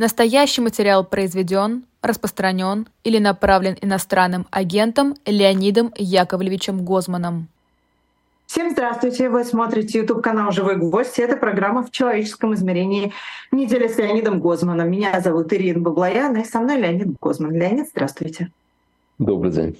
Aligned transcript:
Настоящий 0.00 0.62
материал 0.62 1.04
произведен, 1.04 1.84
распространен 2.00 2.88
или 3.04 3.18
направлен 3.18 3.76
иностранным 3.82 4.46
агентом 4.50 5.14
Леонидом 5.26 5.92
Яковлевичем 5.94 6.86
Гозманом. 6.86 7.48
Всем 8.46 8.70
здравствуйте! 8.70 9.28
Вы 9.28 9.44
смотрите 9.44 9.98
YouTube-канал 9.98 10.52
«Живой 10.52 10.76
гвоздь». 10.76 11.18
Это 11.18 11.36
программа 11.36 11.82
«В 11.82 11.90
человеческом 11.90 12.54
измерении. 12.54 13.12
Неделя 13.52 13.90
с 13.90 13.98
Леонидом 13.98 14.40
Гозманом». 14.40 14.90
Меня 14.90 15.20
зовут 15.20 15.52
Ирина 15.52 15.80
Баблоян, 15.80 16.34
и 16.34 16.44
со 16.44 16.60
мной 16.60 16.78
Леонид 16.78 17.18
Гозман. 17.20 17.52
Леонид, 17.52 17.88
здравствуйте. 17.90 18.50
Добрый 19.18 19.52
день. 19.52 19.78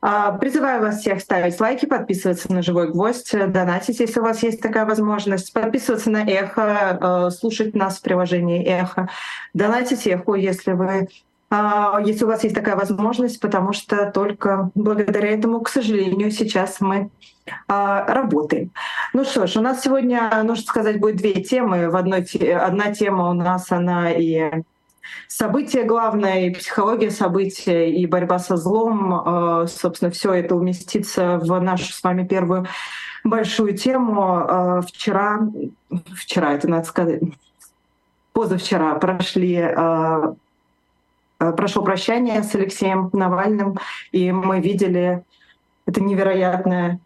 А, 0.00 0.32
призываю 0.32 0.80
вас 0.80 1.00
всех 1.00 1.20
ставить 1.20 1.58
лайки, 1.60 1.86
подписываться 1.86 2.52
на 2.52 2.62
«Живой 2.62 2.90
гвоздь», 2.90 3.32
донатить, 3.32 3.98
если 3.98 4.20
у 4.20 4.22
вас 4.22 4.42
есть 4.42 4.60
такая 4.60 4.86
возможность, 4.86 5.52
подписываться 5.52 6.10
на 6.10 6.24
«Эхо», 6.24 7.28
э, 7.28 7.30
слушать 7.30 7.74
нас 7.74 7.98
в 7.98 8.02
приложении 8.02 8.64
«Эхо», 8.64 9.08
донатить 9.54 10.06
«Эхо», 10.06 10.34
если 10.34 10.72
вы 10.72 11.08
а, 11.50 12.00
если 12.04 12.24
у 12.24 12.28
вас 12.28 12.44
есть 12.44 12.54
такая 12.54 12.76
возможность, 12.76 13.40
потому 13.40 13.72
что 13.72 14.10
только 14.12 14.70
благодаря 14.74 15.30
этому, 15.30 15.60
к 15.62 15.70
сожалению, 15.70 16.30
сейчас 16.30 16.80
мы 16.80 17.10
а, 17.66 18.04
работаем. 18.06 18.70
Ну 19.14 19.24
что 19.24 19.46
ж, 19.46 19.56
у 19.56 19.62
нас 19.62 19.82
сегодня, 19.82 20.30
нужно 20.44 20.64
сказать, 20.64 21.00
будет 21.00 21.16
две 21.16 21.42
темы. 21.42 21.88
В 21.88 21.96
одной, 21.96 22.22
одна 22.52 22.92
тема 22.92 23.30
у 23.30 23.32
нас, 23.32 23.72
она 23.72 24.12
и 24.12 24.62
события 25.28 25.84
главное, 25.84 26.46
и 26.46 26.54
психология 26.54 27.10
события, 27.10 27.90
и 27.90 28.06
борьба 28.06 28.38
со 28.38 28.56
злом. 28.56 29.14
Э, 29.14 29.66
собственно, 29.68 30.10
все 30.10 30.32
это 30.32 30.54
уместится 30.54 31.38
в 31.38 31.60
нашу 31.60 31.92
с 31.92 32.02
вами 32.02 32.26
первую 32.26 32.66
большую 33.24 33.76
тему. 33.76 34.46
Э, 34.48 34.82
вчера, 34.86 35.40
вчера 36.14 36.54
это 36.54 36.68
надо 36.68 36.84
сказать, 36.84 37.22
позавчера 38.32 38.94
прошли 38.96 39.56
э, 39.56 40.34
прошло 41.38 41.82
прощание 41.82 42.42
с 42.42 42.54
Алексеем 42.54 43.10
Навальным, 43.12 43.78
и 44.12 44.32
мы 44.32 44.60
видели 44.60 45.24
это 45.86 46.00
невероятное 46.02 47.00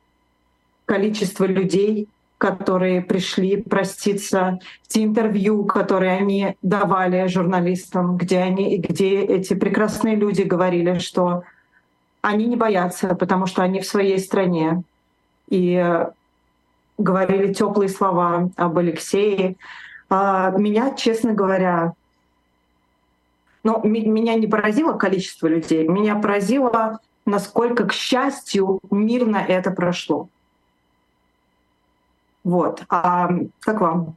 количество 0.87 1.45
людей, 1.45 2.09
которые 2.43 3.03
пришли 3.03 3.63
проститься, 3.63 4.59
те 4.89 5.05
интервью, 5.05 5.65
которые 5.65 6.11
они 6.11 6.57
давали 6.61 7.29
журналистам, 7.29 8.17
где, 8.17 8.39
они, 8.39 8.79
где 8.79 9.21
эти 9.21 9.55
прекрасные 9.55 10.17
люди 10.17 10.43
говорили, 10.43 10.99
что 10.99 11.45
они 12.21 12.47
не 12.47 12.57
боятся, 12.57 13.15
потому 13.15 13.47
что 13.47 13.63
они 13.63 13.79
в 13.79 13.87
своей 13.87 14.19
стране. 14.19 14.83
И 15.51 16.05
говорили 16.99 17.55
теплые 17.55 17.89
слова 17.89 18.51
об 18.57 18.77
Алексее. 18.77 19.55
А 20.11 20.51
меня, 20.51 20.97
честно 20.97 21.35
говоря, 21.35 21.93
но 23.63 23.81
ну, 23.85 23.89
меня 23.89 24.35
не 24.35 24.49
поразило 24.49 24.95
количество 24.95 25.47
людей, 25.47 25.87
меня 25.87 26.17
поразило, 26.17 26.99
насколько, 27.25 27.87
к 27.87 27.93
счастью, 27.93 28.81
мирно 28.91 29.37
это 29.37 29.71
прошло. 29.71 30.29
Вот. 32.45 32.83
А 32.89 33.31
как 33.61 33.81
вам? 33.81 34.17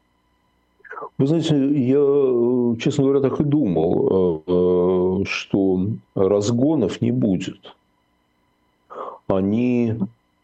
Вы 1.18 1.28
знаете, 1.28 1.56
я, 1.56 2.76
честно 2.80 3.04
говоря, 3.04 3.22
так 3.22 3.40
и 3.40 3.44
думал, 3.44 4.44
э, 4.48 5.26
что 5.26 5.88
разгонов 6.16 7.02
не 7.02 7.12
будет. 7.12 7.76
Они 9.28 9.98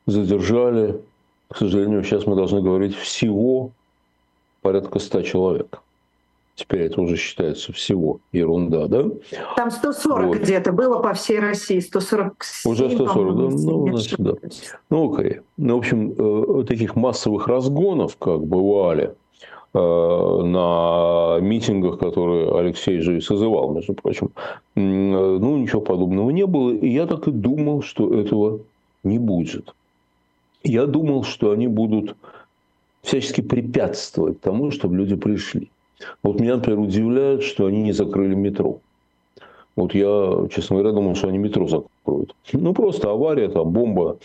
задержали, 0.05 1.01
к 1.49 1.57
сожалению, 1.57 2.03
сейчас 2.03 2.25
мы 2.25 2.35
должны 2.35 2.61
говорить, 2.61 2.95
всего 2.95 3.71
порядка 4.61 4.99
ста 4.99 5.23
человек. 5.23 5.81
Теперь 6.61 6.83
это 6.83 7.01
уже 7.01 7.15
считается 7.17 7.73
всего 7.73 8.19
ерунда, 8.31 8.87
да? 8.87 9.05
Там 9.55 9.71
140 9.71 10.27
вот. 10.27 10.37
где-то 10.37 10.71
было 10.71 10.99
по 10.99 11.13
всей 11.13 11.39
России, 11.39 11.79
147. 11.79 12.71
Уже 12.71 12.91
140, 12.91 13.35
да? 13.35 13.43
Ну, 13.43 13.87
значит, 13.97 14.19
да. 14.19 14.33
Ну, 14.91 15.11
окей. 15.11 15.39
Ну, 15.57 15.75
в 15.75 15.79
общем, 15.79 16.13
э, 16.15 16.63
таких 16.65 16.95
массовых 16.95 17.47
разгонов, 17.47 18.15
как 18.17 18.45
бывали, 18.45 19.15
э, 19.73 19.79
на 19.79 21.39
митингах, 21.41 21.97
которые 21.97 22.55
Алексей 22.55 22.99
же 22.99 23.17
и 23.17 23.21
созывал, 23.21 23.73
между 23.73 23.95
прочим, 23.95 24.29
ну, 24.75 25.57
ничего 25.57 25.81
подобного 25.81 26.29
не 26.29 26.45
было. 26.45 26.69
И 26.69 26.89
я 26.89 27.07
так 27.07 27.27
и 27.27 27.31
думал, 27.31 27.81
что 27.81 28.13
этого 28.13 28.59
не 29.03 29.17
будет. 29.17 29.73
Я 30.63 30.85
думал, 30.85 31.23
что 31.23 31.49
они 31.49 31.67
будут 31.67 32.15
всячески 33.01 33.41
препятствовать 33.41 34.41
тому, 34.41 34.69
чтобы 34.69 34.97
люди 34.97 35.15
пришли. 35.15 35.71
Вот 36.23 36.39
меня, 36.39 36.55
например, 36.55 36.79
удивляет, 36.79 37.43
что 37.43 37.65
они 37.65 37.81
не 37.81 37.91
закрыли 37.91 38.35
метро. 38.35 38.79
Вот 39.75 39.93
я, 39.93 40.47
честно 40.53 40.77
говоря, 40.77 40.93
думал, 40.93 41.15
что 41.15 41.27
они 41.29 41.37
метро 41.37 41.67
закроют. 41.67 42.35
Ну, 42.51 42.73
просто 42.73 43.09
авария, 43.09 43.47
там, 43.47 43.69
бомба, 43.71 44.17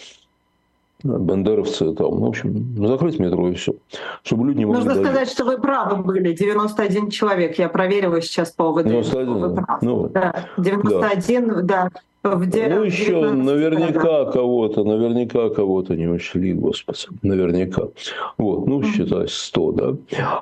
бандеровцы, 1.03 1.93
там, 1.95 2.21
в 2.21 2.25
общем, 2.25 2.75
закрыть 2.87 3.19
метро 3.19 3.49
и 3.49 3.55
все. 3.55 3.75
Чтобы 4.23 4.49
люди 4.49 4.59
не 4.59 4.65
могли... 4.65 4.85
Нужно 4.85 4.95
даже... 4.95 5.05
сказать, 5.05 5.31
что 5.31 5.45
вы 5.45 5.59
правы 5.59 6.03
были, 6.03 6.33
91 6.33 7.11
человек. 7.11 7.59
Я 7.59 7.69
проверила 7.69 8.21
сейчас 8.21 8.51
по 8.51 8.71
ОВД. 8.71 8.87
91, 8.87 9.35
вы 9.35 9.55
правы. 9.55 9.79
Ну, 9.83 10.09
да, 10.09 10.47
91, 10.59 11.47
да. 11.49 11.63
да. 11.63 11.91
В 12.23 12.41
ну, 12.41 12.83
еще 12.83 13.31
наверняка 13.31 14.25
да. 14.25 14.33
кого-то, 14.33 14.83
наверняка 14.83 15.49
кого-то 15.49 15.95
не 15.95 16.09
учли, 16.09 16.55
господи, 16.55 17.07
наверняка. 17.23 17.85
Вот, 18.37 18.67
ну, 18.67 18.83
считай, 18.83 19.27
100, 19.29 19.73
да. 19.73 19.97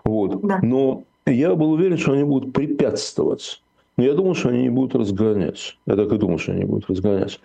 Вот. 0.05 0.41
Да. 0.41 0.61
Но 0.62 1.03
я 1.33 1.55
был 1.55 1.73
уверен, 1.73 1.97
что 1.97 2.12
они 2.12 2.25
будут 2.25 2.53
препятствовать. 2.53 3.62
Но 3.97 4.05
я 4.05 4.15
думал, 4.15 4.35
что 4.35 4.49
они 4.49 4.62
не 4.62 4.71
будут 4.71 4.95
разгоняться. 4.95 5.75
Я 5.87 5.97
так 5.97 6.12
и 6.12 6.19
думал, 6.19 6.39
что 6.39 6.53
они 6.53 6.65
будут 6.65 6.89
разгоняться. 6.91 7.39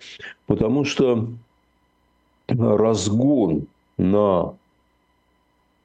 Потому 0.48 0.84
что 0.84 1.28
разгон 2.48 3.68
на 3.98 4.56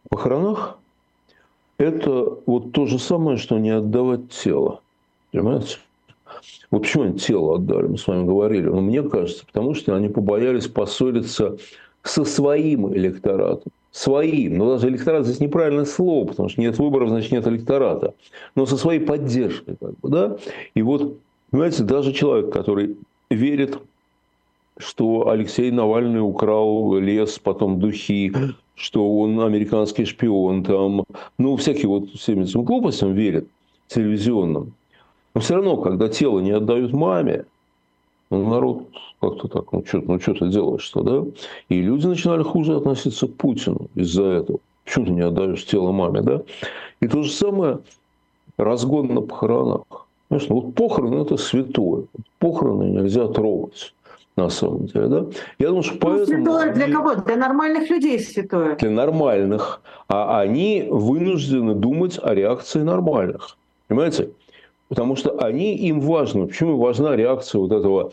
похоронах– 0.08 0.78
это 1.78 2.38
вот 2.46 2.72
то 2.72 2.86
же 2.86 2.98
самое, 2.98 3.36
что 3.36 3.58
не 3.58 3.70
отдавать 3.70 4.30
тело. 4.30 4.80
Понимаете? 5.32 5.78
Вот 6.70 6.82
почему 6.82 7.04
они 7.04 7.18
тело 7.18 7.56
отдали, 7.56 7.86
мы 7.86 7.98
с 7.98 8.06
вами 8.06 8.26
говорили. 8.26 8.68
Но 8.68 8.80
мне 8.80 9.02
кажется, 9.02 9.44
потому 9.46 9.74
что 9.74 9.94
они 9.94 10.08
побоялись 10.08 10.66
поссориться 10.66 11.58
со 12.02 12.24
своим 12.24 12.92
электоратом 12.94 13.72
своим, 13.94 14.58
но 14.58 14.72
даже 14.72 14.88
электорат 14.88 15.24
здесь 15.24 15.38
неправильное 15.38 15.84
слово, 15.84 16.26
потому 16.26 16.48
что 16.48 16.60
нет 16.60 16.76
выборов, 16.78 17.10
значит 17.10 17.30
нет 17.30 17.46
электората, 17.46 18.14
но 18.56 18.66
со 18.66 18.76
своей 18.76 18.98
поддержкой, 18.98 19.76
как 19.80 19.96
бы, 20.00 20.08
да. 20.08 20.36
И 20.74 20.82
вот, 20.82 21.16
понимаете, 21.50 21.84
даже 21.84 22.12
человек, 22.12 22.52
который 22.52 22.96
верит, 23.30 23.78
что 24.78 25.28
Алексей 25.28 25.70
Навальный 25.70 26.20
украл 26.20 26.98
лес, 26.98 27.38
потом 27.38 27.78
духи, 27.78 28.32
что 28.74 29.16
он 29.16 29.40
американский 29.40 30.06
шпион, 30.06 30.64
там, 30.64 31.04
ну, 31.38 31.56
всякие 31.56 31.86
вот 31.86 32.10
всем 32.10 32.42
этим 32.42 32.64
глупостям 32.64 33.12
верит, 33.12 33.46
телевизионным. 33.86 34.74
Но 35.34 35.40
все 35.40 35.54
равно, 35.54 35.76
когда 35.76 36.08
тело 36.08 36.40
не 36.40 36.50
отдают 36.50 36.92
маме, 36.92 37.44
ну, 38.38 38.50
народ 38.50 38.82
как-то 39.20 39.48
так, 39.48 39.72
ну 39.72 39.84
что, 39.84 40.00
ну 40.00 40.20
что 40.20 40.34
ты 40.34 40.48
делаешь-то, 40.48 41.02
да? 41.02 41.24
И 41.68 41.80
люди 41.80 42.06
начинали 42.06 42.42
хуже 42.42 42.76
относиться 42.76 43.26
к 43.26 43.34
Путину 43.34 43.88
из-за 43.94 44.24
этого. 44.24 44.58
Почему 44.84 45.06
ты 45.06 45.12
не 45.12 45.22
отдаешь 45.22 45.64
тело 45.64 45.92
маме, 45.92 46.22
да? 46.22 46.42
И 47.00 47.08
то 47.08 47.22
же 47.22 47.32
самое 47.32 47.78
разгон 48.56 49.14
на 49.14 49.20
похоронах. 49.20 49.82
Конечно, 50.28 50.54
вот 50.54 50.74
похороны– 50.74 51.22
это 51.22 51.36
святое. 51.36 52.04
Похороны 52.38 52.84
нельзя 52.84 53.28
трогать 53.28 53.94
на 54.36 54.48
самом 54.48 54.86
деле, 54.86 55.06
да? 55.06 55.26
Я 55.58 55.68
думаю, 55.68 55.82
что 55.82 55.94
ну, 55.94 56.00
поэтому... 56.00 56.44
Святое 56.44 56.72
для 56.72 56.90
кого? 56.90 57.14
Для 57.14 57.36
нормальных 57.36 57.90
людей 57.90 58.18
святое. 58.18 58.76
Для 58.76 58.90
нормальных. 58.90 59.80
А 60.08 60.40
они 60.40 60.86
вынуждены 60.90 61.74
думать 61.74 62.18
о 62.22 62.34
реакции 62.34 62.80
нормальных. 62.80 63.56
Понимаете? 63.86 64.30
Потому 64.88 65.16
что 65.16 65.38
они, 65.38 65.74
им 65.76 66.00
важно. 66.00 66.46
Почему 66.46 66.78
важна 66.78 67.16
реакция 67.16 67.60
вот 67.60 67.72
этого 67.72 68.12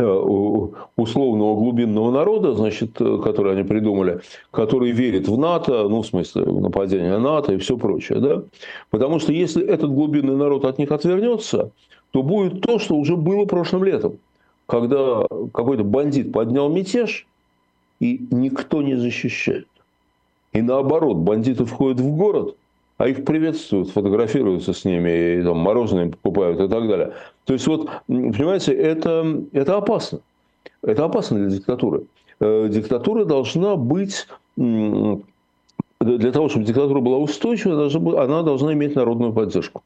Э, 0.00 0.68
условного 0.96 1.56
глубинного 1.56 2.10
народа, 2.10 2.54
значит, 2.54 2.98
э, 3.00 3.18
который 3.22 3.52
они 3.52 3.64
придумали, 3.64 4.20
который 4.50 4.92
верит 4.92 5.28
в 5.28 5.36
НАТО, 5.36 5.88
ну, 5.88 6.02
в 6.02 6.06
смысле, 6.06 6.44
в 6.44 6.60
нападение 6.60 7.18
НАТО 7.18 7.52
и 7.52 7.58
все 7.58 7.76
прочее, 7.76 8.20
да? 8.20 8.42
Потому 8.90 9.18
что 9.18 9.32
если 9.32 9.66
этот 9.66 9.92
глубинный 9.92 10.36
народ 10.36 10.64
от 10.64 10.78
них 10.78 10.90
отвернется, 10.90 11.72
то 12.12 12.22
будет 12.22 12.62
то, 12.62 12.78
что 12.78 12.94
уже 12.94 13.16
было 13.16 13.44
прошлым 13.44 13.84
летом, 13.84 14.16
когда 14.66 15.26
какой-то 15.52 15.84
бандит 15.84 16.32
поднял 16.32 16.70
мятеж, 16.70 17.26
и 17.98 18.26
никто 18.30 18.82
не 18.82 18.94
защищает. 18.94 19.68
И 20.52 20.62
наоборот, 20.62 21.18
бандиты 21.18 21.64
входят 21.64 22.00
в 22.00 22.16
город, 22.16 22.56
а 23.00 23.08
их 23.08 23.24
приветствуют, 23.24 23.88
фотографируются 23.88 24.74
с 24.74 24.84
ними, 24.84 25.38
и 25.38 25.42
там 25.42 25.56
мороженое 25.56 26.10
покупают 26.10 26.60
и 26.60 26.68
так 26.68 26.86
далее. 26.86 27.14
То 27.46 27.54
есть, 27.54 27.66
вот, 27.66 27.88
понимаете, 28.06 28.74
это, 28.74 29.42
это 29.52 29.78
опасно. 29.78 30.20
Это 30.82 31.06
опасно 31.06 31.38
для 31.38 31.48
диктатуры. 31.48 32.02
Э, 32.40 32.68
диктатура 32.70 33.24
должна 33.24 33.76
быть 33.76 34.26
для 34.56 35.22
того, 36.30 36.50
чтобы 36.50 36.66
диктатура 36.66 37.00
была 37.00 37.16
устойчивой, 37.16 38.22
она 38.22 38.42
должна 38.42 38.74
иметь 38.74 38.94
народную 38.94 39.32
поддержку. 39.32 39.82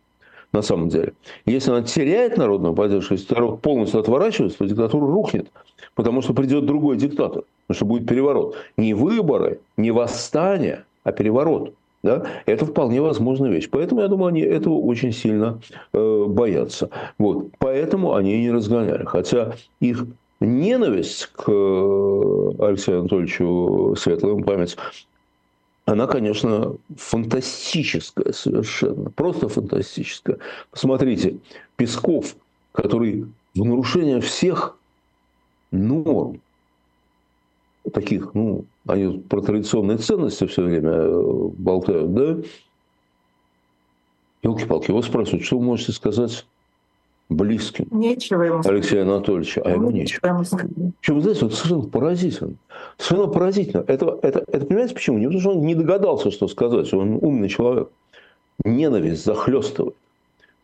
на 0.51 0.63
самом 0.63 0.89
деле. 0.89 1.13
Если 1.47 1.71
она 1.71 1.83
теряет 1.83 2.37
народную 2.37 2.75
поддержку, 2.75 3.15
если 3.15 3.33
народ 3.33 3.61
полностью 3.61 4.01
отворачивается, 4.01 4.59
то 4.59 4.67
диктатура 4.67 5.07
рухнет. 5.07 5.53
Потому 5.95 6.21
что 6.21 6.35
придет 6.35 6.67
другой 6.67 6.97
диктатор. 6.97 7.45
Потому 7.69 7.77
что 7.77 7.85
будет 7.85 8.09
переворот. 8.09 8.57
Не 8.77 8.93
выборы, 8.93 9.61
не 9.77 9.93
восстание, 9.93 10.85
а 11.05 11.13
переворот. 11.13 11.75
Да? 12.05 12.23
Это 12.45 12.67
вполне 12.67 13.01
возможная 13.01 13.51
вещь. 13.51 13.71
Поэтому, 13.71 14.03
я 14.03 14.09
думаю, 14.09 14.29
они 14.29 14.43
этого 14.43 14.75
очень 14.75 15.11
сильно 15.11 15.59
э, 15.95 16.25
боятся. 16.29 16.91
Вот. 17.17 17.47
Поэтому 17.59 18.15
они 18.15 18.35
и 18.35 18.43
не 18.43 18.51
разгоняли. 18.51 19.05
Хотя 19.05 19.55
их 19.81 20.05
ненависть 20.39 21.31
к 21.35 21.45
э, 21.49 22.51
Алексею 22.59 23.01
Анатольевичу 23.01 23.95
Светлому 23.97 24.45
память, 24.45 24.77
она, 25.87 26.07
конечно, 26.07 26.77
фантастическая 26.95 28.33
совершенно. 28.33 29.09
Просто 29.09 29.49
фантастическая. 29.49 30.37
Посмотрите, 30.71 31.39
Песков, 31.77 32.37
который 32.73 33.25
в 33.55 33.65
нарушение 33.65 34.21
всех 34.21 34.77
норм, 35.71 36.43
таких, 37.93 38.35
ну, 38.35 38.65
они 38.87 39.19
про 39.21 39.41
традиционные 39.41 39.99
ценности 39.99 40.47
все 40.47 40.63
время 40.63 40.91
э, 40.91 41.49
болтают, 41.57 42.15
да? 42.15 42.37
Елки-палки, 44.43 44.91
его 44.91 45.03
спрашивают, 45.03 45.45
что 45.45 45.59
вы 45.59 45.65
можете 45.65 45.93
сказать 45.93 46.45
близким 47.31 47.87
нечего 47.91 48.43
ему 48.43 48.61
Алексея 48.65 49.03
Анатольевича, 49.03 49.63
а 49.65 49.71
ему 49.71 49.91
нечего. 49.91 50.27
Ему 50.27 50.45
Причем, 51.01 51.21
знаете, 51.23 51.45
вот 51.45 51.55
совершенно 51.55 51.89
поразительно. 51.89 52.55
Совершенно 52.99 53.33
поразительно. 53.33 53.85
Это, 53.87 54.19
это, 54.23 54.45
это 54.47 54.67
понимаете 54.67 54.95
почему? 54.95 55.19
Не 55.19 55.27
потому, 55.27 55.41
что 55.41 55.51
он 55.53 55.61
не 55.63 55.75
догадался, 55.75 56.31
что 56.31 56.49
сказать, 56.49 56.93
он 56.93 57.19
умный 57.23 57.49
человек. 57.49 57.89
Ненависть 58.65 59.25
захлестывает. 59.25 59.97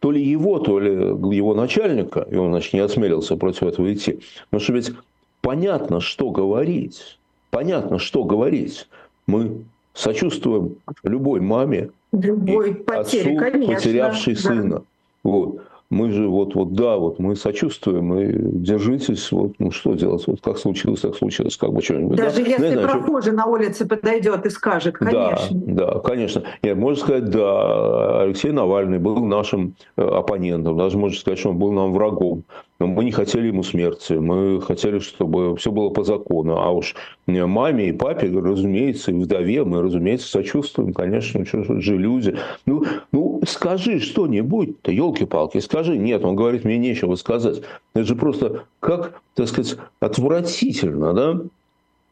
То 0.01 0.13
ли 0.13 0.23
его, 0.23 0.59
то 0.61 0.79
ли 0.79 0.93
его 0.93 1.55
начальника, 1.55 2.27
и 2.31 2.37
он, 2.37 2.53
значит, 2.53 2.73
не 2.73 2.81
осмелился 2.81 3.37
против 3.37 3.65
этого 3.65 3.93
идти. 3.93 4.21
Потому 4.49 4.63
что 4.63 4.73
ведь 4.73 4.93
понятно, 5.41 6.01
что 6.01 6.31
говорить. 6.31 7.19
Понятно, 7.51 7.99
что 7.99 8.25
говорить. 8.25 8.89
Мы 9.27 9.65
сочувствуем 9.93 10.77
любой 11.03 11.41
маме, 11.41 11.91
любой 12.13 12.75
потере, 12.75 13.33
отцу, 13.33 13.41
конечно, 13.41 13.75
потерявшей 13.75 14.35
да. 14.35 14.41
сына. 14.41 14.83
Вот 15.23 15.61
мы 15.91 16.13
же 16.13 16.29
вот, 16.29 16.55
вот 16.55 16.73
да, 16.75 16.97
вот 16.97 17.19
мы 17.19 17.35
сочувствуем 17.35 18.15
и 18.15 18.33
держитесь, 18.33 19.33
вот, 19.33 19.55
ну 19.59 19.73
что 19.73 19.95
делать, 19.95 20.25
вот 20.29 20.41
как 20.41 20.57
случилось, 20.57 21.01
так 21.01 21.17
случилось, 21.17 21.57
как 21.57 21.73
бы 21.73 21.83
что-нибудь. 21.83 22.17
Даже 22.17 22.37
да? 22.37 22.43
если 22.43 22.73
знаю, 22.75 22.89
прохожий 22.89 23.33
что... 23.33 23.33
на 23.33 23.47
улице 23.47 23.87
подойдет 23.87 24.47
и 24.47 24.51
скажет, 24.51 24.97
конечно. 24.97 25.49
Да, 25.51 25.95
да, 25.95 25.99
конечно. 25.99 26.45
Нет, 26.63 26.77
можно 26.77 27.05
сказать, 27.05 27.31
да, 27.31 28.23
Алексей 28.23 28.53
Навальный 28.53 29.01
был 29.01 29.17
нашим 29.25 29.75
э, 29.97 30.03
оппонентом, 30.03 30.79
даже 30.79 30.97
можно 30.97 31.19
сказать, 31.19 31.41
что 31.41 31.51
он 31.51 31.59
был 31.59 31.73
нам 31.73 31.93
врагом. 31.93 32.45
Но 32.81 32.87
мы 32.87 33.05
не 33.05 33.12
хотели 33.12 33.49
ему 33.49 33.62
смерти, 33.62 34.15
мы 34.15 34.59
хотели, 34.62 35.00
чтобы 35.00 35.55
все 35.56 35.71
было 35.71 35.91
по 35.91 36.03
закону. 36.03 36.56
А 36.56 36.71
уж 36.71 36.94
маме 37.27 37.91
и 37.91 37.93
папе, 37.93 38.31
разумеется, 38.31 39.11
и 39.11 39.15
вдове 39.15 39.65
мы, 39.65 39.82
разумеется, 39.82 40.29
сочувствуем, 40.29 40.94
конечно, 40.94 41.44
что 41.44 41.79
же 41.79 41.99
люди. 41.99 42.37
Ну, 42.65 42.85
ну 43.12 43.43
скажи 43.47 44.00
что-нибудь-то, 44.00 44.93
елки-палки, 44.93 45.59
скажи. 45.59 45.99
Нет, 45.99 46.25
он 46.25 46.37
говорит, 46.37 46.65
мне 46.65 46.79
нечего 46.79 47.17
сказать. 47.17 47.61
Это 47.94 48.06
же 48.06 48.17
просто 48.17 48.65
как, 48.81 49.21
так 49.35 49.49
сказать, 49.49 49.76
отвратительно, 50.00 51.12
да? 51.12 51.41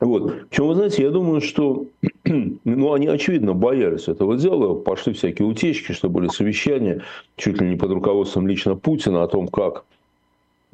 Вот. 0.01 0.49
Причем, 0.51 0.67
вы 0.67 0.75
знаете, 0.75 1.03
я 1.03 1.11
думаю, 1.11 1.41
что 1.41 1.87
ну, 2.25 2.93
они, 2.93 3.07
очевидно, 3.07 3.55
боялись 3.55 4.07
этого 4.07 4.37
дела. 4.37 4.75
Пошли 4.75 5.15
всякие 5.15 5.49
утечки, 5.49 5.93
что 5.93 6.11
были 6.11 6.29
совещания, 6.29 7.03
чуть 7.37 7.59
ли 7.59 7.71
не 7.71 7.77
под 7.77 7.91
руководством 7.93 8.47
лично 8.47 8.77
Путина 8.77 9.23
о 9.23 9.29
том, 9.29 9.49
как 9.49 9.85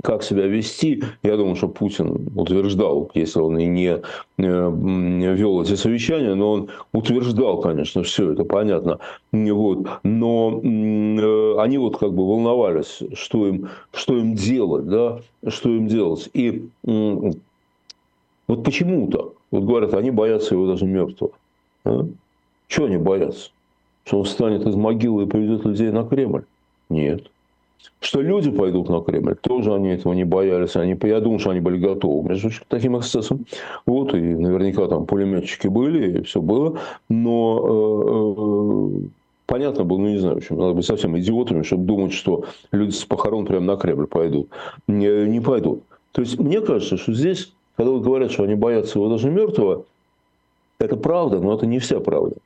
как 0.02 0.23
себя 0.23 0.46
вести. 0.46 1.02
Я 1.23 1.37
думаю, 1.37 1.56
что 1.56 1.69
Путин 1.69 2.29
утверждал, 2.37 3.11
если 3.14 3.41
он 3.41 3.58
и 3.58 3.67
не 3.67 3.96
э, 3.96 4.02
вел 4.38 5.62
эти 5.62 5.75
совещания, 5.75 6.35
но 6.35 6.52
он 6.52 6.69
утверждал, 6.93 7.61
конечно, 7.61 8.02
все 8.02 8.32
это 8.32 8.44
понятно. 8.44 8.99
Вот. 9.32 9.87
Но 10.02 10.61
э, 10.62 11.61
они 11.61 11.79
вот 11.79 11.99
как 11.99 12.12
бы 12.12 12.26
волновались, 12.26 13.02
что 13.14 13.46
им, 13.46 13.69
что 13.93 14.17
им 14.17 14.35
делать, 14.35 14.87
да, 14.87 15.20
что 15.49 15.70
им 15.70 15.87
делать. 15.88 16.29
И 16.35 16.69
вот 18.47 18.62
почему-то, 18.62 19.35
вот 19.50 19.64
говорят, 19.64 19.94
они 19.94 20.11
боятся 20.11 20.55
его 20.55 20.67
даже 20.67 20.85
мертвого. 20.85 21.32
А? 21.85 22.06
Чего 22.69 22.87
они 22.87 22.97
боятся? 22.97 23.50
Что 24.05 24.19
он 24.19 24.25
встанет 24.25 24.67
из 24.67 24.75
могилы 24.75 25.25
и 25.25 25.26
приведет 25.26 25.64
людей 25.64 25.90
на 25.90 26.05
Кремль? 26.05 26.44
Нет. 26.90 27.31
Что 28.00 28.21
люди 28.21 28.50
пойдут 28.50 28.91
на 28.91 29.00
Кремль, 29.00 29.35
тоже 29.35 29.73
они 29.73 29.88
этого 29.91 30.12
не 30.12 30.25
боялись. 30.25 30.76
Они, 30.76 30.97
я 31.03 31.21
думаю, 31.21 31.38
что 31.38 31.50
они 31.50 31.61
были 31.61 31.79
готовы 31.79 32.29
между 32.29 32.50
к 32.50 32.65
таким 32.69 32.99
эксцессам. 32.99 33.47
Вот, 33.87 34.15
и 34.15 34.21
наверняка 34.21 34.87
там 34.88 35.06
пулеметчики 35.06 35.69
были, 35.69 36.19
и 36.19 36.23
все 36.23 36.41
было. 36.43 36.79
Но 37.09 37.62
э, 37.67 39.05
э, 39.05 39.09
понятно 39.47 39.85
было, 39.85 39.99
ну 39.99 40.09
не 40.09 40.19
знаю, 40.19 40.35
в 40.35 40.38
общем, 40.38 40.59
надо 40.59 40.75
быть 40.75 40.85
совсем 40.85 41.19
идиотами, 41.19 41.62
чтобы 41.62 41.85
думать, 41.85 42.12
что 42.12 42.44
люди 42.73 42.91
с 42.91 43.05
похорон 43.05 43.47
прямо 43.47 43.65
на 43.65 43.76
Кремль 43.76 44.06
пойдут. 44.06 44.49
Не, 44.87 45.26
не 45.26 45.41
пойдут. 45.41 45.82
То 46.12 46.21
есть, 46.21 46.38
мне 46.38 46.61
кажется, 46.61 46.97
что 46.97 47.12
здесь, 47.12 47.53
когда 47.76 47.91
вот 47.91 48.03
говорят, 48.03 48.31
что 48.31 48.44
они 48.44 48.55
боятся 48.55 48.99
его 48.99 49.09
даже 49.09 49.31
мертвого, 49.31 49.85
это 50.79 50.97
правда, 50.97 51.41
но 51.41 51.55
это 51.55 51.67
не 51.67 51.79
вся 51.79 52.00
правда. 52.00 52.37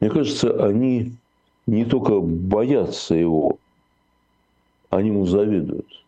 Мне 0.00 0.10
кажется, 0.10 0.64
они 0.64 1.12
не 1.66 1.84
только 1.84 2.20
боятся 2.20 3.14
его, 3.14 3.58
они 4.96 5.10
ему 5.10 5.26
завидуют. 5.26 6.04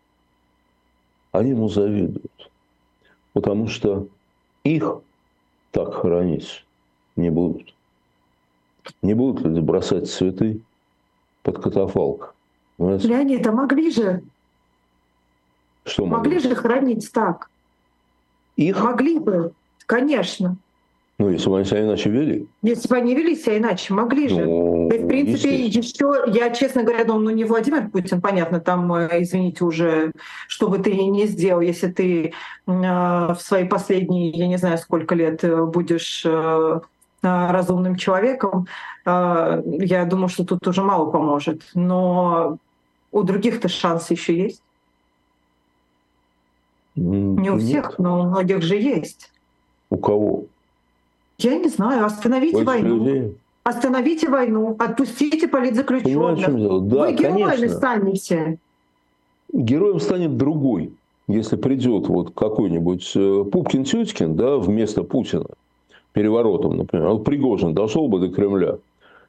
Они 1.31 1.51
ему 1.51 1.69
завидуют. 1.69 2.51
Потому 3.33 3.67
что 3.67 4.07
их 4.63 5.01
так 5.71 5.93
хоронить 5.93 6.65
не 7.15 7.29
будут. 7.29 7.73
Не 9.03 9.13
будут 9.13 9.45
люди 9.45 9.59
бросать 9.59 10.09
цветы 10.09 10.61
под 11.43 11.61
катафалк. 11.61 12.33
Понимаете? 12.77 13.07
Леонид, 13.07 13.45
а 13.45 13.51
могли 13.51 13.91
же? 13.91 14.23
Что 15.85 16.05
могли? 16.07 16.33
Могли 16.33 16.49
же 16.49 16.55
хоронить 16.55 17.11
так. 17.11 17.49
Их? 18.55 18.83
Могли 18.83 19.19
бы, 19.19 19.53
конечно. 19.85 20.57
Ну, 21.19 21.29
если 21.29 21.49
бы 21.49 21.57
они 21.57 21.65
себя 21.65 21.81
иначе 21.81 22.09
вели. 22.09 22.47
Если 22.61 22.87
бы 22.87 22.95
они 22.95 23.13
вели 23.13 23.35
себя 23.35 23.57
иначе, 23.57 23.93
могли 23.93 24.29
же. 24.29 24.45
Ну, 24.45 24.87
в 24.87 25.07
принципе, 25.07 25.65
еще, 25.65 26.23
я, 26.27 26.49
честно 26.51 26.83
говоря, 26.83 27.03
думаю, 27.03 27.25
ну 27.25 27.31
не 27.31 27.43
Владимир 27.43 27.89
Путин, 27.89 28.21
понятно, 28.21 28.61
там, 28.61 28.93
э, 28.93 29.21
извините, 29.21 29.65
уже, 29.65 30.13
что 30.47 30.69
бы 30.69 30.79
ты 30.79 30.93
не 30.95 31.27
сделал, 31.27 31.59
если 31.59 31.87
ты 31.87 32.27
э, 32.27 32.31
в 32.67 33.37
свои 33.39 33.67
последние, 33.67 34.29
я 34.29 34.47
не 34.47 34.55
знаю, 34.55 34.77
сколько 34.77 35.13
лет 35.13 35.43
э, 35.43 35.65
будешь 35.65 36.23
э, 36.25 36.79
разумным 37.21 37.97
человеком, 37.97 38.67
э, 39.05 39.61
я 39.65 40.05
думаю, 40.05 40.29
что 40.29 40.45
тут 40.45 40.65
уже 40.69 40.83
мало 40.83 41.11
поможет. 41.11 41.63
Но 41.73 42.57
у 43.11 43.23
других-то 43.23 43.67
шанс 43.67 44.09
еще 44.09 44.37
есть. 44.37 44.63
Не 46.95 47.49
у 47.49 47.57
всех, 47.57 47.99
но 47.99 48.21
у 48.21 48.23
многих 48.23 48.61
же 48.61 48.77
есть. 48.77 49.33
У 49.89 49.97
кого? 49.97 50.45
Я 51.39 51.57
не 51.57 51.69
знаю, 51.69 52.05
остановите 52.05 52.63
Больше 52.63 52.67
войну. 52.67 52.95
Людей. 52.95 53.37
Остановите 53.63 54.29
войну, 54.29 54.75
отпустите 54.77 55.47
политзаключенных. 55.47 56.87
Да, 56.87 57.05
Вы 57.05 57.13
героями 57.13 57.67
станете. 57.67 58.57
Героем 59.53 59.99
станет 59.99 60.37
другой. 60.37 60.91
Если 61.27 61.55
придет 61.55 62.07
вот 62.07 62.33
какой-нибудь 62.33 63.11
э, 63.15 63.43
Пупкин-Тютькин 63.51 64.33
да, 64.33 64.57
вместо 64.57 65.03
Путина, 65.03 65.45
переворотом, 66.13 66.77
например, 66.77 67.09
вот 67.09 67.23
Пригожин 67.23 67.73
дошел 67.73 68.07
бы 68.07 68.19
до 68.19 68.29
Кремля 68.29 68.79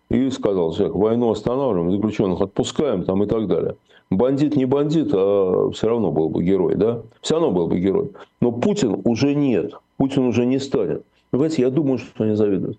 и 0.09 0.31
сказал, 0.31 0.73
так, 0.73 0.95
войну 0.95 1.31
останавливаем, 1.31 1.93
заключенных 1.93 2.40
отпускаем 2.40 3.05
там, 3.05 3.23
и 3.23 3.26
так 3.26 3.47
далее. 3.47 3.76
Бандит 4.11 4.57
не 4.57 4.64
бандит, 4.64 5.11
а 5.12 5.71
все 5.73 5.88
равно 5.88 6.11
был 6.11 6.31
бы 6.31 6.43
герой, 6.43 6.75
да? 6.75 7.02
Все 7.21 7.35
равно 7.35 7.50
был 7.50 7.69
бы 7.69 7.79
герой. 7.79 8.11
Но 8.40 8.50
Путин 8.50 9.00
уже 9.05 9.35
нет, 9.35 9.75
Путин 9.99 10.25
уже 10.25 10.47
не 10.47 10.59
станет. 10.59 11.05
Понимаете, 11.30 11.62
я 11.62 11.70
думаю, 11.70 11.99
что 11.99 12.25
они 12.25 12.34
завидуют. 12.34 12.78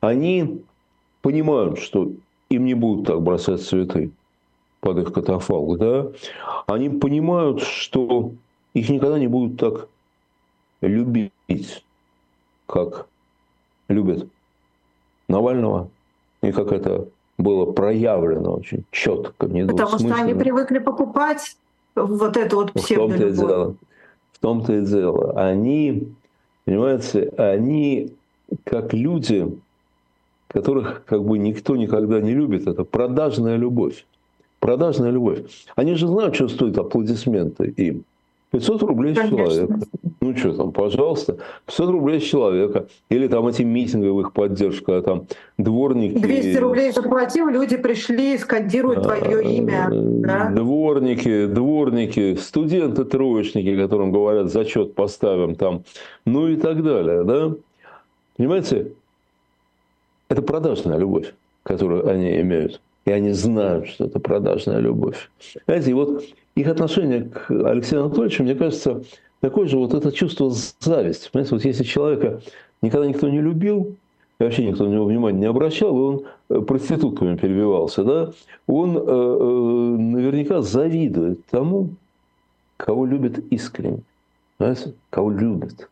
Они 0.00 0.62
понимают, 1.22 1.78
что 1.78 2.10
им 2.48 2.64
не 2.64 2.74
будут 2.74 3.06
так 3.06 3.22
бросать 3.22 3.62
цветы 3.62 4.10
под 4.80 4.98
их 4.98 5.12
катафалк, 5.12 5.78
да? 5.78 6.08
Они 6.66 6.88
понимают, 6.90 7.62
что 7.62 8.32
их 8.74 8.88
никогда 8.88 9.18
не 9.18 9.26
будут 9.26 9.58
так 9.58 9.88
любить, 10.80 11.32
как 12.66 13.06
любят 13.88 14.28
Навального, 15.28 15.88
и 16.42 16.52
как 16.52 16.72
это 16.72 17.08
было 17.38 17.72
проявлено 17.72 18.54
очень 18.54 18.84
четко, 18.90 19.48
Потому 19.48 19.98
что 19.98 20.14
они 20.14 20.34
привыкли 20.34 20.78
покупать 20.78 21.56
вот 21.94 22.36
это 22.36 22.56
вот 22.56 22.72
псевдолюбовь. 22.72 23.76
В 24.32 24.38
том-то 24.38 24.74
и 24.74 24.84
дело. 24.84 25.32
Они 25.40 26.12
Понимаете, 26.66 27.32
они 27.38 28.12
как 28.64 28.92
люди, 28.92 29.46
которых 30.48 31.04
как 31.06 31.24
бы 31.24 31.38
никто 31.38 31.76
никогда 31.76 32.20
не 32.20 32.34
любит, 32.34 32.66
это 32.66 32.84
продажная 32.84 33.56
любовь. 33.56 34.04
продажная 34.58 35.10
любовь. 35.10 35.44
Они 35.76 35.94
же 35.94 36.08
знают, 36.08 36.34
что 36.34 36.48
стоят 36.48 36.76
аплодисменты 36.78 37.72
им. 37.76 38.04
500 38.58 38.82
рублей 38.82 39.14
с 39.14 39.28
человека. 39.28 39.78
Ну 40.20 40.36
что 40.36 40.52
там, 40.54 40.72
пожалуйста. 40.72 41.36
500 41.66 41.90
рублей 41.90 42.20
с 42.20 42.24
человека. 42.24 42.86
Или 43.10 43.28
там 43.28 43.46
эти 43.46 43.62
митинговых 43.62 44.32
поддержка, 44.32 45.02
там 45.02 45.26
дворники. 45.58 46.18
200 46.18 46.56
рублей 46.56 46.92
заплатил, 46.92 47.48
люди 47.48 47.76
пришли, 47.76 48.38
скандируют 48.38 49.02
твое 49.02 49.56
имя. 49.56 49.88
Да? 49.90 50.50
Дворники, 50.50 51.46
дворники, 51.46 52.36
студенты 52.36 53.04
троечники, 53.04 53.76
которым 53.76 54.10
говорят, 54.10 54.50
зачет 54.50 54.94
поставим 54.94 55.54
там, 55.54 55.82
ну 56.24 56.48
и 56.48 56.56
так 56.56 56.82
далее. 56.82 57.24
Да? 57.24 57.52
Понимаете, 58.38 58.92
это 60.28 60.40
продажная 60.40 60.96
любовь, 60.96 61.34
которую 61.62 62.08
они 62.08 62.40
имеют. 62.40 62.80
И 63.04 63.10
они 63.10 63.32
знают, 63.32 63.86
что 63.86 64.06
это 64.06 64.18
продажная 64.18 64.78
любовь. 64.78 65.30
Знаете, 65.66 65.90
и 65.90 65.94
вот 65.94 66.24
их 66.56 66.68
отношение 66.68 67.24
к 67.24 67.50
Алексею 67.50 68.04
Анатольевичу, 68.04 68.42
мне 68.42 68.54
кажется, 68.54 69.02
такое 69.40 69.68
же 69.68 69.76
вот 69.76 69.94
это 69.94 70.10
чувство 70.10 70.50
зависти. 70.80 71.28
Понимаете, 71.30 71.54
вот 71.54 71.64
если 71.64 71.84
человека 71.84 72.40
никогда 72.82 73.06
никто 73.06 73.28
не 73.28 73.40
любил, 73.40 73.94
и 74.38 74.42
вообще 74.42 74.66
никто 74.66 74.84
на 74.84 74.94
него 74.94 75.04
внимания 75.04 75.38
не 75.38 75.46
обращал, 75.46 75.96
и 75.96 76.00
он 76.00 76.22
э, 76.48 76.60
проститутками 76.62 77.36
перебивался, 77.36 78.04
да, 78.04 78.32
он 78.66 78.96
э, 78.96 79.00
э, 79.00 79.96
наверняка 79.98 80.62
завидует 80.62 81.44
тому, 81.46 81.90
кого 82.78 83.06
любит 83.06 83.38
искренне, 83.52 84.00
понимаете? 84.56 84.94
кого 85.10 85.30
любит. 85.30 85.88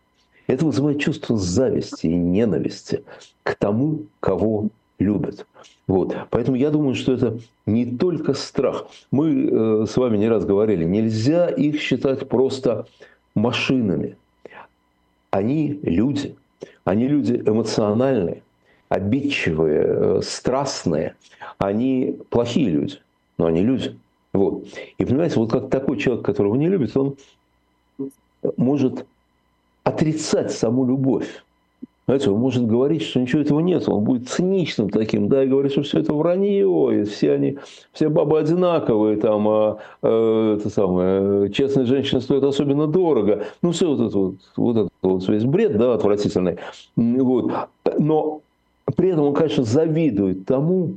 Это 0.46 0.66
вызывает 0.66 1.00
чувство 1.00 1.38
зависти 1.38 2.06
и 2.06 2.14
ненависти 2.14 3.02
к 3.42 3.54
тому, 3.54 4.04
кого 4.20 4.68
любят. 4.98 5.46
Вот. 5.86 6.16
Поэтому 6.30 6.56
я 6.56 6.70
думаю, 6.70 6.94
что 6.94 7.12
это 7.12 7.38
не 7.66 7.86
только 7.86 8.34
страх. 8.34 8.86
Мы 9.10 9.48
э, 9.50 9.86
с 9.88 9.96
вами 9.96 10.16
не 10.16 10.28
раз 10.28 10.44
говорили, 10.44 10.84
нельзя 10.84 11.48
их 11.48 11.80
считать 11.80 12.28
просто 12.28 12.86
машинами. 13.34 14.16
Они 15.30 15.80
люди. 15.82 16.36
Они 16.84 17.08
люди 17.08 17.42
эмоциональные, 17.44 18.42
обидчивые, 18.88 19.84
э, 19.84 20.20
страстные. 20.22 21.16
Они 21.58 22.18
плохие 22.30 22.70
люди, 22.70 22.98
но 23.38 23.46
они 23.46 23.62
люди. 23.62 23.98
Вот. 24.32 24.66
И 24.98 25.04
понимаете, 25.04 25.36
вот 25.36 25.50
как 25.50 25.70
такой 25.70 25.98
человек, 25.98 26.24
которого 26.24 26.56
не 26.56 26.68
любит, 26.68 26.96
он 26.96 27.16
может 28.56 29.06
отрицать 29.82 30.52
саму 30.52 30.86
любовь. 30.86 31.43
Знаете, 32.06 32.30
он 32.30 32.38
может 32.38 32.66
говорить, 32.66 33.02
что 33.02 33.18
ничего 33.18 33.40
этого 33.40 33.60
нет, 33.60 33.88
он 33.88 34.04
будет 34.04 34.28
циничным 34.28 34.90
таким, 34.90 35.28
да, 35.28 35.42
и 35.42 35.48
говорит, 35.48 35.72
что 35.72 35.82
все 35.82 36.00
это 36.00 36.12
вранье, 36.12 37.00
и 37.00 37.04
все 37.04 37.32
они, 37.32 37.58
все 37.92 38.10
бабы 38.10 38.38
одинаковые, 38.38 39.16
там, 39.16 39.48
а, 39.48 39.78
а, 40.02 40.56
это 40.56 40.68
самое, 40.68 41.50
честные 41.50 41.86
женщины 41.86 42.20
стоят 42.20 42.44
особенно 42.44 42.86
дорого. 42.86 43.44
Ну, 43.62 43.70
все 43.70 43.88
вот 43.88 44.06
это 44.06 44.18
вот, 44.18 44.34
вот 44.56 44.76
это 44.76 44.88
вот 45.00 45.28
весь 45.28 45.44
бред, 45.44 45.78
да, 45.78 45.94
отвратительный. 45.94 46.58
Вот. 46.96 47.52
Но 47.98 48.42
при 48.96 49.08
этом 49.08 49.24
он, 49.24 49.34
конечно, 49.34 49.64
завидует 49.64 50.44
тому, 50.44 50.96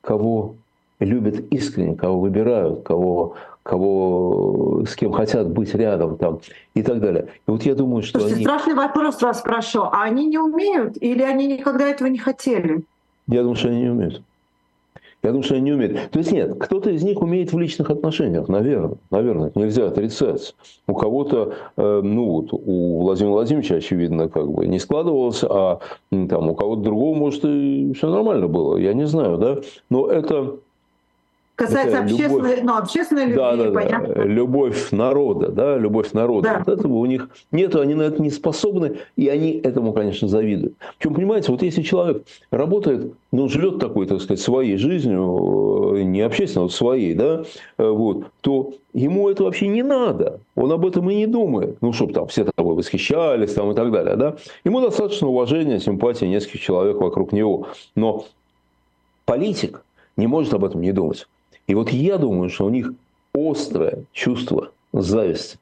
кого 0.00 0.54
любят 1.00 1.40
искренне, 1.50 1.96
кого 1.96 2.20
выбирают, 2.20 2.82
кого 2.82 3.34
кого, 3.66 4.84
с 4.86 4.94
кем 4.94 5.12
хотят 5.12 5.50
быть 5.50 5.74
рядом 5.74 6.16
там, 6.16 6.40
и 6.74 6.82
так 6.82 7.00
далее. 7.00 7.28
И 7.46 7.50
вот 7.50 7.62
я 7.62 7.74
думаю, 7.74 8.02
что 8.02 8.20
Слушайте, 8.20 8.36
они... 8.36 8.44
страшный 8.44 8.74
вопрос 8.74 9.20
вас 9.22 9.40
спрошу. 9.40 9.82
А 9.82 10.04
они 10.04 10.26
не 10.26 10.38
умеют 10.38 10.96
или 11.00 11.22
они 11.22 11.46
никогда 11.46 11.88
этого 11.88 12.08
не 12.08 12.18
хотели? 12.18 12.82
Я 13.28 13.42
думаю, 13.42 13.56
что 13.56 13.68
они 13.68 13.82
не 13.82 13.90
умеют. 13.90 14.22
Я 15.22 15.30
думаю, 15.30 15.42
что 15.42 15.54
они 15.54 15.64
не 15.64 15.72
умеют. 15.72 16.10
То 16.12 16.20
есть 16.20 16.30
нет, 16.30 16.56
кто-то 16.58 16.90
из 16.90 17.02
них 17.02 17.20
умеет 17.20 17.52
в 17.52 17.58
личных 17.58 17.90
отношениях, 17.90 18.48
наверное. 18.48 18.96
Наверное, 19.10 19.50
нельзя 19.56 19.88
отрицать. 19.88 20.54
У 20.86 20.94
кого-то, 20.94 21.54
э, 21.76 22.00
ну 22.04 22.26
вот, 22.26 22.52
у 22.52 23.00
Владимира 23.00 23.32
Владимировича, 23.32 23.76
очевидно, 23.76 24.28
как 24.28 24.48
бы 24.48 24.66
не 24.68 24.78
складывалось, 24.78 25.42
а 25.42 25.80
там 26.12 26.50
у 26.50 26.54
кого-то 26.54 26.82
другого, 26.82 27.16
может, 27.16 27.44
и 27.44 27.92
все 27.94 28.08
нормально 28.08 28.46
было. 28.46 28.76
Я 28.76 28.94
не 28.94 29.06
знаю, 29.06 29.38
да. 29.38 29.58
Но 29.90 30.06
это 30.06 30.58
Касается 31.56 32.00
общественной, 32.00 32.56
любовь, 32.56 32.60
ну, 32.64 32.76
общественной 32.76 33.22
любви, 33.22 33.36
да, 33.36 33.56
да, 33.56 33.70
понятно. 33.70 34.14
Да. 34.14 34.24
Любовь 34.24 34.90
народа, 34.90 35.48
да, 35.48 35.78
любовь 35.78 36.12
народа. 36.12 36.48
Да. 36.48 36.58
Вот 36.58 36.78
этого 36.78 36.96
у 36.96 37.06
них 37.06 37.30
нету, 37.50 37.80
они 37.80 37.94
на 37.94 38.02
это 38.02 38.20
не 38.20 38.28
способны, 38.28 38.98
и 39.16 39.28
они 39.28 39.52
этому, 39.52 39.94
конечно, 39.94 40.28
завидуют. 40.28 40.74
Причем, 40.98 41.14
понимаете, 41.14 41.50
вот 41.50 41.62
если 41.62 41.80
человек 41.80 42.24
работает, 42.50 43.14
ну, 43.32 43.48
живет 43.48 43.78
такой, 43.78 44.06
так 44.06 44.20
сказать, 44.20 44.38
своей 44.38 44.76
жизнью, 44.76 45.94
э, 45.96 46.02
не 46.02 46.20
общественной, 46.20 46.66
а 46.66 46.68
своей, 46.68 47.14
да, 47.14 47.44
э, 47.78 47.88
вот, 47.88 48.26
то 48.42 48.74
ему 48.92 49.30
это 49.30 49.44
вообще 49.44 49.68
не 49.68 49.82
надо. 49.82 50.40
Он 50.56 50.70
об 50.72 50.84
этом 50.84 51.08
и 51.08 51.14
не 51.14 51.26
думает. 51.26 51.78
Ну, 51.80 51.94
чтобы 51.94 52.12
там 52.12 52.26
все 52.26 52.44
тобой 52.44 52.74
восхищались 52.74 53.54
там, 53.54 53.70
и 53.70 53.74
так 53.74 53.90
далее, 53.92 54.16
да. 54.16 54.36
Ему 54.64 54.82
достаточно 54.82 55.28
уважения, 55.28 55.80
симпатии 55.80 56.26
нескольких 56.26 56.60
человек 56.60 56.98
вокруг 56.98 57.32
него. 57.32 57.68
Но 57.94 58.26
политик 59.24 59.82
не 60.18 60.26
может 60.26 60.52
об 60.52 60.62
этом 60.62 60.82
не 60.82 60.92
думать. 60.92 61.26
И 61.66 61.74
вот 61.74 61.90
я 61.90 62.18
думаю, 62.18 62.48
что 62.48 62.66
у 62.66 62.70
них 62.70 62.92
острое 63.34 64.04
чувство 64.12 64.70
зависти. 64.92 65.58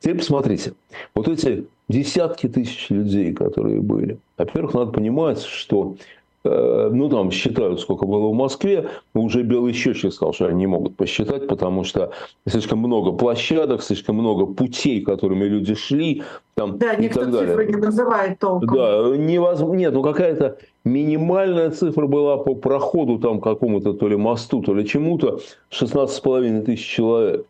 Теперь 0.00 0.18
посмотрите, 0.18 0.74
вот 1.14 1.28
эти 1.28 1.66
десятки 1.88 2.48
тысяч 2.48 2.90
людей, 2.90 3.32
которые 3.32 3.80
были. 3.80 4.18
Во-первых, 4.36 4.74
надо 4.74 4.92
понимать, 4.92 5.42
что 5.42 5.96
ну, 6.44 7.08
там 7.08 7.30
считают, 7.30 7.80
сколько 7.80 8.06
было 8.06 8.28
в 8.28 8.34
Москве, 8.34 8.88
уже 9.14 9.42
Белый 9.42 9.72
Счетчик 9.72 10.12
сказал, 10.12 10.32
что 10.32 10.46
они 10.46 10.60
не 10.60 10.66
могут 10.66 10.96
посчитать, 10.96 11.48
потому 11.48 11.84
что 11.84 12.12
слишком 12.46 12.78
много 12.78 13.12
площадок, 13.12 13.82
слишком 13.82 14.16
много 14.16 14.46
путей, 14.46 15.02
которыми 15.02 15.44
люди 15.44 15.74
шли. 15.74 16.22
Там, 16.54 16.78
да, 16.78 16.94
и 16.94 17.02
никто 17.02 17.20
так 17.20 17.32
далее. 17.32 17.48
цифры 17.48 17.66
не 17.66 17.76
называет 17.76 18.38
толком. 18.38 18.76
Да, 18.76 19.16
невозможно. 19.16 19.76
Нет, 19.76 19.92
ну 19.92 20.02
какая-то 20.02 20.58
минимальная 20.84 21.70
цифра 21.70 22.06
была 22.06 22.36
по 22.38 22.54
проходу 22.54 23.18
там 23.18 23.40
какому-то 23.40 23.92
то 23.92 24.08
ли 24.08 24.16
мосту, 24.16 24.62
то 24.62 24.74
ли 24.74 24.86
чему-то 24.86 25.40
16,5 25.70 26.62
тысяч 26.62 26.86
человек. 26.86 27.46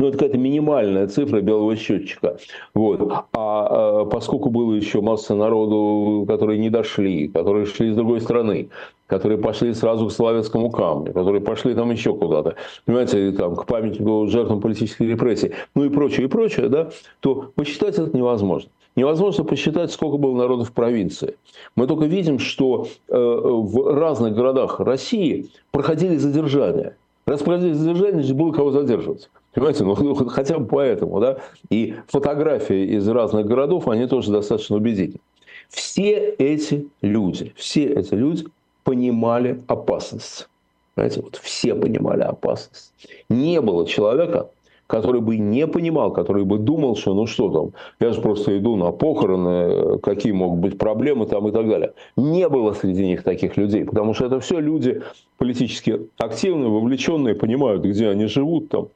Ну, 0.00 0.08
это 0.08 0.16
какая-то 0.16 0.38
минимальная 0.38 1.08
цифра 1.08 1.42
белого 1.42 1.76
счетчика. 1.76 2.38
Вот. 2.72 3.02
А, 3.12 3.26
а 3.34 4.04
поскольку 4.06 4.48
было 4.48 4.72
еще 4.72 5.02
масса 5.02 5.34
народу, 5.34 6.24
которые 6.26 6.58
не 6.58 6.70
дошли, 6.70 7.28
которые 7.28 7.66
шли 7.66 7.92
с 7.92 7.96
другой 7.96 8.22
стороны, 8.22 8.70
которые 9.08 9.36
пошли 9.36 9.74
сразу 9.74 10.06
к 10.06 10.12
Славянскому 10.12 10.70
камню, 10.70 11.12
которые 11.12 11.42
пошли 11.42 11.74
там 11.74 11.90
еще 11.90 12.14
куда-то, 12.14 12.54
понимаете, 12.86 13.32
там, 13.32 13.54
к 13.54 13.66
памятнику 13.66 14.26
жертвам 14.26 14.62
политической 14.62 15.06
репрессии, 15.06 15.52
ну 15.74 15.84
и 15.84 15.90
прочее, 15.90 16.28
и 16.28 16.30
прочее, 16.30 16.70
да, 16.70 16.88
то 17.20 17.52
посчитать 17.54 17.98
это 17.98 18.16
невозможно. 18.16 18.70
Невозможно 18.96 19.44
посчитать, 19.44 19.92
сколько 19.92 20.16
было 20.16 20.34
народу 20.34 20.64
в 20.64 20.72
провинции. 20.72 21.36
Мы 21.76 21.86
только 21.86 22.06
видим, 22.06 22.38
что 22.38 22.86
э, 23.08 23.14
в 23.14 23.94
разных 23.94 24.34
городах 24.34 24.80
России 24.80 25.50
проходили 25.72 26.16
задержания. 26.16 26.96
Раз 27.26 27.42
проходили 27.42 27.74
задержания, 27.74 28.22
значит, 28.22 28.34
было 28.34 28.50
кого 28.50 28.70
задерживать. 28.70 29.28
Понимаете, 29.54 29.84
ну 29.84 30.14
хотя 30.28 30.58
бы 30.58 30.66
поэтому, 30.66 31.20
да. 31.20 31.38
И 31.70 31.96
фотографии 32.06 32.96
из 32.96 33.08
разных 33.08 33.46
городов, 33.46 33.88
они 33.88 34.06
тоже 34.06 34.30
достаточно 34.30 34.76
убедительны. 34.76 35.20
Все 35.68 36.34
эти 36.38 36.88
люди, 37.02 37.52
все 37.56 37.84
эти 37.84 38.14
люди 38.14 38.44
понимали 38.84 39.60
опасность. 39.66 40.48
Понимаете, 40.94 41.22
вот 41.22 41.36
все 41.36 41.74
понимали 41.74 42.22
опасность. 42.22 42.92
Не 43.28 43.60
было 43.60 43.86
человека, 43.86 44.50
который 44.86 45.20
бы 45.20 45.36
не 45.36 45.66
понимал, 45.68 46.12
который 46.12 46.44
бы 46.44 46.58
думал, 46.58 46.96
что 46.96 47.14
ну 47.14 47.26
что 47.26 47.48
там, 47.48 47.70
я 48.00 48.12
же 48.12 48.20
просто 48.20 48.58
иду 48.58 48.74
на 48.74 48.90
похороны, 48.90 49.98
какие 50.00 50.32
могут 50.32 50.58
быть 50.58 50.78
проблемы 50.78 51.26
там 51.26 51.46
и 51.46 51.52
так 51.52 51.68
далее. 51.68 51.92
Не 52.16 52.48
было 52.48 52.72
среди 52.72 53.06
них 53.06 53.22
таких 53.22 53.56
людей, 53.56 53.84
потому 53.84 54.14
что 54.14 54.26
это 54.26 54.40
все 54.40 54.58
люди 54.58 55.02
политически 55.38 56.08
активные, 56.18 56.68
вовлеченные, 56.68 57.36
понимают, 57.36 57.84
где 57.84 58.08
они 58.08 58.26
живут 58.26 58.68
там 58.68 58.88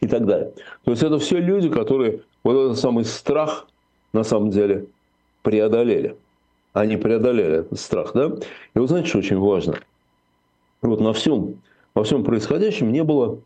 и 0.00 0.06
так 0.06 0.26
далее. 0.26 0.52
То 0.84 0.90
есть 0.90 1.02
это 1.02 1.18
все 1.18 1.38
люди, 1.38 1.68
которые 1.68 2.22
вот 2.44 2.54
этот 2.54 2.78
самый 2.78 3.04
страх 3.04 3.66
на 4.12 4.24
самом 4.24 4.50
деле 4.50 4.86
преодолели. 5.42 6.16
Они 6.72 6.96
преодолели 6.96 7.60
этот 7.60 7.80
страх, 7.80 8.12
да? 8.14 8.26
И 8.74 8.78
вот 8.78 8.88
знаете, 8.88 9.08
что 9.08 9.18
очень 9.18 9.38
важно? 9.38 9.78
Вот 10.82 11.00
на 11.00 11.12
всем, 11.12 11.60
во 11.94 12.04
всем 12.04 12.22
происходящем 12.24 12.92
не 12.92 13.02
было 13.02 13.38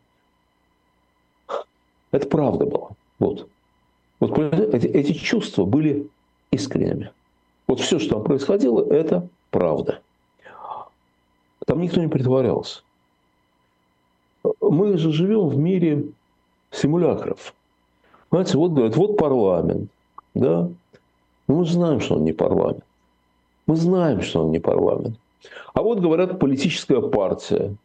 это 2.13 2.29
правда 2.29 2.67
было. 2.67 2.91
Вот. 3.19 3.49
Вот 4.21 4.39
эти, 4.39 4.87
эти 4.87 5.13
чувства 5.13 5.65
были 5.65 6.07
искренними. 6.51 7.11
Вот 7.67 7.81
все, 7.81 7.99
что 7.99 8.17
там 8.17 8.25
происходило, 8.25 8.85
это 8.93 9.27
правда. 9.51 10.01
Там 11.67 11.81
никто 11.81 12.01
не 12.01 12.09
притворялся. 12.09 12.83
Мы 14.61 14.99
же 14.99 15.11
живем 15.11 15.49
в 15.49 15.57
мире 15.57 16.05
симулякров. 16.73 17.55
Знаете, 18.31 18.59
вот 18.59 18.73
говорят, 18.73 18.97
вот 18.97 19.17
парламент, 19.17 19.91
да? 20.35 20.69
Но 21.47 21.55
мы 21.55 21.65
же 21.65 21.75
знаем, 21.75 22.01
что 22.01 22.17
он 22.17 22.25
не 22.25 22.33
парламент. 22.33 22.85
Мы 23.67 23.77
знаем, 23.77 24.23
что 24.23 24.45
он 24.45 24.51
не 24.51 24.59
парламент. 24.59 25.19
А 25.75 25.83
вот 25.83 26.01
говорят, 26.01 26.39
политическая 26.39 27.01
партия. 27.01 27.77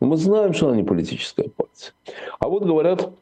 Мы 0.00 0.16
знаем, 0.16 0.52
что 0.52 0.68
она 0.68 0.76
не 0.76 0.82
политическая 0.82 1.48
партия. 1.48 1.92
А 2.38 2.48
вот 2.48 2.64
говорят, 2.64 3.12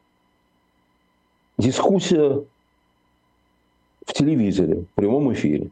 дискуссия 1.57 2.43
в 4.05 4.13
телевизоре, 4.13 4.81
в 4.81 4.95
прямом 4.95 5.31
эфире. 5.33 5.69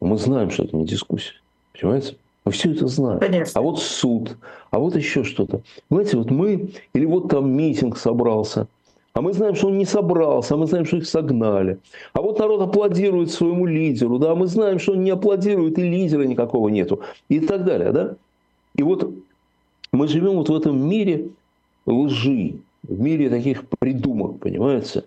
Мы 0.00 0.16
знаем, 0.16 0.50
что 0.50 0.64
это 0.64 0.76
не 0.76 0.86
дискуссия. 0.86 1.34
Понимаете? 1.72 2.16
Мы 2.44 2.52
все 2.52 2.72
это 2.72 2.86
знаем. 2.86 3.20
Конечно. 3.20 3.60
А 3.60 3.62
вот 3.62 3.80
суд, 3.80 4.36
а 4.70 4.78
вот 4.78 4.96
еще 4.96 5.22
что-то. 5.22 5.62
Знаете, 5.90 6.16
вот 6.16 6.30
мы, 6.30 6.70
или 6.92 7.04
вот 7.04 7.28
там 7.28 7.52
митинг 7.52 7.96
собрался, 7.96 8.66
а 9.14 9.20
мы 9.20 9.32
знаем, 9.32 9.54
что 9.54 9.68
он 9.68 9.78
не 9.78 9.84
собрался, 9.84 10.54
а 10.54 10.56
мы 10.56 10.66
знаем, 10.66 10.86
что 10.86 10.96
их 10.96 11.06
согнали. 11.06 11.78
А 12.14 12.22
вот 12.22 12.38
народ 12.38 12.62
аплодирует 12.62 13.30
своему 13.30 13.66
лидеру, 13.66 14.18
да, 14.18 14.32
а 14.32 14.34
мы 14.34 14.46
знаем, 14.46 14.78
что 14.78 14.92
он 14.92 15.04
не 15.04 15.10
аплодирует, 15.10 15.78
и 15.78 15.82
лидера 15.82 16.22
никакого 16.22 16.68
нету, 16.68 17.00
и 17.28 17.40
так 17.40 17.64
далее, 17.64 17.92
да. 17.92 18.16
И 18.74 18.82
вот 18.82 19.12
мы 19.92 20.08
живем 20.08 20.36
вот 20.36 20.48
в 20.48 20.54
этом 20.54 20.88
мире 20.88 21.28
лжи, 21.86 22.54
в 22.82 23.00
мире 23.00 23.28
таких 23.28 23.68
придумок, 23.68 24.38
понимаете? 24.40 25.04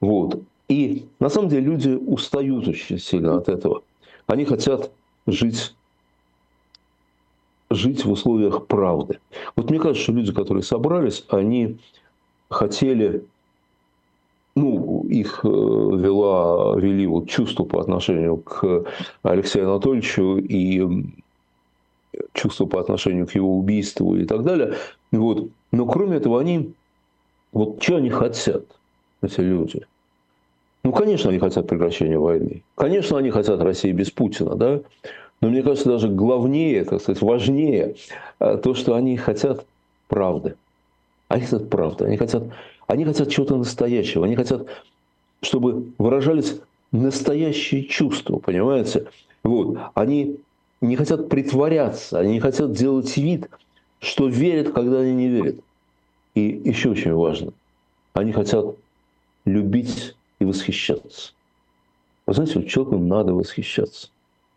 Вот. 0.00 0.40
И 0.68 1.06
на 1.18 1.28
самом 1.28 1.48
деле 1.48 1.62
люди 1.62 1.90
устают 1.90 2.68
очень 2.68 2.98
сильно 2.98 3.36
от 3.36 3.48
этого. 3.48 3.82
Они 4.26 4.44
хотят 4.44 4.90
жить 5.26 5.74
жить 7.74 8.04
в 8.04 8.10
условиях 8.10 8.66
правды. 8.66 9.18
Вот 9.56 9.70
мне 9.70 9.78
кажется, 9.78 10.02
что 10.02 10.12
люди, 10.12 10.32
которые 10.32 10.62
собрались, 10.62 11.24
они 11.28 11.78
хотели, 12.48 13.24
ну, 14.54 15.04
их 15.08 15.40
э, 15.44 15.48
вела, 15.48 16.78
вели 16.78 17.06
вот 17.06 17.28
чувство 17.28 17.64
по 17.64 17.80
отношению 17.80 18.36
к 18.38 18.84
Алексею 19.22 19.70
Анатольевичу 19.70 20.36
и 20.36 21.06
чувство 22.34 22.66
по 22.66 22.80
отношению 22.80 23.26
к 23.26 23.34
его 23.34 23.58
убийству 23.58 24.16
и 24.16 24.24
так 24.24 24.42
далее. 24.42 24.74
Вот. 25.10 25.48
Но 25.70 25.86
кроме 25.86 26.16
этого, 26.16 26.40
они, 26.40 26.74
вот 27.52 27.82
что 27.82 27.96
они 27.96 28.10
хотят, 28.10 28.64
эти 29.22 29.40
люди? 29.40 29.86
Ну, 30.84 30.92
конечно, 30.92 31.30
они 31.30 31.38
хотят 31.38 31.68
прекращения 31.68 32.18
войны. 32.18 32.64
Конечно, 32.74 33.16
они 33.16 33.30
хотят 33.30 33.60
России 33.60 33.92
без 33.92 34.10
Путина, 34.10 34.56
да? 34.56 34.80
Но 35.42 35.48
мне 35.48 35.62
кажется, 35.64 35.88
даже 35.88 36.08
главнее, 36.08 36.84
так 36.84 37.02
сказать, 37.02 37.20
важнее 37.20 37.96
э, 38.38 38.58
то, 38.62 38.74
что 38.74 38.94
они 38.94 39.16
хотят 39.16 39.66
правды. 40.06 40.54
Они 41.26 41.42
хотят 41.42 41.68
правды. 41.68 42.04
Они 42.04 42.16
хотят, 42.16 42.44
они 42.86 43.04
хотят 43.04 43.28
чего-то 43.28 43.56
настоящего. 43.56 44.24
Они 44.24 44.36
хотят, 44.36 44.68
чтобы 45.42 45.88
выражались 45.98 46.60
настоящие 46.92 47.84
чувства, 47.86 48.38
понимаете? 48.38 49.08
Вот. 49.42 49.78
Они 49.94 50.38
не 50.80 50.94
хотят 50.94 51.28
притворяться, 51.28 52.20
они 52.20 52.34
не 52.34 52.40
хотят 52.40 52.72
делать 52.72 53.16
вид, 53.16 53.50
что 53.98 54.28
верят, 54.28 54.72
когда 54.72 55.00
они 55.00 55.12
не 55.12 55.28
верят. 55.28 55.56
И 56.36 56.62
еще 56.64 56.90
очень 56.90 57.14
важно, 57.14 57.52
они 58.14 58.30
хотят 58.30 58.76
любить 59.44 60.14
и 60.38 60.44
восхищаться. 60.44 61.32
Вы 62.26 62.34
знаете, 62.34 62.60
вот 62.60 62.68
человеку 62.68 62.98
надо 62.98 63.34
восхищаться 63.34 64.08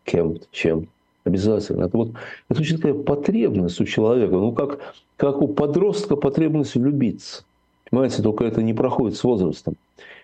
кем-то, 0.06 0.46
чем 0.50 0.88
Обязательно. 1.26 1.86
Это, 1.86 1.96
вот, 1.96 2.10
это 2.48 2.60
очень 2.60 2.76
такая 2.76 2.94
потребность 2.94 3.80
у 3.80 3.84
человека. 3.84 4.36
Ну, 4.36 4.52
как, 4.52 4.94
как 5.16 5.42
у 5.42 5.48
подростка 5.48 6.14
потребность 6.14 6.76
влюбиться. 6.76 7.42
Понимаете, 7.90 8.22
только 8.22 8.44
это 8.44 8.62
не 8.62 8.72
проходит 8.72 9.16
с 9.16 9.24
возрастом. 9.24 9.74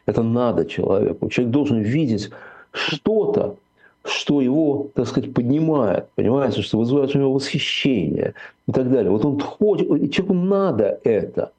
Это 0.06 0.22
надо 0.22 0.64
человеку. 0.64 1.28
Человек 1.28 1.52
должен 1.52 1.80
видеть 1.80 2.30
что-то, 2.70 3.56
что 4.04 4.40
его, 4.40 4.90
так 4.94 5.08
сказать, 5.08 5.34
поднимает, 5.34 6.08
понимаете, 6.14 6.62
что 6.62 6.78
вызывает 6.78 7.16
у 7.16 7.18
него 7.18 7.32
восхищение 7.32 8.34
и 8.68 8.72
так 8.72 8.88
далее. 8.88 9.10
Вот 9.10 9.24
он 9.24 9.40
хочет, 9.40 9.88
человеку 10.12 10.34
надо 10.34 11.00
это. 11.02 11.50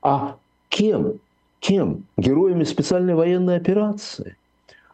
А 0.00 0.36
кем? 0.70 1.20
Кем? 1.60 2.04
Героями 2.16 2.64
специальной 2.64 3.14
военной 3.14 3.56
операции? 3.56 4.36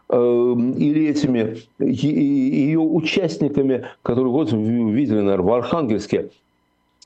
Эм, 0.09 0.73
или 0.73 1.09
этими 1.09 1.63
ее 1.79 2.81
участниками, 2.81 3.87
которые 4.03 4.33
вот 4.33 4.53
видели, 4.53 5.21
наверное, 5.21 5.47
в 5.47 5.53
Архангельске, 5.55 6.29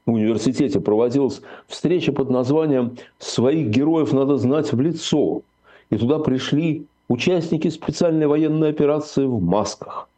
в 0.07 0.13
университете 0.13 0.81
проводилась 0.81 1.41
встреча 1.69 2.13
под 2.13 2.31
названием 2.31 2.97
«Своих 3.19 3.69
героев 3.69 4.13
надо 4.13 4.39
знать 4.39 4.73
в 4.73 4.81
лицо». 4.81 5.43
И 5.91 5.97
туда 5.97 6.19
пришли 6.19 6.87
участники 7.09 7.69
специальной 7.69 8.27
военной 8.27 8.71
операции 8.71 9.25
в 9.25 9.41
масках. 9.41 10.09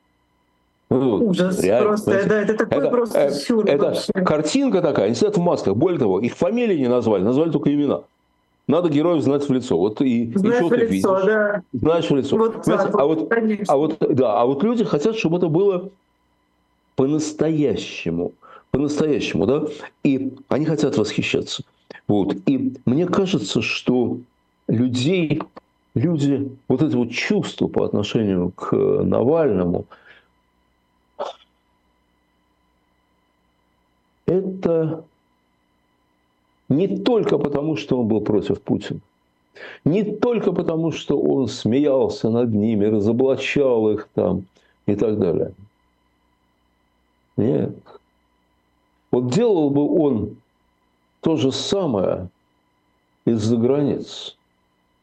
Ну, 0.90 1.26
Ужас 1.26 1.62
реально, 1.62 1.88
просто, 1.88 2.06
понимаете? 2.06 2.28
да, 2.30 2.40
это 2.40 2.54
такой 2.54 2.78
это, 2.78 2.88
просто 2.90 3.18
э, 3.18 3.30
сюр 3.32 3.66
Это 3.66 3.84
вообще. 3.84 4.12
картинка 4.12 4.80
такая, 4.80 5.06
они 5.06 5.14
сидят 5.14 5.36
в 5.36 5.40
масках. 5.40 5.76
Более 5.76 5.98
того, 5.98 6.20
их 6.20 6.34
фамилии 6.34 6.78
не 6.78 6.88
назвали, 6.88 7.22
назвали 7.22 7.50
только 7.50 7.72
имена. 7.74 8.00
Надо 8.68 8.90
героев 8.90 9.22
знать 9.22 9.48
в 9.48 9.52
лицо. 9.52 9.78
Вот 9.78 10.02
и, 10.02 10.30
Знаешь 10.34 10.60
и 10.60 10.64
в 10.64 10.72
лицо, 10.74 10.86
видишь. 10.86 11.02
Да. 11.02 11.62
Знаешь 11.72 12.10
в 12.10 12.16
лицо. 12.16 12.36
Вот, 12.36 12.62
да, 12.66 12.90
а, 12.92 13.06
вот, 13.06 13.32
а, 13.66 13.76
вот, 13.76 13.96
да, 13.98 14.40
а 14.40 14.44
вот 14.44 14.62
люди 14.62 14.84
хотят, 14.84 15.16
чтобы 15.16 15.38
это 15.38 15.48
было 15.48 15.90
по-настоящему. 16.94 18.32
По-настоящему, 18.70 19.46
да? 19.46 19.64
И 20.04 20.34
они 20.48 20.66
хотят 20.66 20.98
восхищаться. 20.98 21.62
Вот. 22.06 22.36
И 22.44 22.74
мне 22.84 23.06
кажется, 23.06 23.62
что 23.62 24.18
людей, 24.68 25.40
люди, 25.94 26.52
вот 26.68 26.82
это 26.82 26.94
вот 26.98 27.10
чувство 27.10 27.68
по 27.68 27.86
отношению 27.86 28.50
к 28.50 28.76
Навальному, 28.76 29.86
это 34.26 35.04
не 36.68 36.98
только 36.98 37.38
потому, 37.38 37.76
что 37.76 38.00
он 38.00 38.08
был 38.08 38.20
против 38.20 38.60
Путина, 38.60 39.00
не 39.84 40.02
только 40.02 40.52
потому, 40.52 40.92
что 40.92 41.18
он 41.18 41.48
смеялся 41.48 42.30
над 42.30 42.52
ними, 42.52 42.84
разоблачал 42.84 43.90
их 43.90 44.08
там 44.14 44.44
и 44.86 44.94
так 44.94 45.18
далее. 45.18 45.52
Нет. 47.36 47.76
Вот 49.10 49.30
делал 49.30 49.70
бы 49.70 49.88
он 49.88 50.36
то 51.20 51.36
же 51.36 51.52
самое 51.52 52.28
из-за 53.24 53.56
границ. 53.56 54.36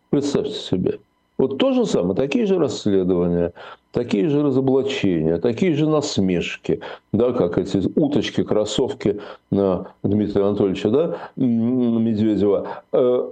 Представьте 0.09 0.53
себе. 0.53 0.99
Вот 1.37 1.57
то 1.57 1.73
же 1.73 1.85
самое, 1.85 2.15
такие 2.15 2.45
же 2.45 2.57
расследования, 2.57 3.51
такие 3.91 4.29
же 4.29 4.41
разоблачения, 4.41 5.37
такие 5.37 5.75
же 5.75 5.87
насмешки, 5.87 6.79
да, 7.11 7.33
как 7.33 7.57
эти 7.57 7.77
уточки, 7.99 8.43
кроссовки 8.43 9.19
на 9.51 9.87
Дмитрия 10.01 10.45
Анатольевича, 10.45 10.89
да, 10.89 11.17
Медведева. 11.35 12.83
Э, 12.93 13.31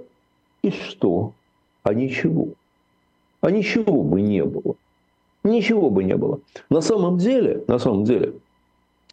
и 0.62 0.70
что? 0.70 1.32
А 1.82 1.94
ничего. 1.94 2.48
А 3.40 3.50
ничего 3.50 4.02
бы 4.02 4.20
не 4.20 4.44
было. 4.44 4.74
Ничего 5.42 5.90
бы 5.90 6.04
не 6.04 6.16
было. 6.16 6.40
На 6.70 6.80
самом 6.82 7.18
деле, 7.18 7.64
на 7.68 7.78
самом 7.78 8.04
деле, 8.04 8.34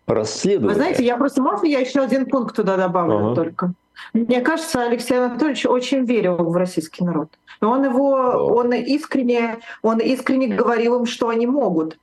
расследование... 0.08 0.70
Вы 0.70 0.76
знаете, 0.76 1.04
я 1.06 1.18
просто, 1.18 1.42
можно 1.42 1.66
я 1.66 1.80
еще 1.80 2.02
один 2.02 2.26
пункт 2.26 2.56
туда 2.56 2.78
добавлю 2.78 3.18
ага. 3.18 3.36
только? 3.36 3.74
Мне 4.14 4.42
кажется, 4.42 4.84
Алексей 4.84 5.18
Анатольевич 5.18 5.66
очень 5.66 6.06
верил 6.06 6.36
в 6.38 6.56
российский 6.56 7.04
народ. 7.04 7.30
Он 7.62 7.84
его, 7.84 8.18
да. 8.18 8.38
он 8.40 8.74
искренне, 8.74 9.60
он 9.84 10.00
искренне 10.00 10.48
говорил 10.48 11.00
им, 11.00 11.06
что 11.06 11.30
они 11.30 11.46
могут. 11.46 11.98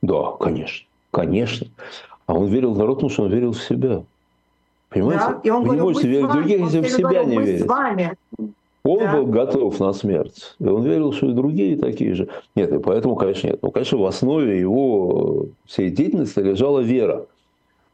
Да, 0.00 0.32
конечно, 0.38 0.86
конечно. 1.10 1.66
А 2.26 2.34
он 2.34 2.46
верил 2.46 2.72
в 2.72 2.78
народ, 2.78 2.96
потому 2.96 3.10
что 3.10 3.24
он 3.24 3.30
верил 3.30 3.52
в 3.52 3.62
себя. 3.62 4.02
Понимаете? 4.88 5.24
Да, 5.24 5.40
и 5.42 5.50
он 5.50 5.62
Вы 5.62 5.76
говорил, 5.76 5.82
не 5.82 5.88
можете 5.88 6.08
верить 6.08 6.26
в 6.26 6.32
других, 6.32 6.60
если 6.60 6.80
в 6.80 6.88
себя 6.88 7.24
не 7.24 7.38
верите. 7.38 7.64
С 7.64 7.66
вами. 7.66 8.16
Он 8.84 8.98
да. 8.98 9.16
был 9.16 9.26
готов 9.26 9.80
на 9.80 9.92
смерть. 9.94 10.56
И 10.58 10.66
он 10.66 10.82
верил, 10.82 11.12
что 11.12 11.30
и 11.30 11.32
другие 11.32 11.76
такие 11.76 12.14
же. 12.14 12.28
Нет, 12.54 12.70
и 12.70 12.78
поэтому, 12.78 13.16
конечно, 13.16 13.46
нет. 13.46 13.60
Ну, 13.62 13.70
конечно, 13.70 13.96
в 13.96 14.04
основе 14.04 14.60
его 14.60 15.46
всей 15.64 15.88
деятельности 15.88 16.38
лежала 16.40 16.80
вера. 16.80 17.26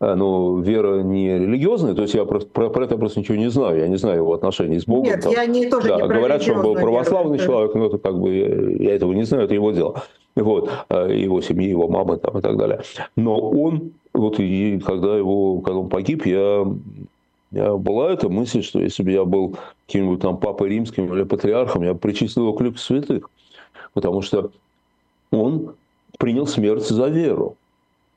А, 0.01 0.17
ну, 0.17 0.61
вера 0.61 1.03
не 1.03 1.39
религиозная, 1.39 1.95
то 1.95 2.03
есть 2.03 2.15
я 2.15 2.25
про, 2.25 2.41
про, 2.41 2.71
про 2.71 2.85
это 2.87 2.97
просто 2.97 3.21
ничего 3.21 3.37
не 3.37 3.51
знаю, 3.51 3.81
я 3.81 3.87
не 3.87 3.97
знаю 3.97 4.21
его 4.21 4.33
отношений 4.33 4.81
с 4.81 4.87
Богом. 4.87 5.05
Нет, 5.05 5.21
там, 5.21 5.31
я 5.31 5.45
не 5.45 5.69
тоже 5.69 5.89
да, 5.89 6.01
не 6.01 6.09
Говорят, 6.09 6.43
что 6.43 6.55
он 6.55 6.63
был 6.63 6.75
православный 6.75 7.37
веру, 7.37 7.51
человек, 7.51 7.75
но 7.75 7.87
это 7.87 7.99
как 7.99 8.19
бы, 8.19 8.79
я 8.81 8.95
этого 8.95 9.13
не 9.13 9.25
знаю, 9.25 9.45
это 9.45 9.53
его 9.53 9.73
дело. 9.73 10.03
Вот, 10.37 10.71
его 10.89 11.43
семьи, 11.43 11.69
его 11.69 11.87
мамы 11.87 12.17
там 12.17 12.39
и 12.39 12.41
так 12.41 12.57
далее. 12.57 12.81
Но 13.15 13.39
он, 13.39 13.93
вот 14.15 14.41
и 14.41 14.81
когда, 14.85 15.19
его, 15.19 15.61
когда 15.61 15.81
он 15.81 15.91
погиб, 15.91 16.25
я, 16.25 16.39
я 16.39 16.67
была 17.51 18.13
эта 18.13 18.29
мысль, 18.29 18.63
что 18.63 18.81
если 18.81 19.03
бы 19.03 19.11
я 19.11 19.25
был 19.25 19.57
каким-нибудь 19.87 20.21
там 20.21 20.39
папой 20.39 20.69
римским 20.69 21.13
или 21.13 21.25
патриархом, 21.25 21.83
я 21.83 21.95
бы 21.95 21.99
причислил 21.99 22.45
его 22.45 22.53
к 22.55 22.61
лику 22.61 22.79
святых. 22.79 23.29
Потому 23.93 24.23
что 24.23 24.51
он 25.33 25.75
принял 26.19 26.47
смерть 26.47 26.87
за 26.87 27.09
веру. 27.09 27.57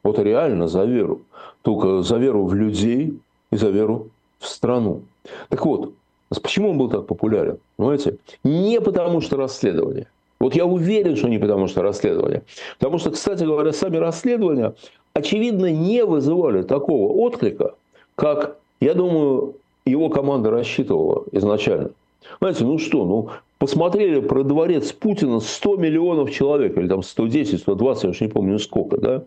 Вот 0.03 0.19
реально 0.19 0.67
за 0.67 0.83
веру. 0.85 1.21
Только 1.61 2.03
за 2.03 2.17
веру 2.17 2.45
в 2.45 2.53
людей 2.53 3.17
и 3.51 3.55
за 3.55 3.69
веру 3.69 4.09
в 4.39 4.47
страну. 4.47 5.01
Так 5.49 5.65
вот, 5.65 5.93
почему 6.41 6.71
он 6.71 6.77
был 6.77 6.89
так 6.89 7.07
популярен? 7.07 7.57
Понимаете? 7.77 8.17
Не 8.43 8.81
потому 8.81 9.21
что 9.21 9.37
расследование. 9.37 10.07
Вот 10.39 10.55
я 10.55 10.65
уверен, 10.65 11.15
что 11.15 11.29
не 11.29 11.39
потому 11.39 11.67
что 11.67 11.81
расследование. 11.81 12.43
Потому 12.77 12.97
что, 12.97 13.11
кстати 13.11 13.45
говоря, 13.45 13.71
сами 13.71 13.97
расследования, 13.97 14.75
очевидно, 15.13 15.71
не 15.71 16.03
вызывали 16.03 16.63
такого 16.63 17.13
отклика, 17.13 17.75
как 18.15 18.57
Я 18.83 18.95
думаю, 18.95 19.55
его 19.85 20.09
команда 20.09 20.51
рассчитывала 20.51 21.23
изначально. 21.31 21.91
Знаете, 22.39 22.65
ну 22.65 22.77
что, 22.77 23.05
ну 23.05 23.29
посмотрели 23.57 24.19
про 24.19 24.43
дворец 24.43 24.91
Путина 24.91 25.39
100 25.39 25.77
миллионов 25.77 26.31
человек, 26.31 26.77
или 26.77 26.89
там 26.89 27.01
110, 27.01 27.61
120, 27.61 28.03
я 28.03 28.09
уж 28.09 28.19
не 28.19 28.27
помню 28.27 28.59
сколько, 28.59 28.97
да? 28.97 29.23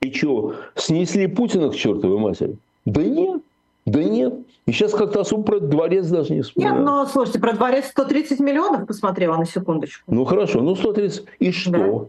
И 0.00 0.10
что, 0.12 0.54
снесли 0.74 1.28
Путина 1.28 1.70
к 1.70 1.76
чертовой 1.76 2.18
матери? 2.18 2.56
Да 2.84 3.04
нет, 3.04 3.40
да 3.84 4.02
нет. 4.02 4.34
И 4.66 4.72
сейчас 4.72 4.92
как-то 4.94 5.20
особо 5.20 5.44
про 5.44 5.60
дворец 5.60 6.08
даже 6.08 6.34
не 6.34 6.42
вспоминаю. 6.42 6.74
Нет, 6.74 6.84
ну, 6.84 7.06
слушайте, 7.06 7.38
про 7.38 7.52
дворец 7.52 7.86
130 7.86 8.40
миллионов 8.40 8.88
посмотрела 8.88 9.36
на 9.36 9.46
секундочку. 9.46 10.02
Ну, 10.12 10.24
хорошо, 10.24 10.60
ну 10.60 10.74
130. 10.74 11.24
И 11.38 11.52
что? 11.52 11.70
Да. 11.70 12.04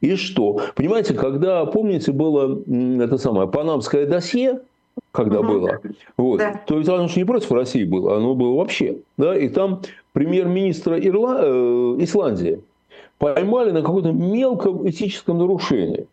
И 0.00 0.14
что? 0.14 0.60
Понимаете, 0.76 1.14
когда, 1.14 1.66
помните, 1.66 2.12
было 2.12 2.60
это 3.02 3.18
самое 3.18 3.48
панамское 3.48 4.06
досье, 4.06 4.60
когда 5.16 5.40
угу. 5.40 5.48
было, 5.48 5.80
вот, 6.16 6.38
да. 6.38 6.62
то 6.66 6.78
ведь 6.78 6.88
оно 6.88 7.08
же 7.08 7.18
не 7.18 7.24
против 7.24 7.50
России 7.50 7.84
было, 7.84 8.16
оно 8.16 8.34
было 8.34 8.56
вообще. 8.56 8.98
Да? 9.16 9.36
И 9.36 9.48
там 9.48 9.80
премьер-министра 10.12 10.98
Ирла... 10.98 11.38
э, 11.40 11.96
Исландии 12.00 12.60
поймали 13.18 13.70
на 13.70 13.80
каком-то 13.80 14.12
мелком 14.12 14.88
этическом 14.88 15.38
нарушении 15.38 16.06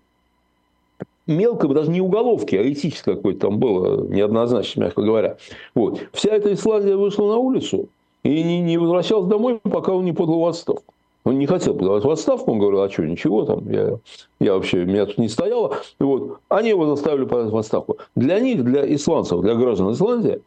мелко, 1.27 1.67
даже 1.67 1.89
не 1.89 2.01
уголовки, 2.01 2.55
а 2.55 2.71
этическое 2.71 3.15
какое-то 3.15 3.47
там 3.47 3.57
было, 3.57 4.05
неоднозначно, 4.07 4.81
мягко 4.81 5.01
говоря. 5.01 5.37
Вот. 5.75 6.01
Вся 6.11 6.31
эта 6.31 6.53
Исландия 6.53 6.95
вышла 6.95 7.27
на 7.27 7.37
улицу 7.37 7.87
и 8.23 8.43
не, 8.43 8.61
не 8.61 8.77
возвращалась 8.77 9.27
домой, 9.27 9.59
пока 9.63 9.93
он 9.93 10.05
не 10.05 10.13
подал 10.13 10.39
в 10.39 10.45
отставку. 10.45 10.92
Он 11.23 11.39
не 11.39 11.47
хотел 11.47 11.73
подавать 11.73 12.03
в 12.03 12.09
отставку, 12.09 12.51
он 12.51 12.59
говорил, 12.59 12.81
а 12.81 12.89
что, 12.89 13.05
ничего 13.05 13.45
там, 13.45 13.69
я, 13.71 13.97
я 14.39 14.53
вообще, 14.53 14.83
меня 14.83 15.05
тут 15.05 15.17
не 15.17 15.29
стояло. 15.29 15.77
Вот. 15.99 16.39
Они 16.49 16.69
его 16.69 16.85
заставили 16.85 17.25
подать 17.25 17.51
в 17.51 17.57
отставку. 17.57 17.97
Для 18.15 18.39
них, 18.39 18.63
для 18.63 18.93
исландцев, 18.93 19.41
для 19.41 19.55
граждан 19.55 19.93
Исландии, 19.93 20.41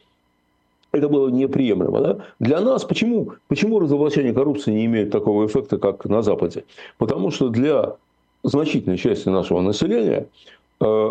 это 0.92 1.08
было 1.08 1.28
неприемлемо. 1.28 2.00
Да? 2.00 2.18
Для 2.40 2.60
нас 2.60 2.84
почему, 2.84 3.32
почему 3.48 3.80
разоблачение 3.80 4.34
коррупции 4.34 4.72
не 4.72 4.84
имеет 4.84 5.10
такого 5.10 5.46
эффекта, 5.46 5.78
как 5.78 6.04
на 6.04 6.22
Западе? 6.22 6.64
Потому 6.98 7.30
что 7.30 7.48
для 7.48 7.96
значительной 8.42 8.98
части 8.98 9.28
нашего 9.28 9.60
населения 9.60 10.28
Э, 10.80 11.10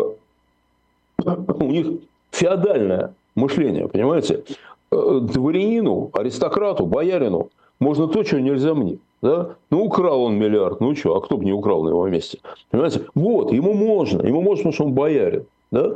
у 1.24 1.64
них 1.64 1.86
феодальное 2.30 3.14
мышление, 3.34 3.88
понимаете? 3.88 4.44
Э, 4.90 5.20
дворянину, 5.22 6.10
аристократу, 6.12 6.86
боярину 6.86 7.50
можно 7.80 8.06
то, 8.06 8.22
что 8.24 8.40
нельзя 8.40 8.74
мне. 8.74 8.98
Да? 9.22 9.56
Ну, 9.70 9.84
украл 9.84 10.24
он 10.24 10.36
миллиард, 10.36 10.80
ну 10.80 10.94
что, 10.94 11.16
а 11.16 11.20
кто 11.20 11.36
бы 11.36 11.44
не 11.44 11.52
украл 11.52 11.84
на 11.84 11.88
его 11.88 12.06
месте? 12.08 12.38
Понимаете? 12.70 13.02
Вот, 13.14 13.52
ему 13.52 13.72
можно, 13.72 14.22
ему 14.22 14.42
можно, 14.42 14.58
потому 14.58 14.72
что 14.72 14.84
он 14.84 14.92
боярин. 14.92 15.46
Да? 15.72 15.94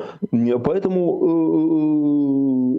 Поэтому 0.64 1.20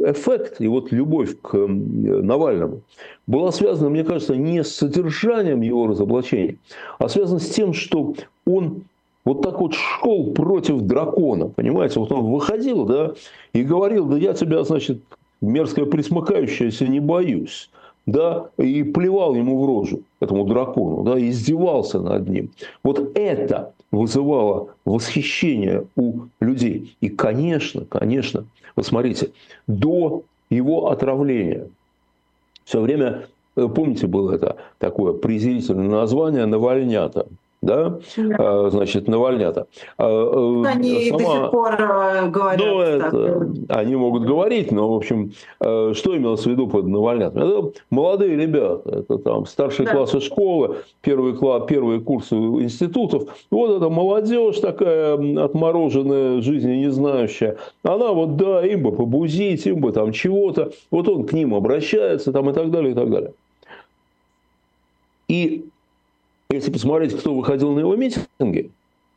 э, 0.03 0.11
эффект 0.11 0.59
и 0.59 0.67
вот 0.67 0.91
любовь 0.91 1.39
к 1.41 1.57
Навальному 1.57 2.81
была 3.27 3.51
связана, 3.51 3.89
мне 3.89 4.03
кажется, 4.03 4.35
не 4.35 4.63
с 4.63 4.75
содержанием 4.75 5.61
его 5.61 5.87
разоблачений, 5.87 6.59
а 6.99 7.07
связана 7.07 7.39
с 7.39 7.49
тем, 7.49 7.73
что 7.73 8.15
он 8.45 8.83
вот 9.23 9.41
так 9.41 9.61
вот 9.61 9.73
шел 9.73 10.33
против 10.33 10.81
дракона, 10.81 11.47
понимаете? 11.47 11.99
Вот 11.99 12.11
он 12.11 12.25
выходил, 12.25 12.85
да, 12.85 13.13
и 13.53 13.63
говорил, 13.63 14.07
да 14.07 14.17
я 14.17 14.33
тебя, 14.33 14.63
значит, 14.63 15.01
мерзкое 15.41 15.85
присмыкающееся 15.85 16.87
не 16.87 16.99
боюсь, 16.99 17.69
да, 18.05 18.49
и 18.57 18.83
плевал 18.83 19.35
ему 19.35 19.61
в 19.61 19.67
рожу, 19.67 20.01
этому 20.21 20.45
дракону, 20.45 21.03
да, 21.03 21.19
издевался 21.19 21.99
над 21.99 22.29
ним. 22.29 22.51
Вот 22.83 23.17
это 23.17 23.73
вызывало 23.91 24.69
восхищение 24.85 25.85
у 25.95 26.21
людей. 26.39 26.95
И, 27.01 27.09
конечно, 27.09 27.85
конечно, 27.85 28.45
вы 28.75 28.83
смотрите, 28.83 29.31
до 29.67 30.23
его 30.49 30.89
отравления 30.89 31.67
все 32.63 32.79
время, 32.79 33.25
э, 33.55 33.67
помните, 33.67 34.07
было 34.07 34.33
это 34.33 34.57
такое 34.77 35.13
презрительное 35.13 35.89
название 35.89 36.45
«Навальнята», 36.45 37.27
да, 37.61 37.99
да. 38.17 38.35
А, 38.39 38.69
значит, 38.71 39.07
Навальнята. 39.07 39.67
А, 39.97 40.07
э, 40.07 40.67
они 40.67 41.09
Сама... 41.09 41.17
до 41.17 41.23
сих 41.23 41.51
пор 41.51 41.73
э, 41.79 42.29
говорят. 42.29 42.59
Ну, 42.59 42.81
это, 42.81 43.51
они 43.69 43.95
могут 43.95 44.23
говорить, 44.23 44.71
но, 44.71 44.91
в 44.91 44.95
общем, 44.95 45.33
э, 45.59 45.93
что 45.93 46.17
имелось 46.17 46.43
в 46.43 46.47
виду 46.47 46.67
под 46.67 46.87
Навальнятами? 46.87 47.43
Это 47.43 47.79
молодые 47.91 48.35
ребята, 48.35 48.89
это 48.89 49.17
там 49.19 49.45
старшие 49.45 49.85
да. 49.85 49.93
классы 49.93 50.21
школы, 50.21 50.77
первые, 51.01 51.35
класс, 51.35 51.65
первые 51.67 52.01
курсы 52.01 52.35
институтов. 52.35 53.29
Вот 53.51 53.77
эта 53.77 53.89
молодежь 53.89 54.57
такая 54.57 55.13
отмороженная, 55.43 56.41
жизни 56.41 56.77
не 56.77 56.89
знающая. 56.89 57.57
Она 57.83 58.11
вот, 58.11 58.37
да, 58.37 58.65
им 58.65 58.81
бы 58.81 58.91
побузить, 58.91 59.67
им 59.67 59.81
бы 59.81 59.91
там 59.91 60.13
чего-то. 60.13 60.71
Вот 60.89 61.07
он 61.07 61.25
к 61.25 61.33
ним 61.33 61.53
обращается 61.53 62.31
там 62.31 62.49
и 62.49 62.53
так 62.53 62.71
далее, 62.71 62.93
и 62.93 62.95
так 62.95 63.09
далее. 63.11 63.33
И 65.27 65.65
если 66.53 66.71
посмотреть, 66.71 67.17
кто 67.17 67.33
выходил 67.33 67.71
на 67.71 67.79
его 67.79 67.95
митинги, 67.95 68.71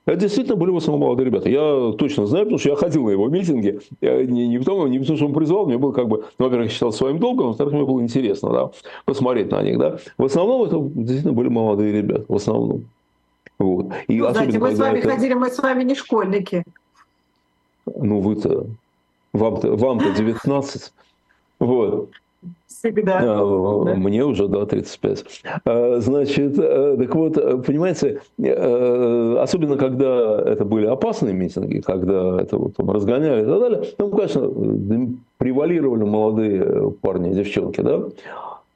это 0.06 0.20
действительно 0.20 0.56
были 0.56 0.70
в 0.70 0.76
основном 0.76 1.06
молодые 1.06 1.26
ребята. 1.26 1.48
Я 1.48 1.92
точно 1.96 2.26
знаю, 2.26 2.44
потому 2.44 2.58
что 2.58 2.68
я 2.68 2.76
ходил 2.76 3.04
на 3.04 3.10
его 3.10 3.28
митинги. 3.28 3.80
Я 4.02 4.22
не, 4.22 4.46
не, 4.48 4.58
потому, 4.58 4.86
не 4.86 4.98
потому, 4.98 5.16
что 5.16 5.26
он 5.26 5.32
призвал, 5.32 5.66
мне 5.66 5.78
было 5.78 5.92
как 5.92 6.08
бы, 6.08 6.24
ну, 6.38 6.44
во-первых, 6.44 6.70
считал 6.70 6.92
своим 6.92 7.18
долгом, 7.18 7.48
во-вторых, 7.48 7.72
мне 7.72 7.84
было 7.84 8.02
интересно 8.02 8.50
да, 8.52 8.70
посмотреть 9.06 9.50
на 9.50 9.62
них. 9.62 9.78
Да. 9.78 9.96
В 10.18 10.24
основном 10.24 10.64
это 10.64 10.78
действительно 10.78 11.32
были 11.32 11.48
молодые 11.48 11.92
ребята. 11.92 12.24
В 12.28 12.36
основном. 12.36 12.84
Вот. 13.58 13.92
И 14.08 14.18
ну, 14.20 14.30
знаете, 14.30 14.58
мы 14.58 14.74
с 14.74 14.78
вами 14.78 14.98
это... 14.98 15.08
ходили, 15.08 15.34
мы 15.34 15.48
с 15.48 15.58
вами 15.58 15.84
не 15.84 15.94
школьники. 15.94 16.64
Ну, 17.86 18.20
вы-то, 18.20 18.66
вам-то, 19.32 19.74
вам-то 19.74 20.10
19. 20.10 20.92
Вот. 21.60 22.10
Всегда. 22.66 23.18
А, 23.20 23.84
да. 23.84 23.94
Мне 23.94 24.24
уже, 24.24 24.46
да, 24.48 24.66
35. 24.66 25.24
А, 25.64 26.00
значит, 26.00 26.58
э, 26.58 26.96
так 26.98 27.14
вот, 27.14 27.34
понимаете, 27.64 28.20
э, 28.38 29.36
особенно 29.40 29.76
когда 29.76 30.40
это 30.40 30.64
были 30.64 30.86
опасные 30.86 31.34
митинги, 31.34 31.80
когда 31.80 32.40
это 32.40 32.58
вот 32.58 32.76
там 32.76 32.90
разгоняли 32.90 33.42
и 33.42 33.46
так 33.46 33.60
далее, 33.60 33.82
ну, 33.98 34.10
конечно, 34.10 34.50
превалировали 35.38 36.04
молодые 36.04 36.90
парни 37.00 37.30
и 37.30 37.34
девчонки, 37.34 37.80
да. 37.80 38.02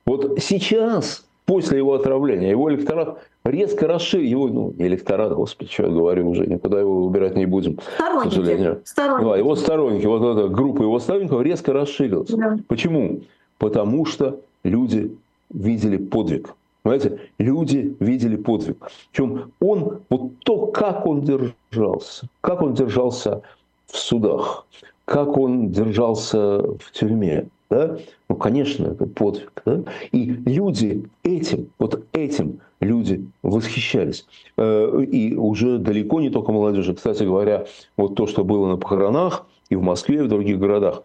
Вот 0.07 0.39
сейчас, 0.41 1.27
после 1.45 1.79
его 1.79 1.93
отравления, 1.95 2.51
его 2.51 2.73
электорат 2.73 3.19
резко 3.45 3.87
расширил, 3.87 4.27
его, 4.27 4.49
ну, 4.49 4.75
электорат, 4.79 5.35
господи, 5.35 5.71
что 5.71 5.83
я 5.85 5.89
говорю 5.91 6.31
уже, 6.31 6.47
никуда 6.47 6.81
его 6.81 7.05
убирать 7.05 7.37
не 7.37 7.45
будем, 7.47 7.79
сторонники. 7.97 8.29
к 8.29 8.33
сожалению. 8.33 8.81
Сторонники. 8.85 9.29
Да, 9.29 9.37
его 9.37 9.55
сторонники, 9.55 10.07
вот 10.07 10.39
эта 10.39 10.49
группа 10.49 10.83
его 10.83 10.99
сторонников 10.99 11.43
резко 11.43 11.73
расширилась. 11.75 12.31
Да. 12.31 12.59
Почему? 12.69 13.21
Потому 13.59 14.05
что 14.07 14.41
люди 14.65 15.17
видели 15.51 15.97
подвиг. 15.97 16.55
Понимаете, 16.83 17.21
люди 17.39 17.97
видели 18.01 18.37
подвиг. 18.37 18.91
Причем 19.13 19.53
он, 19.61 20.01
вот 20.09 20.39
то, 20.45 20.67
как 20.69 21.07
он 21.07 21.23
держался, 21.23 22.29
как 22.41 22.63
он 22.63 22.75
держался 22.75 23.43
в 23.87 23.97
судах, 23.97 24.67
как 25.05 25.37
он 25.37 25.71
держался 25.71 26.39
в 26.63 26.93
тюрьме, 26.93 27.49
да? 27.71 27.99
ну, 28.29 28.37
конечно, 28.37 28.87
это 28.87 29.07
подвиг. 29.07 29.53
Да? 29.65 29.83
И 30.13 30.25
люди 30.25 31.05
этим, 31.23 31.69
вот 31.79 32.05
этим 32.13 32.61
люди 32.81 33.27
восхищались. 33.43 34.27
Э, 34.57 35.03
и 35.03 35.35
уже 35.35 35.79
далеко 35.79 36.21
не 36.21 36.31
только 36.31 36.53
молодежи. 36.53 36.95
Кстати 36.95 37.25
говоря, 37.25 37.67
вот 37.97 38.15
то, 38.15 38.27
что 38.27 38.45
было 38.45 38.69
на 38.69 38.77
похоронах 38.77 39.47
и 39.69 39.77
в 39.77 39.83
Москве, 39.83 40.19
и 40.19 40.23
в 40.23 40.29
других 40.29 40.59
городах, 40.59 41.03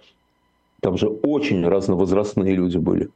там 0.83 0.97
же 0.97 1.07
очень 1.07 1.65
разновозрастные 1.65 2.55
люди 2.55 2.77
были. 2.77 3.09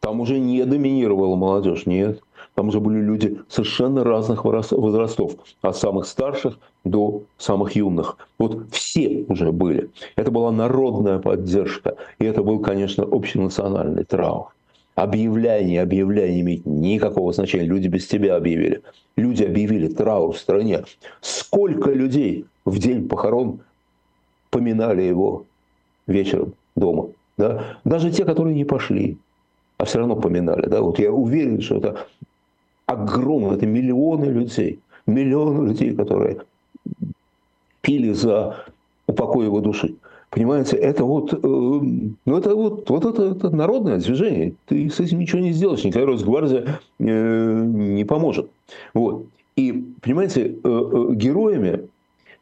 Там 0.00 0.20
уже 0.20 0.38
не 0.38 0.64
доминировала 0.64 1.36
молодежь, 1.36 1.84
нет. 1.84 2.22
Там 2.54 2.68
уже 2.68 2.80
были 2.80 3.00
люди 3.00 3.38
совершенно 3.48 4.02
разных 4.02 4.46
возрастов, 4.46 5.32
от 5.60 5.76
самых 5.76 6.06
старших 6.06 6.58
до 6.84 7.22
самых 7.36 7.76
юных. 7.76 8.16
Вот 8.38 8.66
все 8.70 9.26
уже 9.28 9.52
были. 9.52 9.90
Это 10.16 10.30
была 10.30 10.50
народная 10.50 11.18
поддержка. 11.18 11.96
И 12.18 12.24
это 12.24 12.42
был, 12.42 12.60
конечно, 12.60 13.04
общенациональный 13.04 14.04
траур. 14.04 14.54
Объявляй, 14.94 15.64
не 15.64 16.40
имеет 16.40 16.64
никакого 16.64 17.34
значения. 17.34 17.66
Люди 17.66 17.88
без 17.88 18.06
тебя 18.06 18.36
объявили. 18.36 18.80
Люди 19.16 19.44
объявили 19.44 19.88
траур 19.88 20.32
в 20.32 20.38
стране. 20.38 20.84
Сколько 21.20 21.90
людей 21.90 22.46
в 22.64 22.78
день 22.78 23.06
похорон 23.06 23.60
поминали 24.50 25.02
его 25.02 25.44
вечером 26.06 26.54
дома. 26.76 27.08
Да? 27.36 27.78
Даже 27.84 28.10
те, 28.10 28.24
которые 28.24 28.54
не 28.54 28.64
пошли, 28.64 29.16
а 29.78 29.84
все 29.84 29.98
равно 29.98 30.16
поминали. 30.16 30.66
Да? 30.66 30.82
Вот 30.82 30.98
я 30.98 31.12
уверен, 31.12 31.60
что 31.60 31.76
это 31.76 32.06
огромное, 32.86 33.56
это 33.56 33.66
миллионы 33.66 34.26
людей, 34.26 34.80
миллионы 35.06 35.68
людей, 35.68 35.94
которые 35.94 36.38
пили 37.80 38.12
за 38.12 38.64
упокой 39.06 39.46
его 39.46 39.60
души. 39.60 39.94
Понимаете, 40.30 40.78
это 40.78 41.04
вот, 41.04 41.34
э, 41.34 41.36
ну 41.42 42.38
это 42.38 42.54
вот, 42.54 42.88
вот 42.88 43.04
это, 43.04 43.22
это 43.22 43.50
народное 43.50 43.98
движение. 43.98 44.54
Ты 44.66 44.88
с 44.88 44.98
этим 44.98 45.18
ничего 45.18 45.42
не 45.42 45.52
сделаешь, 45.52 45.84
никакая 45.84 46.06
Росгвардия 46.06 46.80
э, 46.98 47.64
не 47.66 48.04
поможет. 48.04 48.48
Вот. 48.94 49.26
И, 49.56 49.72
понимаете, 50.00 50.46
э, 50.46 50.52
э, 50.64 51.14
героями 51.14 51.88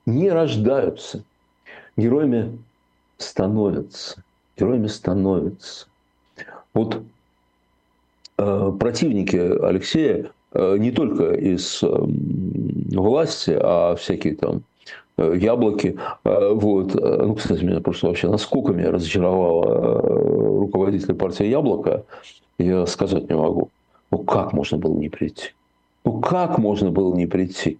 не 0.06 0.30
рождаются, 0.30 1.24
героями 1.96 2.58
становятся. 3.22 4.22
героями 4.58 4.86
становятся. 4.88 5.86
Вот 6.74 7.02
э, 8.38 8.72
противники 8.78 9.36
Алексея 9.36 10.30
э, 10.52 10.76
не 10.78 10.90
только 10.90 11.32
из 11.32 11.82
э, 11.82 11.88
власти, 11.88 13.56
а 13.60 13.96
всякие 13.96 14.36
там 14.36 14.62
э, 15.16 15.36
яблоки. 15.36 15.98
Э, 16.24 16.52
вот. 16.52 16.94
Ну, 16.94 17.34
кстати, 17.34 17.64
меня 17.64 17.80
просто 17.80 18.06
вообще 18.06 18.28
насколько 18.28 18.72
меня 18.72 18.90
разочаровало 18.90 19.64
э, 19.64 20.58
руководитель 20.58 21.14
партии 21.14 21.46
«Яблоко», 21.46 22.04
я 22.58 22.86
сказать 22.86 23.28
не 23.28 23.36
могу. 23.36 23.70
Ну, 24.10 24.18
как 24.18 24.52
можно 24.52 24.76
было 24.76 24.96
не 24.96 25.08
прийти? 25.08 25.54
Ну, 26.04 26.20
как 26.20 26.58
можно 26.58 26.90
было 26.90 27.14
не 27.14 27.26
прийти? 27.26 27.78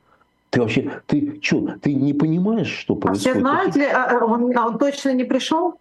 Ты 0.51 0.61
вообще, 0.61 1.01
ты 1.07 1.39
что, 1.41 1.75
ты 1.81 1.95
не 1.95 2.13
понимаешь, 2.13 2.69
что 2.69 2.97
происходит? 2.97 3.29
А 3.29 3.31
все 3.31 3.41
знают 3.41 3.77
ли, 3.77 3.85
а, 3.85 4.21
а 4.21 4.25
он, 4.25 4.57
а 4.57 4.67
он 4.67 4.79
точно 4.79 5.13
не 5.13 5.25
пришел? 5.25 5.75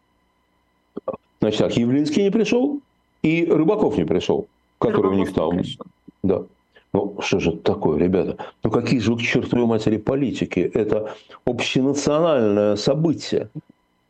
Значит 1.42 1.60
так, 1.60 1.78
Явлинский 1.78 2.24
не 2.24 2.30
пришел, 2.30 2.80
и 3.24 3.46
Рыбаков 3.50 3.98
не 3.98 4.06
пришел, 4.06 4.48
который 4.78 5.12
Рыбаков 5.12 5.18
у 5.18 5.20
них 5.20 5.34
там... 5.34 5.50
Пришел. 5.58 5.86
Да. 6.22 6.44
Ну, 6.94 7.16
что 7.20 7.40
же 7.40 7.52
это 7.52 7.60
такое, 7.60 8.00
ребята? 8.00 8.38
Ну, 8.64 8.72
какие 8.72 9.00
же 9.00 9.14
вы 9.14 9.20
к 9.20 9.22
чертовой 9.22 9.66
матери 9.66 9.98
политики? 9.98 10.60
Это 10.74 11.14
общенациональное 11.46 12.76
событие. 12.76 13.50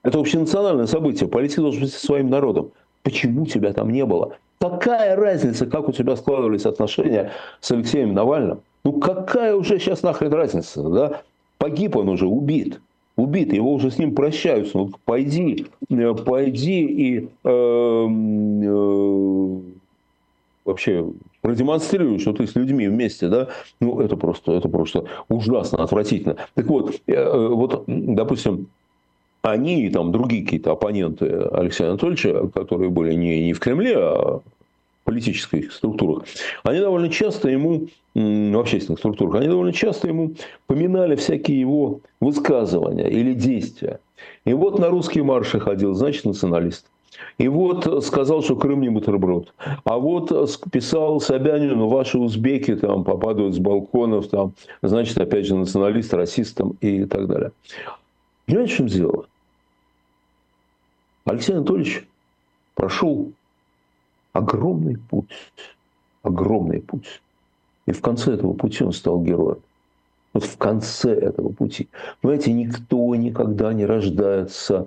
Это 0.03 0.19
общенациональное 0.19 0.87
событие. 0.87 1.29
Политика 1.29 1.61
должен 1.61 1.81
быть 1.81 1.93
со 1.93 2.05
своим 2.05 2.29
народом. 2.29 2.71
Почему 3.03 3.45
тебя 3.45 3.73
там 3.73 3.89
не 3.91 4.05
было? 4.05 4.37
Какая 4.59 5.15
разница, 5.15 5.65
как 5.65 5.87
у 5.89 5.91
тебя 5.91 6.15
складывались 6.15 6.65
отношения 6.65 7.31
с 7.59 7.71
Алексеем 7.71 8.13
Навальным? 8.13 8.61
Ну 8.83 8.93
какая 8.93 9.55
уже 9.55 9.79
сейчас 9.79 10.03
нахрен 10.03 10.33
разница, 10.33 10.83
да? 10.83 11.21
Погиб 11.57 11.95
он 11.95 12.09
уже, 12.09 12.25
убит. 12.25 12.79
Убит, 13.15 13.51
его 13.51 13.73
уже 13.73 13.91
с 13.91 13.97
ним 13.97 14.15
прощаются. 14.15 14.77
Ну, 14.77 14.91
пойди, 15.03 15.67
э, 15.89 16.13
пойди 16.13 16.85
и 16.85 17.27
э, 17.43 17.45
э, 17.49 18.07
вообще 20.63 21.05
продемонстрируй, 21.41 22.19
что 22.19 22.31
ты 22.31 22.47
с 22.47 22.55
людьми 22.55 22.87
вместе, 22.87 23.27
да, 23.27 23.49
ну, 23.81 23.99
это 23.99 24.15
просто, 24.15 24.53
это 24.53 24.69
просто 24.69 25.03
ужасно, 25.27 25.83
отвратительно. 25.83 26.37
Так 26.53 26.67
вот, 26.67 26.95
э, 27.07 27.13
э 27.13 27.47
вот, 27.47 27.83
допустим, 27.87 28.67
они 29.41 29.85
и 29.85 29.89
там 29.89 30.11
другие 30.11 30.43
какие-то 30.43 30.71
оппоненты 30.71 31.25
Алексея 31.25 31.89
Анатольевича, 31.89 32.47
которые 32.53 32.89
были 32.89 33.13
не, 33.13 33.45
не 33.45 33.53
в 33.53 33.59
Кремле, 33.59 33.95
а 33.97 34.41
политических 35.03 35.71
структурах, 35.71 36.25
они 36.63 36.79
довольно 36.79 37.09
часто 37.09 37.49
ему, 37.49 37.87
в 38.13 38.59
общественных 38.59 38.99
структурах, 38.99 39.35
они 39.35 39.47
довольно 39.47 39.73
часто 39.73 40.07
ему 40.07 40.33
поминали 40.67 41.15
всякие 41.15 41.59
его 41.59 42.01
высказывания 42.19 43.07
или 43.07 43.33
действия. 43.33 43.99
И 44.45 44.53
вот 44.53 44.79
на 44.79 44.89
русские 44.89 45.23
марши 45.23 45.59
ходил, 45.59 45.93
значит, 45.93 46.25
националист. 46.25 46.85
И 47.37 47.47
вот 47.47 48.05
сказал, 48.05 48.43
что 48.43 48.55
Крым 48.55 48.81
не 48.81 48.89
бутерброд. 48.89 49.53
А 49.83 49.97
вот 49.97 50.31
писал 50.71 51.19
Собянину, 51.19 51.87
ваши 51.87 52.17
узбеки 52.17 52.75
там 52.75 53.03
попадают 53.03 53.55
с 53.55 53.59
балконов, 53.59 54.27
там, 54.27 54.53
значит, 54.81 55.17
опять 55.17 55.45
же, 55.45 55.55
националист, 55.55 56.13
расист 56.13 56.57
там, 56.57 56.75
и 56.81 57.05
так 57.05 57.27
далее. 57.27 57.51
Понимаете, 58.45 58.73
в 58.73 58.77
чем 58.77 58.87
дело? 58.87 59.25
Алексей 61.25 61.53
Анатольевич 61.55 62.05
прошел 62.75 63.31
огромный 64.33 64.97
путь, 64.97 65.29
огромный 66.23 66.81
путь. 66.81 67.21
И 67.85 67.91
в 67.91 68.01
конце 68.01 68.33
этого 68.33 68.53
пути 68.53 68.83
он 68.83 68.93
стал 68.93 69.21
героем. 69.21 69.59
Вот 70.33 70.43
в 70.43 70.57
конце 70.57 71.11
этого 71.13 71.49
пути. 71.49 71.87
Понимаете, 72.21 72.53
никто 72.53 73.15
никогда 73.15 73.73
не 73.73 73.85
рождается 73.85 74.85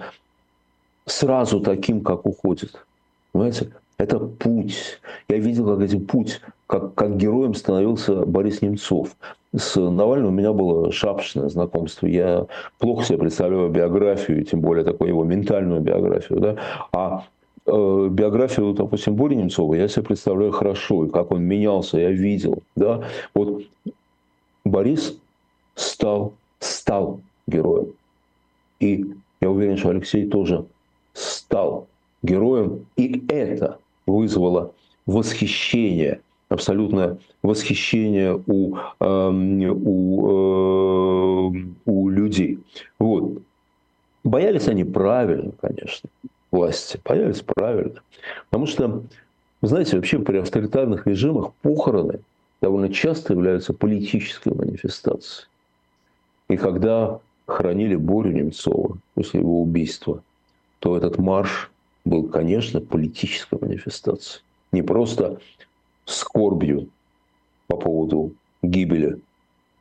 сразу 1.04 1.60
таким, 1.60 2.02
как 2.02 2.26
уходит. 2.26 2.84
Понимаете? 3.32 3.72
Это 3.98 4.18
путь. 4.18 5.00
Я 5.28 5.38
видел, 5.38 5.66
как 5.66 5.80
этим 5.80 6.06
путь, 6.06 6.40
как, 6.66 6.94
как 6.94 7.16
героем 7.16 7.54
становился 7.54 8.24
Борис 8.26 8.62
Немцов. 8.62 9.16
С 9.54 9.76
Навальным 9.78 10.28
у 10.28 10.32
меня 10.32 10.52
было 10.52 10.90
шапочное 10.90 11.48
знакомство. 11.48 12.06
Я 12.06 12.46
плохо 12.78 13.04
себе 13.04 13.18
представляю 13.18 13.68
биографию, 13.68 14.44
тем 14.44 14.60
более 14.60 14.84
такую 14.84 15.08
его 15.08 15.24
ментальную 15.24 15.80
биографию. 15.80 16.40
Да? 16.40 16.56
А 16.92 17.24
биографию, 17.66 18.72
допустим, 18.72 19.14
Бори 19.14 19.36
Немцова 19.36 19.74
я 19.74 19.88
себе 19.88 20.04
представляю 20.04 20.52
хорошо, 20.52 21.04
и 21.06 21.10
как 21.10 21.30
он 21.30 21.42
менялся, 21.44 21.98
я 21.98 22.10
видел. 22.10 22.62
Да? 22.74 23.04
Вот 23.34 23.62
Борис 24.64 25.18
стал, 25.74 26.34
стал 26.58 27.20
героем. 27.46 27.92
И 28.80 29.06
я 29.40 29.50
уверен, 29.50 29.76
что 29.76 29.90
Алексей 29.90 30.28
тоже 30.28 30.64
стал 31.12 31.86
героем. 32.22 32.86
И 32.96 33.24
это 33.28 33.78
вызвало 34.06 34.72
восхищение, 35.06 36.20
абсолютное 36.48 37.18
восхищение 37.42 38.42
у, 38.46 38.76
э, 38.76 39.28
у, 39.28 40.26
э, 40.28 41.64
у 41.86 42.08
людей. 42.08 42.58
Вот. 42.98 43.42
Боялись 44.24 44.68
они 44.68 44.84
правильно, 44.84 45.52
конечно 45.60 46.08
власти. 46.52 47.00
Появились 47.02 47.40
правильно. 47.40 48.00
Потому 48.50 48.66
что, 48.66 49.02
вы 49.60 49.68
знаете, 49.68 49.96
вообще 49.96 50.20
при 50.20 50.38
авторитарных 50.38 51.06
режимах 51.06 51.52
похороны 51.62 52.20
довольно 52.60 52.92
часто 52.92 53.32
являются 53.32 53.72
политической 53.72 54.54
манифестацией. 54.54 55.48
И 56.48 56.56
когда 56.56 57.18
хоронили 57.46 57.96
Борю 57.96 58.30
Немцова 58.30 58.98
после 59.14 59.40
его 59.40 59.62
убийства, 59.62 60.22
то 60.78 60.96
этот 60.96 61.18
марш 61.18 61.70
был, 62.04 62.28
конечно, 62.28 62.80
политической 62.80 63.58
манифестацией. 63.60 64.44
Не 64.70 64.82
просто 64.82 65.38
скорбью 66.04 66.88
по 67.66 67.76
поводу 67.76 68.32
гибели 68.62 69.20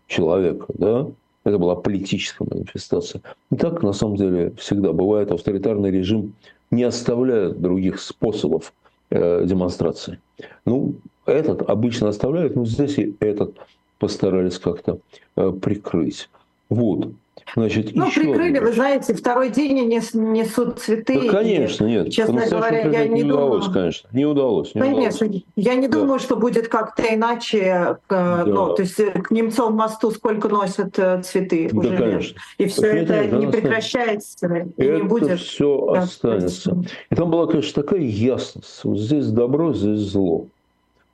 человека, 0.08 0.66
да, 0.70 1.08
это 1.44 1.58
была 1.58 1.76
политическая 1.76 2.48
манифестация. 2.50 3.22
И 3.52 3.56
так, 3.56 3.82
на 3.82 3.94
самом 3.94 4.16
деле, 4.16 4.52
всегда 4.58 4.94
бывает. 4.94 5.32
Авторитарный 5.32 5.90
режим 5.90 6.34
не 6.72 6.84
оставляют 6.84 7.62
других 7.62 8.00
способов 8.00 8.74
э, 9.10 9.46
демонстрации. 9.46 10.20
Ну, 10.66 10.96
этот 11.26 11.70
обычно 11.70 12.10
оставляют, 12.10 12.56
но 12.56 12.66
здесь 12.66 12.98
и 12.98 13.16
этот 13.20 13.56
постарались 14.00 14.58
как-то 14.58 15.00
э, 15.36 15.52
прикрыть. 15.52 16.30
Вот. 16.70 17.10
Значит, 17.56 17.96
ну, 17.96 18.10
прикрыли, 18.10 18.60
вы 18.60 18.72
знаете, 18.72 19.14
второй 19.14 19.50
день 19.50 19.80
они 19.82 20.00
несут 20.14 20.80
цветы. 20.80 21.22
Да, 21.26 21.40
конечно, 21.40 21.86
и, 21.86 21.90
нет. 21.90 22.12
Честно 22.12 22.46
говоря, 22.50 22.88
я 22.88 23.08
не, 23.08 23.24
не 23.24 23.32
удалось, 23.32 23.66
думаю... 23.66 23.74
конечно. 23.74 24.10
Не 24.14 24.26
удалось. 24.26 24.76
Не 24.76 24.82
конечно. 24.82 25.26
Удалось. 25.28 25.44
Я 25.56 25.76
не 25.76 25.88
думаю, 25.88 26.20
да. 26.20 26.26
что 26.26 26.36
будет 26.38 26.68
как-то 26.70 27.04
иначе. 27.14 27.60
Э, 27.60 27.96
да. 28.10 28.44
Ну, 28.46 28.74
то 28.74 28.82
есть 28.82 28.96
к 28.96 29.32
Немцов 29.32 29.74
мосту 29.74 30.12
сколько 30.12 30.48
носят 30.48 30.98
э, 30.98 31.22
цветы 31.24 31.70
да, 31.72 31.80
уже 31.80 31.98
конечно. 31.98 32.42
И 32.58 32.66
все 32.68 32.82
так 32.82 32.96
это 32.96 33.26
нет, 33.26 33.34
не 33.34 33.48
прекращается. 33.48 34.48
И 34.78 34.84
это 34.84 34.98
не 34.98 35.04
будет. 35.04 35.40
все 35.40 35.92
да, 35.94 36.02
останется. 36.02 36.84
И 37.10 37.16
там 37.16 37.30
была, 37.32 37.48
конечно, 37.48 37.84
такая 37.84 38.02
ясность. 38.02 38.84
Вот 38.84 38.98
здесь 38.98 39.28
добро, 39.28 39.74
здесь 39.74 40.00
зло. 40.00 40.48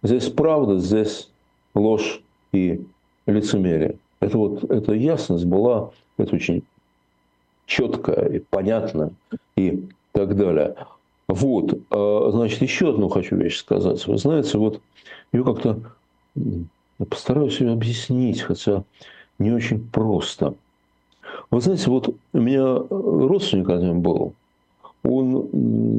Здесь 0.03 0.29
правда, 0.29 0.77
здесь 0.77 1.29
ложь 1.73 2.21
и 2.51 2.81
лицемерие. 3.25 3.97
Это 4.19 4.37
вот 4.37 4.63
эта 4.69 4.93
ясность 4.93 5.45
была 5.45 5.91
это 6.17 6.35
очень 6.35 6.63
четко 7.65 8.13
и 8.13 8.39
понятно 8.39 9.11
и 9.55 9.83
так 10.11 10.35
далее. 10.35 10.75
Вот, 11.27 11.77
а, 11.91 12.31
значит, 12.31 12.61
еще 12.61 12.89
одну 12.89 13.09
хочу 13.09 13.35
вещь 13.35 13.57
сказать. 13.57 14.05
Вы 14.07 14.17
знаете, 14.17 14.57
вот 14.57 14.81
ее 15.33 15.43
как-то 15.43 15.79
постараюсь 17.09 17.59
ее 17.59 17.73
объяснить, 17.73 18.41
хотя 18.41 18.83
не 19.37 19.51
очень 19.51 19.85
просто. 19.89 20.55
Вы 21.51 21.61
знаете, 21.61 21.89
вот 21.89 22.15
у 22.33 22.39
меня 22.39 22.77
родственник 22.89 23.69
один 23.69 24.01
был, 24.01 24.33
он 25.03 25.49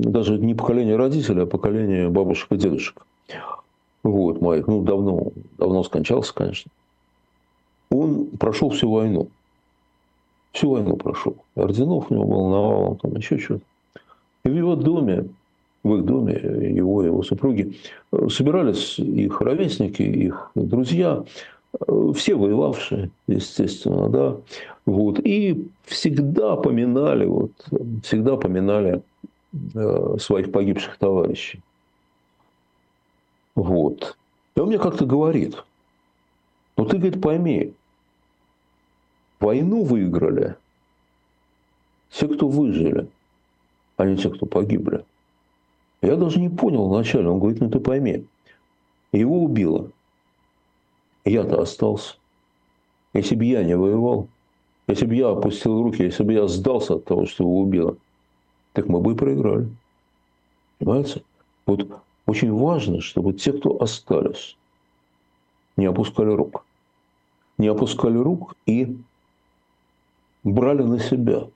даже 0.02 0.38
не 0.38 0.54
поколение 0.54 0.96
родителей, 0.96 1.42
а 1.42 1.46
поколение 1.46 2.08
бабушек 2.08 2.52
и 2.52 2.56
дедушек. 2.56 3.06
Вот, 4.02 4.40
моих, 4.40 4.66
ну, 4.66 4.82
давно, 4.82 5.28
давно 5.58 5.82
скончался, 5.82 6.34
конечно. 6.34 6.70
Он 7.90 8.26
прошел 8.26 8.70
всю 8.70 8.90
войну 8.90 9.28
всю 10.52 10.70
войну 10.70 10.96
прошел. 10.96 11.36
Орденов 11.54 12.10
у 12.10 12.14
него 12.14 12.24
был 12.24 12.48
навалом, 12.48 12.96
там 12.96 13.16
еще 13.16 13.38
что-то. 13.38 13.64
И 14.44 14.48
в 14.48 14.54
его 14.54 14.76
доме, 14.76 15.28
в 15.82 15.94
их 15.96 16.04
доме, 16.04 16.34
его 16.34 17.02
и 17.02 17.06
его 17.06 17.22
супруги, 17.22 17.76
э, 18.12 18.28
собирались 18.30 18.98
их 18.98 19.40
ровесники, 19.40 20.02
их 20.02 20.50
друзья, 20.54 21.24
э, 21.80 22.12
все 22.14 22.34
воевавшие, 22.34 23.10
естественно, 23.26 24.08
да, 24.08 24.36
вот, 24.86 25.20
и 25.20 25.68
всегда 25.84 26.56
поминали, 26.56 27.26
вот, 27.26 27.52
всегда 28.02 28.36
поминали 28.36 29.02
э, 29.74 30.16
своих 30.18 30.50
погибших 30.50 30.96
товарищей. 30.96 31.60
Вот. 33.54 34.16
И 34.56 34.60
он 34.60 34.68
мне 34.68 34.78
как-то 34.78 35.04
говорит, 35.04 35.56
ну 36.76 36.84
ты, 36.84 36.96
говорит, 36.96 37.20
пойми, 37.20 37.74
Войну 39.40 39.84
выиграли 39.84 40.56
те, 42.10 42.26
кто 42.26 42.48
выжили. 42.48 43.08
а 43.96 44.04
не 44.04 44.16
те, 44.16 44.30
кто 44.30 44.46
погибли. 44.46 45.04
Я 46.02 46.16
даже 46.16 46.38
не 46.38 46.48
понял 46.48 46.88
вначале. 46.88 47.28
Он 47.28 47.40
говорит, 47.40 47.60
ну 47.60 47.68
ты 47.68 47.80
пойми, 47.80 48.26
его 49.12 49.42
убило. 49.42 49.90
Я-то 51.24 51.60
остался. 51.60 52.14
Если 53.12 53.34
бы 53.34 53.44
я 53.44 53.64
не 53.64 53.76
воевал, 53.76 54.28
если 54.86 55.04
бы 55.04 55.16
я 55.16 55.30
опустил 55.30 55.82
руки, 55.82 56.02
если 56.02 56.22
бы 56.22 56.32
я 56.32 56.46
сдался 56.46 56.94
от 56.94 57.04
того, 57.04 57.26
что 57.26 57.42
его 57.42 57.60
убило, 57.60 57.96
так 58.72 58.86
мы 58.86 59.00
бы 59.00 59.12
и 59.12 59.16
проиграли. 59.16 59.68
Понимаете? 60.78 61.22
Вот 61.66 61.86
очень 62.26 62.52
важно, 62.52 63.00
чтобы 63.00 63.32
те, 63.32 63.52
кто 63.52 63.82
остались, 63.82 64.56
не 65.76 65.86
опускали 65.86 66.30
рук. 66.30 66.64
Не 67.58 67.66
опускали 67.66 68.16
рук 68.16 68.54
и 68.66 68.96
брали 70.44 70.82
на 70.82 70.98
себя 70.98 71.46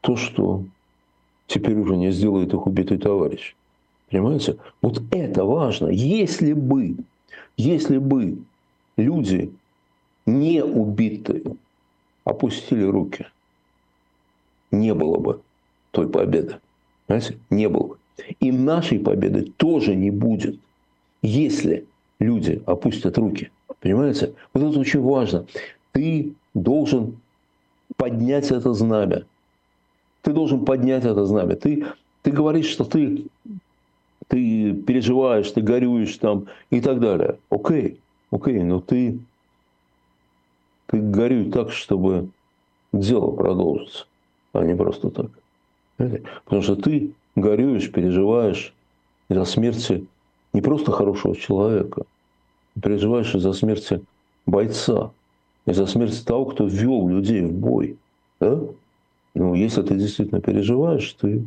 то, 0.00 0.16
что 0.16 0.64
теперь 1.46 1.78
уже 1.78 1.96
не 1.96 2.10
сделает 2.10 2.52
их 2.52 2.66
убитый 2.66 2.98
товарищ. 2.98 3.54
Понимаете? 4.10 4.56
Вот 4.82 5.02
это 5.10 5.44
важно. 5.44 5.88
Если 5.88 6.52
бы, 6.52 6.96
если 7.56 7.98
бы 7.98 8.38
люди 8.96 9.52
не 10.26 10.62
убитые 10.62 11.56
опустили 12.24 12.84
руки, 12.84 13.26
не 14.70 14.94
было 14.94 15.18
бы 15.18 15.40
той 15.90 16.08
победы. 16.08 16.58
Понимаете? 17.06 17.38
Не 17.50 17.68
было 17.68 17.86
бы. 17.88 17.96
И 18.40 18.50
нашей 18.50 18.98
победы 18.98 19.52
тоже 19.56 19.94
не 19.94 20.10
будет, 20.10 20.58
если 21.22 21.84
люди 22.18 22.62
опустят 22.66 23.18
руки. 23.18 23.50
Понимаете? 23.80 24.34
Вот 24.52 24.62
это 24.62 24.78
очень 24.78 25.00
важно. 25.00 25.46
Ты 25.92 26.32
должен 26.54 27.18
поднять 27.96 28.50
это 28.50 28.72
знамя. 28.72 29.24
Ты 30.22 30.32
должен 30.32 30.64
поднять 30.64 31.04
это 31.04 31.24
знамя. 31.26 31.56
Ты, 31.56 31.86
ты 32.22 32.30
говоришь, 32.30 32.68
что 32.68 32.84
ты, 32.84 33.26
ты 34.28 34.72
переживаешь, 34.74 35.50
ты 35.50 35.60
горюешь 35.60 36.16
там 36.16 36.46
и 36.70 36.80
так 36.80 37.00
далее. 37.00 37.38
Окей, 37.50 38.00
окей, 38.30 38.62
но 38.62 38.80
ты, 38.80 39.18
ты 40.86 41.00
горюй 41.00 41.50
так, 41.50 41.70
чтобы 41.70 42.28
дело 42.92 43.30
продолжится, 43.30 44.06
а 44.52 44.64
не 44.64 44.74
просто 44.74 45.10
так. 45.10 45.30
Потому 46.44 46.62
что 46.62 46.76
ты 46.76 47.12
горюешь, 47.34 47.90
переживаешь 47.90 48.74
из-за 49.28 49.44
смерти 49.44 50.06
не 50.52 50.60
просто 50.60 50.90
хорошего 50.90 51.36
человека, 51.36 52.04
переживаешь 52.82 53.34
из-за 53.34 53.52
смерти 53.52 54.02
бойца, 54.46 55.10
из-за 55.66 55.86
смерти 55.86 56.24
того, 56.24 56.46
кто 56.46 56.66
ввел 56.66 57.08
людей 57.08 57.42
в 57.42 57.52
бой. 57.52 57.98
Да? 58.40 58.60
Ну, 59.34 59.54
если 59.54 59.82
ты 59.82 59.96
действительно 59.96 60.40
переживаешь, 60.40 61.12
ты 61.14 61.44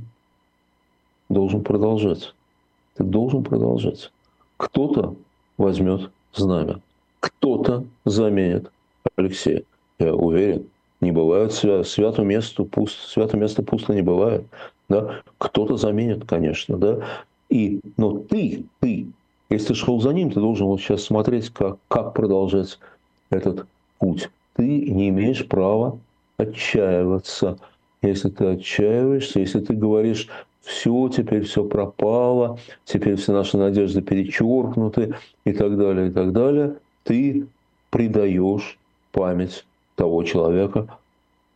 должен 1.29 1.63
продолжать. 1.63 2.35
Ты 2.95 3.03
должен 3.03 3.43
продолжать. 3.43 4.11
Кто-то 4.57 5.15
возьмет 5.57 6.11
знамя, 6.33 6.81
кто-то 7.19 7.85
заменит 8.05 8.71
Алексея. 9.15 9.63
Я 9.99 10.13
уверен, 10.13 10.67
не 11.01 11.11
бывает 11.11 11.51
свя- 11.51 11.83
свято 11.83 12.23
место 12.23 12.63
пусто, 12.63 13.07
свято 13.07 13.37
место 13.37 13.63
пусто 13.63 13.93
не 13.93 14.01
бывает. 14.01 14.45
Да? 14.89 15.21
Кто-то 15.37 15.77
заменит, 15.77 16.25
конечно, 16.25 16.77
да. 16.77 17.05
И, 17.49 17.79
но 17.97 18.19
ты, 18.19 18.65
ты, 18.79 19.07
если 19.49 19.73
шел 19.73 19.99
за 20.01 20.11
ним, 20.11 20.31
ты 20.31 20.39
должен 20.39 20.67
вот 20.67 20.81
сейчас 20.81 21.03
смотреть, 21.03 21.49
как, 21.49 21.77
как 21.87 22.13
продолжать 22.13 22.79
этот 23.29 23.65
путь. 23.99 24.29
Ты 24.55 24.63
не 24.63 25.09
имеешь 25.09 25.47
права 25.47 25.99
отчаиваться. 26.37 27.57
Если 28.01 28.29
ты 28.29 28.45
отчаиваешься, 28.45 29.39
если 29.39 29.59
ты 29.59 29.73
говоришь, 29.73 30.27
все, 30.61 31.09
теперь 31.09 31.43
все 31.43 31.63
пропало, 31.63 32.59
теперь 32.85 33.15
все 33.15 33.33
наши 33.33 33.57
надежды 33.57 34.01
перечеркнуты 34.01 35.15
и 35.45 35.53
так 35.53 35.77
далее, 35.77 36.09
и 36.09 36.11
так 36.11 36.31
далее, 36.31 36.75
ты 37.03 37.47
предаешь 37.89 38.77
память 39.11 39.65
того 39.95 40.23
человека, 40.23 40.87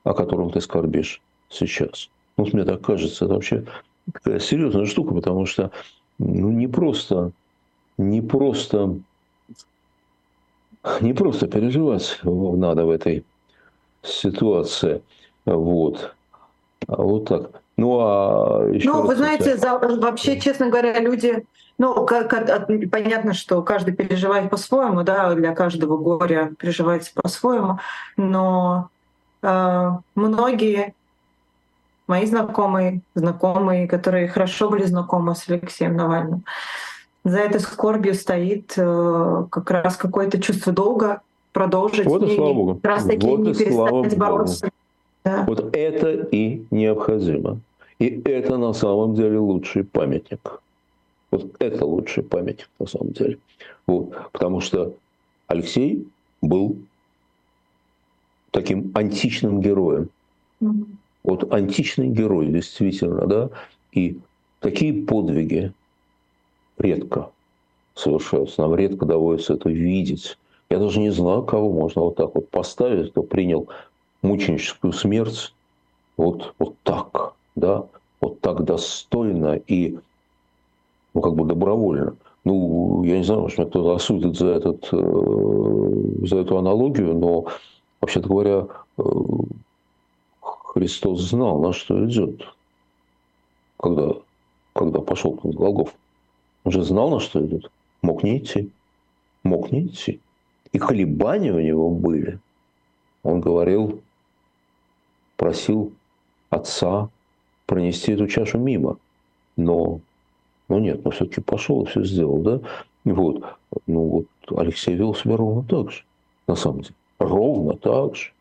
о 0.03 0.13
котором 0.13 0.51
ты 0.51 0.61
скорбишь 0.61 1.21
сейчас. 1.49 2.09
Ну, 2.37 2.47
мне 2.51 2.63
так 2.63 2.81
кажется, 2.81 3.25
это 3.25 3.35
вообще 3.35 3.65
такая 4.11 4.39
серьезная 4.39 4.85
штука, 4.85 5.13
потому 5.13 5.45
что 5.45 5.71
ну, 6.17 6.49
не 6.51 6.67
просто, 6.67 7.31
не 7.97 8.21
просто, 8.21 8.97
не 11.01 11.13
просто 11.13 11.47
переживать 11.47 12.19
надо 12.23 12.85
в 12.85 12.91
этой 12.91 13.25
ситуации. 14.01 15.01
Вот. 15.45 16.13
А 16.87 17.01
вот 17.01 17.27
так. 17.27 17.61
Ну, 17.75 17.99
а 17.99 18.67
еще 18.69 18.89
Ну, 18.89 19.01
вы 19.03 19.15
знаете, 19.15 19.57
за, 19.57 19.77
вообще, 19.79 20.39
честно 20.39 20.69
говоря, 20.69 20.99
люди, 20.99 21.45
ну, 21.77 22.05
как, 22.05 22.29
как, 22.29 22.67
понятно, 22.91 23.33
что 23.33 23.61
каждый 23.63 23.95
переживает 23.95 24.49
по-своему, 24.49 25.03
да, 25.03 25.33
для 25.33 25.55
каждого 25.55 25.97
горя 25.97 26.53
переживается 26.59 27.11
по-своему, 27.15 27.79
но 28.15 28.89
э, 29.41 29.89
многие 30.13 30.93
мои 32.07 32.25
знакомые, 32.27 33.01
знакомые, 33.15 33.87
которые 33.87 34.27
хорошо 34.27 34.69
были 34.69 34.83
знакомы 34.83 35.35
с 35.35 35.49
Алексеем 35.49 35.95
Навальным, 35.95 36.43
за 37.23 37.39
этой 37.39 37.59
скорбью 37.61 38.13
стоит 38.13 38.73
э, 38.77 39.45
как 39.49 39.71
раз 39.71 39.95
какое-то 39.95 40.41
чувство 40.41 40.73
долга 40.73 41.21
продолжить 41.53 42.05
вот 42.05 42.23
и 42.23 42.35
слава 42.35 42.53
Богу. 42.53 42.75
как 42.75 42.91
раз 42.91 43.05
таки 43.05 43.25
вот 43.25 43.39
не 43.39 43.53
перестать 43.53 44.17
бороться. 44.17 44.69
Да. 45.23 45.45
Вот 45.47 45.75
это 45.75 46.11
и 46.11 46.65
необходимо. 46.69 47.59
И 47.99 48.21
это 48.25 48.57
на 48.57 48.73
самом 48.73 49.15
деле 49.15 49.37
лучший 49.39 49.85
памятник. 49.85 50.61
Вот 51.31 51.55
это 51.59 51.85
лучший 51.85 52.23
памятник 52.23 52.69
на 52.79 52.87
самом 52.87 53.13
деле. 53.13 53.37
Вот. 53.87 54.13
Потому 54.33 54.59
что 54.59 54.93
Алексей 55.47 56.05
был 56.41 56.77
таким 58.51 58.91
античным 58.93 59.61
героем. 59.61 60.09
Mm-hmm. 60.61 60.85
Вот 61.23 61.53
античный 61.53 62.09
герой, 62.09 62.47
действительно, 62.47 63.25
да. 63.25 63.49
И 63.93 64.19
такие 64.59 65.05
подвиги 65.05 65.71
редко 66.77 67.31
совершаются. 67.95 68.61
Нам 68.61 68.75
редко 68.75 69.05
доводится 69.05 69.53
это 69.53 69.69
видеть. 69.69 70.37
Я 70.69 70.79
даже 70.79 70.99
не 70.99 71.11
знаю, 71.11 71.43
кого 71.43 71.71
можно 71.71 72.01
вот 72.01 72.15
так 72.15 72.33
вот 72.35 72.49
поставить, 72.49 73.11
кто 73.11 73.23
принял 73.23 73.67
мученическую 74.21 74.93
смерть 74.93 75.53
вот, 76.17 76.53
вот 76.57 76.75
так, 76.83 77.33
да, 77.55 77.85
вот 78.21 78.39
так 78.39 78.63
достойно 78.63 79.55
и 79.67 79.97
ну, 81.13 81.21
как 81.21 81.35
бы 81.35 81.45
добровольно. 81.45 82.15
Ну, 82.43 83.03
я 83.03 83.17
не 83.17 83.23
знаю, 83.23 83.41
может, 83.41 83.57
меня 83.57 83.69
кто-то 83.69 83.95
осудит 83.95 84.35
за, 84.35 84.47
этот, 84.47 84.89
э, 84.91 86.27
за 86.27 86.39
эту 86.39 86.57
аналогию, 86.57 87.13
но, 87.13 87.45
вообще-то 88.01 88.27
говоря, 88.27 88.67
э, 88.97 89.03
Христос 90.41 91.21
знал, 91.21 91.59
на 91.59 91.71
что 91.71 92.05
идет, 92.05 92.41
когда, 93.79 94.13
когда 94.73 94.99
пошел 94.99 95.33
к 95.33 95.45
Голгоф. 95.45 95.93
Он 96.63 96.71
же 96.71 96.83
знал, 96.83 97.09
на 97.09 97.19
что 97.19 97.45
идет. 97.45 97.71
Мог 98.01 98.23
не 98.23 98.37
идти. 98.37 98.69
Мог 99.43 99.71
не 99.71 99.87
идти. 99.87 100.19
И 100.71 100.79
колебания 100.79 101.53
у 101.53 101.59
него 101.59 101.89
были. 101.89 102.39
Он 103.23 103.41
говорил, 103.41 104.01
просил 105.37 105.93
отца 106.49 107.09
пронести 107.65 108.13
эту 108.13 108.27
чашу 108.27 108.57
мимо. 108.57 108.97
Но, 109.55 109.99
но 110.67 110.79
нет, 110.79 111.03
но 111.03 111.11
все-таки 111.11 111.41
пошел 111.41 111.83
и 111.83 111.85
все 111.87 112.03
сделал, 112.03 112.39
да? 112.39 112.59
Вот. 113.05 113.43
Ну 113.87 114.01
вот 114.07 114.59
Алексей 114.59 114.95
вел 114.95 115.13
себя 115.13 115.37
ровно 115.37 115.63
так 115.63 115.91
же, 115.91 116.03
на 116.47 116.55
самом 116.55 116.81
деле. 116.81 116.95
Ровно 117.19 117.77
так 117.77 118.15
же. 118.15 118.31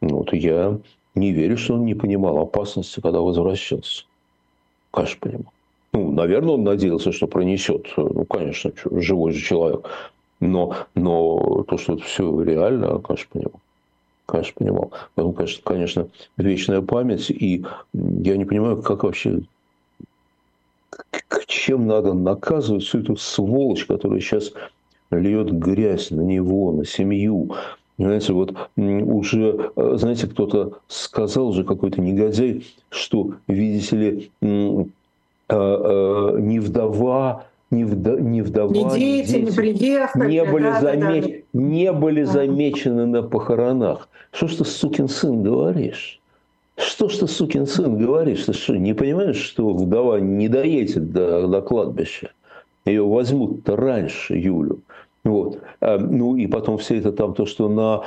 Ну, 0.00 0.18
вот 0.18 0.32
я 0.32 0.78
не 1.14 1.32
верю, 1.32 1.56
что 1.56 1.74
он 1.74 1.84
не 1.84 1.94
понимал 1.94 2.38
опасности, 2.38 3.00
когда 3.00 3.20
возвращался. 3.20 4.04
Конечно, 4.90 5.18
понимал. 5.20 5.52
Ну, 5.96 6.12
наверное, 6.12 6.54
он 6.56 6.64
надеялся, 6.64 7.10
что 7.10 7.26
пронесет. 7.26 7.86
Ну, 7.96 8.26
конечно, 8.26 8.70
живой 8.90 9.32
же 9.32 9.42
человек. 9.42 9.88
Но, 10.40 10.76
но 10.94 11.64
то, 11.66 11.78
что 11.78 11.94
это 11.94 12.02
все 12.04 12.42
реально, 12.42 12.98
конечно, 12.98 13.28
понимал 13.32 13.60
конечно, 14.26 14.52
понимал. 14.56 14.92
Поэтому, 15.14 15.32
конечно, 15.32 15.62
конечно, 15.64 16.08
вечная 16.36 16.82
память. 16.82 17.30
И 17.30 17.64
я 17.94 18.36
не 18.36 18.44
понимаю, 18.44 18.82
как 18.82 19.04
вообще 19.04 19.40
к 21.28 21.46
чем 21.46 21.86
надо 21.86 22.12
наказывать 22.12 22.82
всю 22.84 22.98
эту 22.98 23.16
сволочь, 23.16 23.86
которая 23.86 24.20
сейчас 24.20 24.52
льет 25.10 25.50
грязь 25.50 26.10
на 26.10 26.20
него, 26.20 26.72
на 26.72 26.84
семью. 26.84 27.54
Знаете, 27.96 28.34
вот 28.34 28.54
уже, 28.76 29.70
знаете, 29.76 30.26
кто-то 30.26 30.80
сказал 30.88 31.48
уже, 31.48 31.64
какой-то 31.64 32.02
негодяй, 32.02 32.66
что, 32.90 33.32
видите 33.46 33.96
ли, 33.96 34.30
не 35.48 36.60
вдова 36.60 37.46
не, 37.70 37.84
вда, 37.84 38.12
не 38.12 38.42
вдова, 38.42 38.72
не 38.72 38.84
дети, 38.98 39.32
дети 39.32 39.44
не 39.44 39.50
приехали, 39.50 40.30
не 40.30 40.44
были, 40.44 40.64
да, 40.64 40.80
замеч... 40.80 41.24
да, 41.24 41.30
не 41.52 41.92
были 41.92 42.22
замечены 42.22 43.06
на 43.06 43.22
похоронах. 43.22 44.08
Что 44.30 44.46
ж 44.46 44.56
ты, 44.56 44.64
сукин 44.64 45.08
сын, 45.08 45.42
говоришь? 45.42 46.20
Что 46.76 47.08
ж 47.08 47.16
ты, 47.16 47.26
сукин 47.26 47.66
сын, 47.66 47.98
говоришь? 47.98 48.44
Ты 48.44 48.52
что, 48.52 48.76
не 48.76 48.94
понимаешь, 48.94 49.36
что 49.36 49.70
вдова 49.70 50.20
не 50.20 50.48
доедет 50.48 51.12
до, 51.12 51.48
до 51.48 51.60
кладбища? 51.60 52.30
Ее 52.84 53.04
возьмут-то 53.04 53.74
раньше, 53.74 54.36
Юлю. 54.36 54.80
Вот. 55.26 55.58
А, 55.80 55.98
ну 55.98 56.36
и 56.36 56.46
потом 56.46 56.78
все 56.78 56.98
это 56.98 57.10
там, 57.10 57.34
то, 57.34 57.46
что 57.46 57.68
на 57.68 58.02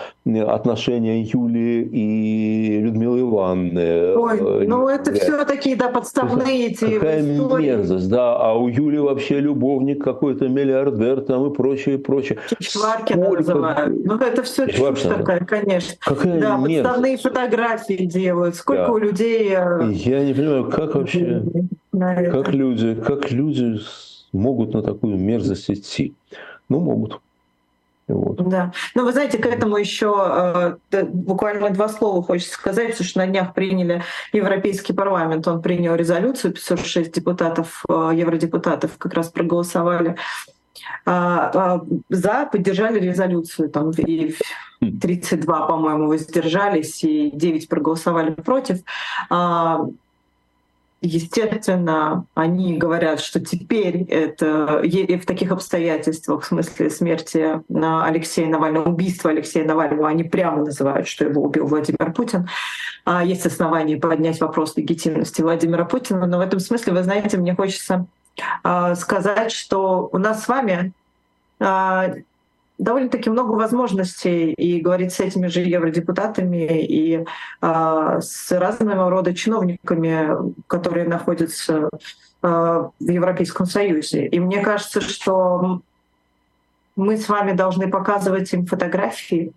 отношения 0.53 1.21
Юлии 1.21 1.83
и 1.83 2.79
Людмилы 2.79 3.19
Ивановны. 3.21 4.15
Ой, 4.15 4.39
э, 4.39 4.65
ну 4.65 4.87
это 4.87 5.13
все 5.13 5.43
такие, 5.43 5.75
да, 5.75 5.89
подставные 5.89 6.67
эти 6.67 6.95
Какая 6.95 7.35
истории. 7.35 7.65
мерзость, 7.65 8.09
да. 8.09 8.37
А 8.37 8.53
у 8.53 8.69
Юли 8.69 8.99
вообще 8.99 9.41
любовник 9.41 10.01
какой-то 10.01 10.47
миллиардер 10.47 11.21
там 11.21 11.51
и 11.51 11.53
прочее, 11.53 11.95
и 11.95 11.97
прочее. 11.97 12.39
Чичваркина 12.57 13.25
Сколько... 13.25 13.41
называют. 13.41 14.05
Ну 14.05 14.15
это 14.15 14.43
все 14.43 14.67
чушь 14.67 15.01
такая, 15.01 15.39
конечно. 15.41 15.95
Какая 15.99 16.39
да, 16.39 16.55
мерзость. 16.55 16.83
подставные 16.83 17.17
фотографии 17.17 18.05
делают. 18.05 18.55
Сколько 18.55 18.85
да. 18.85 18.91
у 18.93 18.97
людей... 18.97 19.49
Э, 19.51 19.91
Я 19.91 20.23
не 20.23 20.33
понимаю, 20.33 20.69
как 20.69 20.95
вообще... 20.95 21.43
Как 21.91 22.53
люди, 22.53 22.95
как 22.95 23.29
люди 23.31 23.79
могут 24.31 24.73
на 24.73 24.81
такую 24.81 25.17
мерзость 25.17 25.69
идти. 25.69 26.13
Ну, 26.69 26.79
могут. 26.79 27.19
Вот. 28.09 28.37
Да. 28.49 28.71
Но 28.95 29.03
вы 29.03 29.11
знаете, 29.11 29.37
к 29.37 29.45
этому 29.45 29.77
еще 29.77 30.77
э, 30.91 31.03
буквально 31.03 31.69
два 31.69 31.87
слова 31.89 32.23
хочется 32.23 32.53
сказать, 32.53 32.91
потому 32.91 33.07
что 33.07 33.19
на 33.19 33.27
днях 33.27 33.53
приняли 33.53 34.03
Европейский 34.33 34.93
парламент, 34.93 35.47
он 35.47 35.61
принял 35.61 35.95
резолюцию, 35.95 36.53
506 36.53 37.11
депутатов, 37.11 37.83
э, 37.87 38.11
евродепутатов 38.15 38.97
как 38.97 39.13
раз 39.13 39.29
проголосовали 39.29 40.15
э, 41.05 41.11
э, 41.53 41.79
за, 42.09 42.49
поддержали 42.51 42.99
резолюцию, 42.99 43.69
там 43.69 43.91
и 43.91 44.35
32, 44.79 45.67
по-моему, 45.67 46.07
воздержались, 46.07 47.03
и 47.03 47.29
9 47.31 47.69
проголосовали 47.69 48.31
против. 48.31 48.79
Естественно, 51.01 52.25
они 52.33 52.77
говорят, 52.77 53.21
что 53.21 53.39
теперь 53.39 54.03
это 54.03 54.81
в 54.83 55.25
таких 55.25 55.51
обстоятельствах, 55.51 56.43
в 56.43 56.47
смысле 56.47 56.89
смерти 56.89 57.61
Алексея 57.69 58.47
Навального, 58.47 58.89
убийства 58.89 59.31
Алексея 59.31 59.63
Навального, 59.63 60.09
они 60.09 60.25
прямо 60.25 60.65
называют, 60.65 61.07
что 61.07 61.23
его 61.23 61.43
убил 61.43 61.67
Владимир 61.67 62.11
Путин. 62.11 62.49
А 63.05 63.23
есть 63.23 63.45
основания 63.45 63.95
поднять 63.95 64.41
вопрос 64.41 64.75
легитимности 64.75 65.41
Владимира 65.41 65.85
Путина. 65.85 66.25
Но 66.27 66.37
в 66.37 66.41
этом 66.41 66.59
смысле, 66.59 66.93
вы 66.93 67.03
знаете, 67.03 67.37
мне 67.37 67.55
хочется 67.55 68.05
а, 68.63 68.95
сказать, 68.95 69.53
что 69.53 70.09
у 70.11 70.17
нас 70.17 70.43
с 70.43 70.47
вами 70.49 70.91
а, 71.59 72.13
довольно-таки 72.79 73.29
много 73.29 73.51
возможностей 73.51 74.53
и 74.53 74.81
говорить 74.81 75.13
с 75.13 75.19
этими 75.19 75.47
же 75.47 75.59
евродепутатами 75.59 76.83
и 76.83 77.25
э, 77.61 78.19
с 78.21 78.51
разного 78.51 79.09
рода 79.09 79.35
чиновниками, 79.35 80.29
которые 80.67 81.07
находятся 81.07 81.89
э, 82.41 82.47
в 82.47 82.91
Европейском 82.99 83.65
Союзе. 83.65 84.25
И 84.27 84.39
мне 84.39 84.61
кажется, 84.61 85.01
что 85.01 85.81
мы 86.95 87.17
с 87.17 87.29
вами 87.29 87.51
должны 87.53 87.89
показывать 87.89 88.51
им 88.53 88.65
фотографии 88.65 89.51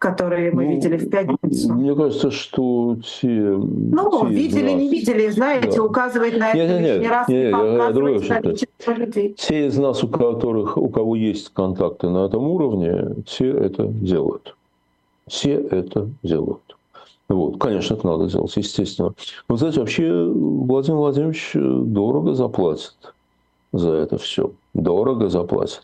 которые 0.00 0.50
мы 0.50 0.64
ну, 0.64 0.70
видели 0.70 0.96
в 0.96 1.10
пятницу. 1.10 1.74
Мне 1.74 1.94
кажется, 1.94 2.30
что 2.30 2.96
те... 3.04 3.28
Ну, 3.28 4.28
те 4.28 4.34
видели, 4.34 4.70
нас, 4.70 4.80
не 4.80 4.88
видели, 4.88 5.28
знаете, 5.28 5.76
да. 5.76 5.82
указывать 5.82 6.38
на 6.38 6.48
это 6.48 6.56
нет, 6.56 6.80
нет, 6.80 6.94
лишний 6.94 7.08
раз, 7.08 7.28
нет, 7.28 7.52
показывать 7.52 8.26
количество 8.26 8.92
людей. 8.92 9.34
Те 9.38 9.66
из 9.66 9.76
нас, 9.76 10.02
у 10.02 10.08
которых, 10.08 10.78
у 10.78 10.88
кого 10.88 11.16
есть 11.16 11.50
контакты 11.52 12.08
на 12.08 12.24
этом 12.24 12.48
уровне, 12.48 13.14
все 13.26 13.54
это 13.54 13.84
делают. 13.84 14.56
Все 15.28 15.60
это 15.60 16.08
делают. 16.22 16.76
Вот, 17.28 17.60
конечно, 17.60 17.92
это 17.92 18.06
надо 18.06 18.26
делать, 18.26 18.56
естественно. 18.56 19.12
Но, 19.50 19.56
знаете, 19.56 19.80
вообще 19.80 20.24
Владимир 20.24 20.96
Владимирович 20.96 21.50
дорого 21.54 22.32
заплатит 22.32 22.96
за 23.74 23.92
это 23.92 24.16
все. 24.16 24.50
Дорого 24.72 25.28
заплатит. 25.28 25.82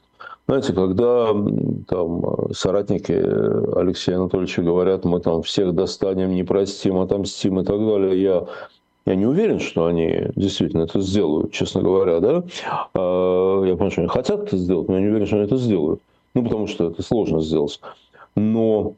Знаете, 0.49 0.73
когда 0.75 1.35
там 1.89 2.53
соратники 2.53 3.13
Алексея 3.13 4.17
Анатольевича 4.17 4.63
говорят, 4.63 5.05
мы 5.05 5.21
там 5.21 5.43
всех 5.43 5.75
достанем, 5.75 6.33
не 6.33 6.45
простим, 6.45 6.99
отомстим 6.99 7.59
и 7.59 7.65
так 7.65 7.79
далее, 7.79 8.23
я, 8.23 8.47
я 9.07 9.15
не 9.17 9.27
уверен, 9.27 9.59
что 9.59 9.87
они 9.87 10.29
действительно 10.37 10.83
это 10.83 11.01
сделают, 11.01 11.51
честно 11.51 11.83
говоря, 11.83 12.21
да. 12.21 12.45
А, 12.95 13.65
я 13.65 13.73
понимаю, 13.73 13.91
что 13.91 14.01
они 14.03 14.09
хотят 14.09 14.43
это 14.45 14.57
сделать, 14.57 14.89
но 14.89 14.95
я 14.95 15.01
не 15.01 15.09
уверен, 15.09 15.27
что 15.27 15.37
они 15.37 15.47
это 15.47 15.57
сделают. 15.57 16.01
Ну, 16.35 16.45
потому 16.45 16.69
что 16.69 16.91
это 16.91 17.03
сложно 17.03 17.41
сделать. 17.41 17.81
Но 18.37 18.93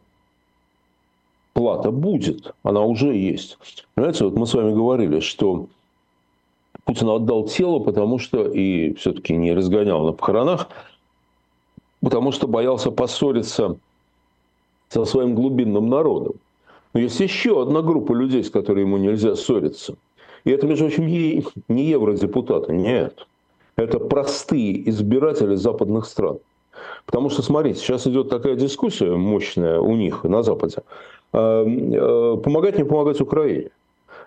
плата 1.55 1.90
будет, 1.90 2.53
она 2.62 2.82
уже 2.82 3.16
есть. 3.16 3.57
Понимаете, 3.94 4.24
вот 4.24 4.34
мы 4.34 4.46
с 4.46 4.53
вами 4.53 4.74
говорили, 4.74 5.20
что 5.20 5.68
Путин 6.84 7.09
отдал 7.09 7.44
тело, 7.44 7.78
потому 7.78 8.18
что 8.18 8.46
и 8.46 8.92
все-таки 8.94 9.34
не 9.34 9.55
разгонял 9.55 10.05
на 10.05 10.12
похоронах, 10.12 10.68
потому 12.01 12.32
что 12.32 12.46
боялся 12.46 12.90
поссориться 12.90 13.76
со 14.88 15.05
своим 15.05 15.34
глубинным 15.34 15.88
народом. 15.88 16.34
Но 16.94 17.01
есть 17.01 17.20
еще 17.20 17.61
одна 17.62 17.82
группа 17.82 18.12
людей, 18.12 18.42
с 18.42 18.51
которой 18.51 18.80
ему 18.80 18.96
нельзя 18.96 19.34
ссориться. 19.34 19.96
И 20.44 20.51
это, 20.51 20.66
между 20.66 20.86
прочим, 20.86 21.07
не 21.07 21.84
евродепутаты, 21.84 22.72
нет. 22.72 23.26
Это 23.76 23.99
простые 23.99 24.88
избиратели 24.88 25.55
западных 25.55 26.07
стран. 26.07 26.38
Потому 27.07 27.30
что, 27.30 27.42
смотрите, 27.42 27.80
сейчас 27.80 28.07
идет 28.07 28.28
такая 28.28 28.55
дискуссия 28.55 29.14
мощная 29.14 29.80
у 29.80 29.94
них 29.96 30.24
на 30.24 30.42
Западе. 30.42 30.78
А, 31.32 31.64
э, 31.64 32.36
помогать, 32.42 32.78
не 32.78 32.84
помогать 32.84 33.20
Украине. 33.20 33.70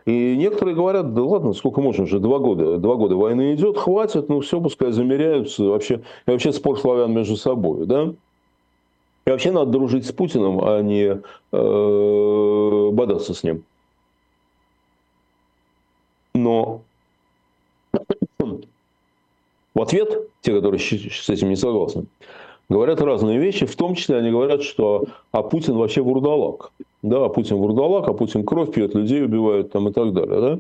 И 0.06 0.36
некоторые 0.36 0.76
говорят, 0.76 1.14
да 1.14 1.24
ладно, 1.24 1.54
сколько 1.54 1.82
можно 1.82 2.06
уже, 2.06 2.20
два 2.20 2.40
года, 2.40 2.78
два 2.78 2.96
года 2.96 3.16
войны 3.16 3.54
идет, 3.54 3.78
хватит, 3.78 4.30
ну 4.30 4.40
все, 4.42 4.60
пускай 4.60 4.92
замеряются, 4.92 5.64
вообще, 5.64 6.02
и 6.26 6.32
вообще 6.32 6.52
спор 6.52 6.80
славян 6.80 7.14
между 7.14 7.36
собой, 7.36 7.86
да? 7.86 8.14
И 9.26 9.30
вообще 9.30 9.52
надо 9.52 9.72
дружить 9.72 10.08
с 10.08 10.12
Путиным, 10.12 10.60
а 10.64 10.82
не 10.82 11.22
э, 11.52 12.90
бодаться 12.92 13.34
с 13.36 13.44
ним. 13.44 13.64
Но 16.34 16.82
в 19.76 19.82
ответ, 19.82 20.30
те, 20.42 20.54
которые 20.56 20.80
с 20.80 21.30
этим 21.30 21.50
не 21.50 21.56
согласны, 21.56 22.06
говорят 22.72 23.02
разные 23.02 23.38
вещи, 23.38 23.66
в 23.66 23.76
том 23.76 23.96
числе 23.96 24.18
они 24.18 24.32
говорят, 24.32 24.64
что 24.64 25.06
а 25.32 25.44
Путин 25.44 25.76
вообще 25.76 26.02
вурдалак. 26.02 26.72
Да, 27.04 27.26
а 27.26 27.30
Путин 27.30 27.58
вурдалак, 27.58 28.08
а 28.08 28.14
Путин 28.14 28.46
кровь 28.46 28.72
пьет, 28.72 28.96
людей 28.96 29.24
убивает 29.24 29.72
там 29.72 29.90
и 29.90 29.92
так 29.92 30.14
далее. 30.14 30.42
Да? 30.42 30.60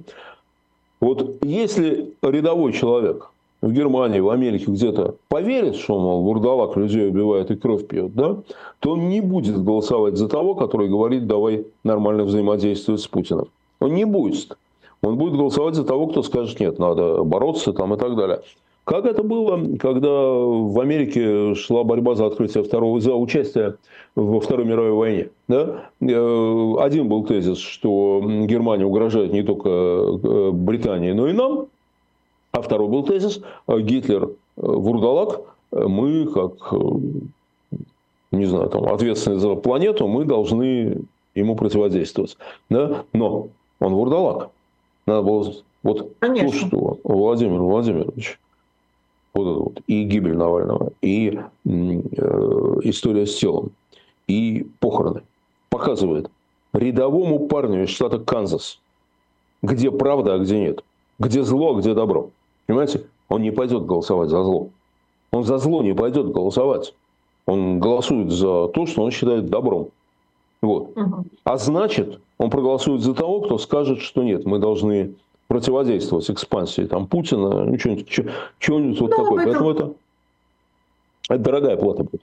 Вот 0.99 1.43
если 1.43 2.13
рядовой 2.21 2.73
человек 2.73 3.31
в 3.61 3.71
Германии, 3.71 4.19
в 4.19 4.29
Америке 4.29 4.65
где-то 4.67 5.15
поверит, 5.29 5.75
что, 5.75 5.99
мол, 5.99 6.23
вурдалак 6.23 6.75
людей 6.75 7.07
убивает 7.07 7.49
и 7.51 7.55
кровь 7.55 7.87
пьет, 7.87 8.13
да, 8.13 8.37
то 8.79 8.91
он 8.91 9.09
не 9.09 9.21
будет 9.21 9.63
голосовать 9.63 10.17
за 10.17 10.27
того, 10.27 10.55
который 10.55 10.89
говорит, 10.89 11.27
давай 11.27 11.65
нормально 11.83 12.23
взаимодействовать 12.23 13.01
с 13.01 13.07
Путиным. 13.07 13.47
Он 13.79 13.93
не 13.93 14.05
будет. 14.05 14.57
Он 15.01 15.17
будет 15.17 15.33
голосовать 15.33 15.75
за 15.75 15.83
того, 15.83 16.07
кто 16.07 16.23
скажет, 16.23 16.59
нет, 16.59 16.77
надо 16.77 17.23
бороться 17.23 17.73
там 17.73 17.93
и 17.93 17.97
так 17.97 18.15
далее. 18.15 18.41
Как 18.91 19.05
это 19.05 19.23
было, 19.23 19.77
когда 19.77 20.09
в 20.09 20.77
Америке 20.81 21.55
шла 21.55 21.85
борьба 21.85 22.15
за 22.15 22.25
открытие 22.25 22.61
второго, 22.61 22.99
за 22.99 23.15
участие 23.15 23.77
во 24.15 24.41
Второй 24.41 24.65
мировой 24.65 24.91
войне? 24.91 25.29
Да? 25.47 25.89
Э, 26.01 26.73
один 26.77 27.07
был 27.07 27.23
тезис, 27.23 27.57
что 27.57 28.21
Германия 28.21 28.83
угрожает 28.83 29.31
не 29.31 29.43
только 29.43 29.69
э, 29.69 30.51
Британии, 30.51 31.13
но 31.13 31.29
и 31.29 31.31
нам. 31.31 31.67
А 32.51 32.61
второй 32.61 32.89
был 32.89 33.05
тезис, 33.05 33.41
э, 33.69 33.79
Гитлер 33.79 34.31
вурдалак, 34.57 35.39
мы 35.71 36.25
как, 36.25 36.73
не 38.33 38.45
знаю, 38.45 38.69
там, 38.71 38.91
ответственные 38.93 39.39
за 39.39 39.55
планету, 39.55 40.05
мы 40.09 40.25
должны 40.25 41.05
ему 41.33 41.55
противодействовать. 41.55 42.35
Да? 42.69 43.05
Но 43.13 43.47
он 43.79 43.93
вурдалак. 43.93 44.49
Надо 45.05 45.21
было 45.21 45.53
вот 45.81 46.11
Конечно. 46.19 46.49
то, 46.49 46.67
что 46.67 46.97
Владимир 47.05 47.61
Владимирович 47.61 48.37
вот 49.33 49.43
это 49.43 49.59
вот, 49.59 49.79
и 49.87 50.03
гибель 50.03 50.35
Навального, 50.35 50.91
и 51.01 51.39
э, 51.65 51.69
история 52.83 53.25
с 53.25 53.35
телом, 53.37 53.71
и 54.27 54.67
похороны, 54.79 55.23
показывает 55.69 56.29
рядовому 56.73 57.47
парню 57.47 57.83
из 57.83 57.89
штата 57.89 58.19
Канзас, 58.19 58.79
где 59.61 59.91
правда, 59.91 60.35
а 60.35 60.39
где 60.39 60.59
нет, 60.59 60.83
где 61.19 61.43
зло, 61.43 61.75
а 61.75 61.79
где 61.79 61.93
добро. 61.93 62.29
Понимаете? 62.67 63.05
Он 63.29 63.41
не 63.41 63.51
пойдет 63.51 63.85
голосовать 63.85 64.29
за 64.29 64.43
зло. 64.43 64.69
Он 65.31 65.43
за 65.43 65.57
зло 65.57 65.81
не 65.81 65.93
пойдет 65.93 66.31
голосовать. 66.31 66.93
Он 67.45 67.79
голосует 67.79 68.29
за 68.31 68.67
то, 68.67 68.85
что 68.85 69.03
он 69.03 69.11
считает 69.11 69.49
добром. 69.49 69.89
Вот. 70.61 70.95
Угу. 70.97 71.25
А 71.43 71.57
значит, 71.57 72.19
он 72.37 72.49
проголосует 72.49 73.01
за 73.01 73.13
того, 73.13 73.41
кто 73.41 73.57
скажет, 73.57 73.99
что 73.99 74.23
нет, 74.23 74.45
мы 74.45 74.59
должны 74.59 75.15
противодействовать 75.51 76.31
экспансии 76.31 76.83
там, 76.83 77.07
Путина, 77.07 77.65
ну, 77.65 77.77
что-нибудь, 77.77 78.09
что-нибудь 78.57 79.01
вот 79.01 79.11
такое. 79.11 79.41
Этом... 79.41 79.43
Поэтому 79.43 79.71
это, 79.71 79.93
это 81.27 81.43
дорогая 81.43 81.75
плата 81.75 82.03
будет. 82.05 82.21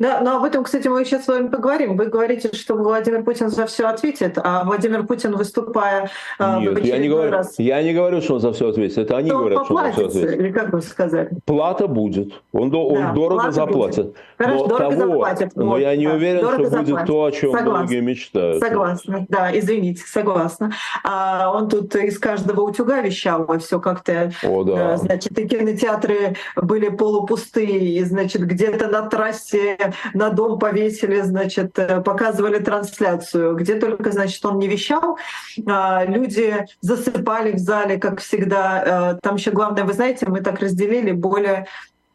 Да, 0.00 0.22
но 0.22 0.38
об 0.38 0.44
этом, 0.44 0.64
кстати, 0.64 0.88
мы 0.88 1.04
сейчас 1.04 1.26
с 1.26 1.28
вами 1.28 1.48
поговорим. 1.48 1.98
Вы 1.98 2.06
говорите, 2.06 2.50
что 2.54 2.74
Владимир 2.74 3.22
Путин 3.22 3.50
за 3.50 3.66
все 3.66 3.86
ответит, 3.86 4.38
а 4.42 4.64
Владимир 4.64 5.04
Путин, 5.04 5.36
выступая 5.36 6.10
а, 6.38 6.58
Нет, 6.58 6.82
я 6.82 6.96
не 6.96 7.08
говорю, 7.08 7.30
раз... 7.30 7.58
я 7.58 7.82
не 7.82 7.92
говорю, 7.92 8.22
что 8.22 8.36
он 8.36 8.40
за 8.40 8.54
все 8.54 8.70
ответит. 8.70 8.96
Это 8.96 9.18
они 9.18 9.28
говорят, 9.30 9.66
что 9.66 9.74
он 9.74 9.84
за 9.84 9.92
все 9.92 10.06
ответит. 10.06 10.40
Или 10.40 10.52
как 10.52 10.72
вы 10.72 10.80
сказали? 10.80 11.30
Плата 11.44 11.86
будет. 11.86 12.32
Он, 12.52 12.74
он 12.74 12.94
да, 12.94 13.12
дорого 13.12 13.50
заплатит. 13.52 14.06
Будет. 14.06 14.16
Хорошо, 14.38 14.58
но 14.58 14.66
дорого 14.68 14.96
того, 14.96 15.12
заплатит. 15.12 15.50
Но 15.54 15.66
вот, 15.66 15.78
я 15.80 15.94
не 15.96 16.06
да, 16.06 16.14
уверен, 16.14 16.38
что 16.40 16.64
заплатит. 16.64 16.94
будет 16.94 17.06
то, 17.06 17.24
о 17.24 17.30
чем 17.30 17.52
согласна. 17.52 17.78
многие 17.78 18.00
мечтают. 18.00 18.64
Согласна, 18.64 19.26
да, 19.28 19.58
извините, 19.58 20.02
согласна. 20.06 20.72
А, 21.04 21.52
он 21.54 21.68
тут 21.68 21.94
из 21.96 22.18
каждого 22.18 22.62
утюга 22.62 23.02
вещал, 23.02 23.46
все 23.58 23.78
как-то, 23.78 24.32
О, 24.44 24.64
да. 24.64 24.96
значит, 24.96 25.38
и 25.38 25.46
кинотеатры 25.46 26.36
были 26.56 26.88
полупустые, 26.88 27.98
и, 27.98 28.02
значит, 28.04 28.40
где-то 28.46 28.88
на 28.88 29.02
трассе 29.02 29.76
на 30.14 30.30
дом 30.30 30.58
повесили, 30.58 31.20
значит, 31.20 31.78
э, 31.78 32.00
показывали 32.00 32.58
трансляцию. 32.58 33.56
Где 33.56 33.74
только, 33.74 34.12
значит, 34.12 34.44
он 34.44 34.58
не 34.58 34.68
вещал, 34.68 35.18
а, 35.66 36.04
люди 36.04 36.66
засыпали 36.80 37.52
в 37.52 37.58
зале, 37.58 37.98
как 37.98 38.20
всегда. 38.20 39.14
Э, 39.14 39.18
там 39.22 39.36
еще 39.36 39.50
главное, 39.50 39.84
вы 39.84 39.92
знаете, 39.92 40.26
мы 40.26 40.40
так 40.40 40.60
разделили 40.60 41.12
более 41.12 41.66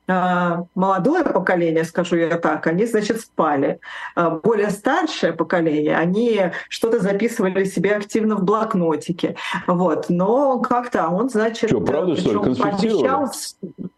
молодое 0.08 1.24
поколение, 1.24 1.84
скажу 1.84 2.16
я 2.16 2.38
так, 2.38 2.68
они, 2.68 2.86
значит, 2.86 3.22
спали. 3.22 3.80
А, 4.16 4.30
более 4.30 4.70
старшее 4.70 5.34
поколение, 5.34 5.98
они 5.98 6.52
что-то 6.70 7.00
записывали 7.00 7.64
себе 7.64 7.96
активно 7.96 8.36
в 8.36 8.44
блокнотике. 8.44 9.36
Вот. 9.68 10.06
Но 10.10 10.60
как-то 10.60 11.08
он, 11.10 11.30
значит, 11.30 11.70
что, 11.70 11.82
правда, 11.82 12.16
что 12.16 12.44
ли, 12.44 12.62
обещал, 12.62 13.32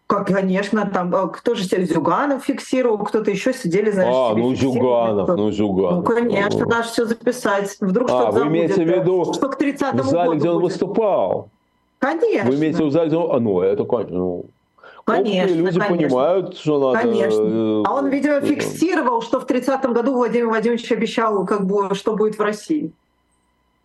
как, 0.07 0.27
конечно, 0.27 0.85
там 0.85 1.13
э, 1.13 1.27
кто 1.27 1.53
же 1.53 1.63
Зюганов 1.65 2.45
фиксировал, 2.45 2.99
кто-то 2.99 3.29
еще 3.29 3.53
сидели, 3.53 3.91
знаешь, 3.91 4.15
А, 4.15 4.33
ну 4.33 4.55
Зюганов, 4.55 5.27
ну 5.27 5.51
Зюганов. 5.51 5.95
Ну, 5.97 6.03
конечно, 6.03 6.61
ну. 6.61 6.69
надо 6.69 6.83
все 6.83 7.05
записать. 7.05 7.75
Вдруг 7.81 8.09
а, 8.09 8.13
что-то 8.13 8.39
вы 8.39 8.47
имеете 8.47 8.85
в 8.85 8.87
виду 8.87 9.33
что 9.33 9.49
к 9.49 9.57
30 9.57 9.95
в 9.95 10.03
зале, 10.05 10.29
году 10.29 10.39
где 10.39 10.49
он 10.49 10.61
будет. 10.61 10.71
выступал? 10.71 11.49
Конечно. 11.99 12.49
Вы 12.49 12.55
имеете 12.55 12.83
в 12.85 12.87
виду. 12.87 13.31
А, 13.31 13.39
ну, 13.41 13.59
это, 13.59 13.83
конечно, 13.83 14.15
ну, 14.15 14.45
Конечно, 15.07 15.55
люди 15.55 15.79
конечно. 15.79 15.95
понимают, 15.95 16.57
что 16.57 16.91
надо... 16.91 17.07
Конечно. 17.07 17.41
Э, 17.41 17.83
а 17.85 17.93
он, 17.95 18.09
видимо, 18.09 18.41
фиксировал, 18.41 19.21
что 19.21 19.39
в 19.39 19.45
30-м 19.45 19.93
году 19.93 20.13
Владимир 20.13 20.49
Владимирович 20.49 20.91
обещал, 20.91 21.45
как 21.45 21.65
бы, 21.65 21.95
что 21.95 22.13
будет 22.13 22.37
в 22.37 22.41
России. 22.41 22.91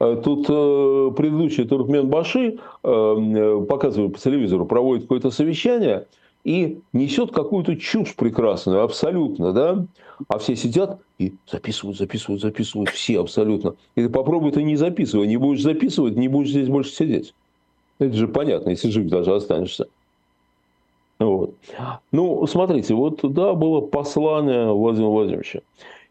Э, 0.01 0.21
тут 0.23 0.47
э, 0.49 1.13
предыдущий 1.17 1.65
Туркмен 1.65 2.09
Баши, 2.09 2.59
э, 2.83 3.65
показывает 3.69 4.15
по 4.15 4.19
телевизору, 4.19 4.67
проводит 4.67 5.05
какое-то 5.05 5.31
совещание 5.31 6.09
и 6.43 6.81
несет 6.93 7.31
какую-то 7.31 7.77
чушь 7.77 8.17
прекрасную, 8.17 8.83
абсолютно, 8.83 9.53
да? 9.53 9.87
А 10.27 10.39
все 10.39 10.57
сидят 10.57 10.99
и 11.21 11.35
записывают, 11.49 11.99
записывают, 11.99 12.43
записывают, 12.43 12.91
все 12.91 13.21
абсолютно. 13.21 13.77
И 13.95 14.03
ты 14.03 14.09
попробуй 14.09 14.51
ты 14.51 14.65
не 14.65 14.75
записывай, 14.75 15.29
не 15.29 15.37
будешь 15.37 15.63
записывать, 15.63 16.17
не 16.17 16.27
будешь 16.27 16.51
здесь 16.51 16.67
больше 16.67 16.91
сидеть. 16.91 17.33
Это 18.01 18.13
же 18.13 18.27
понятно, 18.27 18.71
если 18.71 18.91
жив 18.91 19.09
даже 19.09 19.33
останешься. 19.33 19.87
Вот. 21.25 21.55
Ну, 22.11 22.47
смотрите, 22.47 22.95
вот 22.95 23.21
да, 23.23 23.55
было 23.55 23.81
послание 23.81 24.73
Владимира 24.73 25.11
Владимировича. 25.11 25.61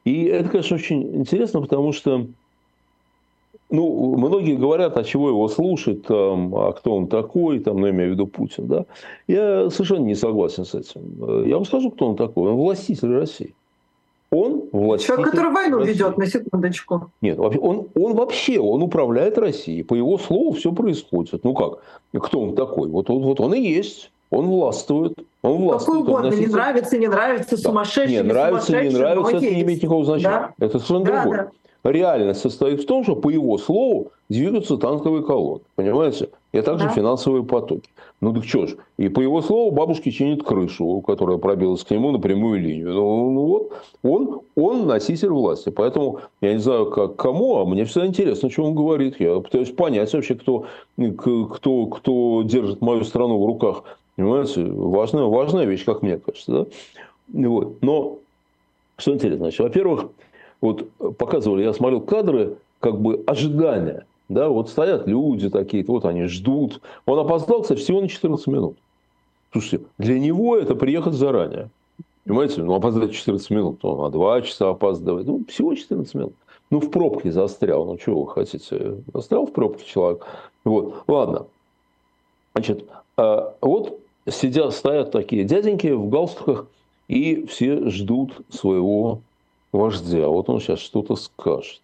И 0.05 0.25
это, 0.25 0.49
конечно, 0.49 0.75
очень 0.75 1.15
интересно, 1.15 1.61
потому 1.61 1.91
что 1.91 2.27
ну, 3.71 4.17
многие 4.17 4.55
говорят, 4.55 4.97
а 4.97 5.03
чего 5.03 5.29
его 5.29 5.47
слушать, 5.47 6.03
там, 6.03 6.53
а 6.55 6.73
кто 6.73 6.95
он 6.95 7.07
такой, 7.07 7.59
там, 7.59 7.77
ну, 7.79 7.87
я 7.87 7.93
имею 7.93 8.09
в 8.09 8.13
виду 8.13 8.27
Путин, 8.27 8.67
да. 8.67 8.85
Я 9.27 9.69
совершенно 9.69 10.05
не 10.05 10.15
согласен 10.15 10.65
с 10.65 10.75
этим. 10.75 11.45
Я 11.47 11.55
вам 11.55 11.65
скажу, 11.65 11.89
кто 11.89 12.09
он 12.09 12.17
такой. 12.17 12.51
Он 12.51 12.57
властитель 12.57 13.13
России. 13.13 13.55
Он 14.29 14.63
властитель 14.71 15.15
Человек, 15.15 15.31
который 15.31 15.51
войну 15.53 15.77
России. 15.79 15.93
ведет, 15.93 16.17
на 16.17 16.25
секундочку. 16.25 17.11
Нет, 17.21 17.39
он, 17.39 17.87
он 17.95 18.15
вообще, 18.15 18.59
он 18.59 18.83
управляет 18.83 19.37
Россией. 19.37 19.83
По 19.83 19.93
его 19.93 20.17
слову 20.17 20.51
все 20.51 20.73
происходит. 20.73 21.43
Ну 21.43 21.53
как? 21.53 21.79
Кто 22.21 22.41
он 22.41 22.55
такой? 22.55 22.89
Вот, 22.89 23.07
вот, 23.07 23.23
вот 23.23 23.39
он 23.39 23.53
и 23.53 23.61
есть. 23.61 24.11
Он 24.31 24.47
властвует. 24.47 25.13
Он 25.41 25.57
властвует. 25.57 26.05
Какой 26.05 26.15
угодно, 26.15 26.35
не 26.35 26.47
нравится, 26.47 26.97
не 26.97 27.07
нравится, 27.07 27.57
да. 27.57 27.61
сумасшедший, 27.61 28.15
не 28.15 28.23
нравится, 28.23 28.81
не 28.81 28.89
нравится, 28.89 29.37
это 29.37 29.45
не 29.45 29.61
имеет 29.61 29.83
никакого 29.83 30.05
значения. 30.05 30.53
Да? 30.57 30.65
Это 30.65 30.79
совершенно 30.79 31.05
да, 31.05 31.21
другое. 31.21 31.51
Да. 31.83 31.91
Реальность 31.91 32.41
состоит 32.41 32.81
в 32.81 32.85
том, 32.85 33.03
что, 33.03 33.15
по 33.15 33.29
его 33.29 33.57
слову, 33.57 34.11
двигаются 34.29 34.77
танковые 34.77 35.23
колонны. 35.23 35.63
Понимаете? 35.75 36.29
И 36.53 36.61
также 36.61 36.85
да. 36.85 36.91
финансовые 36.91 37.43
потоки. 37.43 37.89
Ну 38.21 38.33
так 38.33 38.43
что 38.45 38.67
ж. 38.67 38.75
И 38.97 39.09
по 39.09 39.19
его 39.19 39.41
слову, 39.41 39.71
бабушки 39.71 40.11
чинит 40.11 40.43
крышу, 40.43 41.01
которая 41.01 41.37
пробилась 41.37 41.83
к 41.83 41.89
нему 41.89 42.11
на 42.11 42.19
прямую 42.19 42.61
линию. 42.61 42.93
Ну, 42.93 43.31
ну 43.31 43.45
вот, 43.45 43.73
он, 44.03 44.41
он 44.55 44.85
носитель 44.85 45.29
власти. 45.29 45.69
Поэтому 45.69 46.19
я 46.39 46.53
не 46.53 46.59
знаю, 46.59 46.91
как 46.91 47.15
кому, 47.15 47.57
а 47.57 47.65
мне 47.65 47.83
всегда 47.85 48.05
интересно, 48.05 48.51
что 48.51 48.63
он 48.63 48.75
говорит. 48.75 49.19
Я 49.19 49.39
пытаюсь 49.39 49.71
понять 49.71 50.13
вообще, 50.13 50.35
кто, 50.35 50.65
кто, 51.17 51.85
кто 51.87 52.43
держит 52.43 52.81
мою 52.81 53.03
страну 53.05 53.41
в 53.41 53.45
руках. 53.45 53.83
Понимаете? 54.15 54.63
Важная, 54.63 55.23
важная 55.23 55.65
вещь, 55.65 55.85
как 55.85 56.01
мне 56.01 56.17
кажется. 56.17 56.51
Да? 56.51 57.49
Вот. 57.49 57.81
Но 57.81 58.19
что 58.97 59.13
интересно, 59.13 59.45
значит, 59.45 59.59
во-первых, 59.59 60.09
вот 60.59 60.89
показывали, 61.17 61.63
я 61.63 61.73
смотрел 61.73 62.01
кадры, 62.01 62.57
как 62.79 62.99
бы 62.99 63.23
ожидания. 63.25 64.05
Да, 64.29 64.47
вот 64.47 64.69
стоят 64.69 65.07
люди 65.07 65.49
такие, 65.49 65.83
вот 65.83 66.05
они 66.05 66.23
ждут. 66.25 66.81
Он 67.05 67.19
опоздал, 67.19 67.63
всего 67.63 67.99
на 67.99 68.07
14 68.07 68.47
минут. 68.47 68.77
Слушайте, 69.51 69.85
для 69.97 70.19
него 70.19 70.55
это 70.55 70.75
приехать 70.75 71.13
заранее. 71.13 71.69
Понимаете, 72.23 72.61
ну 72.63 72.73
опоздать 72.73 73.13
14 73.13 73.49
минут, 73.49 73.83
он 73.83 73.99
на 73.99 74.09
2 74.09 74.41
часа 74.43 74.69
опаздывает. 74.69 75.27
Ну, 75.27 75.43
всего 75.49 75.75
14 75.75 76.13
минут. 76.13 76.33
Ну, 76.69 76.79
в 76.79 76.89
пробке 76.89 77.31
застрял. 77.31 77.85
Ну, 77.85 77.97
чего 77.97 78.23
вы 78.23 78.31
хотите? 78.31 78.97
Застрял 79.13 79.45
в 79.45 79.51
пробке 79.51 79.85
человек. 79.85 80.25
Вот, 80.63 81.03
ладно. 81.07 81.47
Значит, 82.53 82.85
вот 83.61 83.99
сидят, 84.29 84.73
стоят 84.73 85.11
такие 85.11 85.43
дяденьки 85.43 85.87
в 85.87 86.09
галстуках, 86.09 86.67
и 87.07 87.45
все 87.45 87.89
ждут 87.89 88.45
своего 88.49 89.21
вождя. 89.71 90.27
Вот 90.27 90.49
он 90.49 90.59
сейчас 90.59 90.79
что-то 90.79 91.15
скажет. 91.15 91.81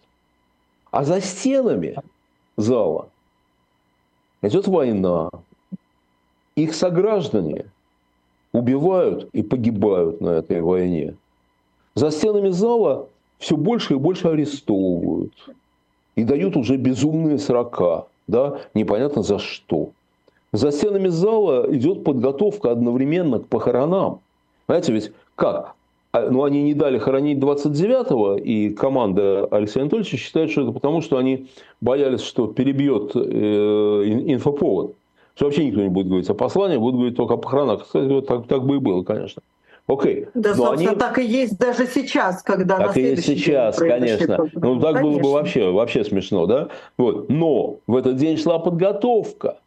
А 0.90 1.04
за 1.04 1.20
стенами 1.20 1.96
зала 2.56 3.08
идет 4.42 4.66
война. 4.66 5.30
Их 6.56 6.74
сограждане 6.74 7.66
убивают 8.52 9.28
и 9.32 9.42
погибают 9.42 10.20
на 10.20 10.30
этой 10.30 10.62
войне. 10.62 11.14
За 11.94 12.10
стенами 12.10 12.50
зала 12.50 13.08
все 13.38 13.56
больше 13.56 13.94
и 13.94 13.98
больше 13.98 14.28
арестовывают. 14.28 15.34
И 16.16 16.24
дают 16.24 16.56
уже 16.56 16.76
безумные 16.76 17.38
срока. 17.38 18.06
Да? 18.26 18.60
Непонятно 18.74 19.22
за 19.22 19.38
что. 19.38 19.90
За 20.52 20.72
стенами 20.72 21.08
зала 21.08 21.66
идет 21.74 22.04
подготовка 22.04 22.70
одновременно 22.70 23.38
к 23.38 23.48
похоронам. 23.48 24.20
Знаете, 24.66 24.92
ведь 24.92 25.12
как? 25.34 25.74
А, 26.12 26.30
ну, 26.30 26.44
они 26.44 26.62
не 26.62 26.72
дали 26.72 26.98
хоронить 26.98 27.38
29-го, 27.38 28.36
и 28.36 28.70
команда 28.70 29.46
Алексея 29.50 29.82
Анатольевича 29.82 30.16
считает, 30.16 30.50
что 30.50 30.62
это 30.62 30.72
потому, 30.72 31.02
что 31.02 31.18
они 31.18 31.48
боялись, 31.82 32.22
что 32.22 32.46
перебьет 32.46 33.12
э, 33.14 33.18
инфоповод. 33.18 34.94
Что 35.34 35.44
вообще 35.44 35.66
никто 35.66 35.82
не 35.82 35.88
будет 35.88 36.08
говорить 36.08 36.28
о 36.30 36.34
послании, 36.34 36.78
будут 36.78 36.96
говорить 36.96 37.16
только 37.16 37.34
о 37.34 37.36
похоронах. 37.36 37.84
Кстати, 37.84 38.20
так, 38.22 38.46
так 38.46 38.64
бы 38.64 38.76
и 38.76 38.78
было, 38.78 39.02
конечно. 39.02 39.42
Окей. 39.86 40.26
Да, 40.34 40.50
Но 40.50 40.56
собственно, 40.56 40.90
они... 40.90 40.98
так 40.98 41.18
и 41.18 41.24
есть 41.24 41.58
даже 41.58 41.86
сейчас, 41.86 42.42
когда 42.42 42.78
Так 42.78 42.96
и 42.96 43.02
есть 43.02 43.24
сейчас, 43.24 43.76
конечно. 43.76 44.48
Ну, 44.54 44.80
так 44.80 44.94
конечно. 44.94 45.02
было 45.02 45.18
бы 45.18 45.32
вообще, 45.32 45.70
вообще 45.70 46.04
смешно, 46.04 46.46
да? 46.46 46.68
Вот. 46.96 47.28
Но 47.28 47.76
в 47.86 47.96
этот 47.96 48.16
день 48.16 48.36
шла 48.36 48.58
подготовка. 48.58 49.58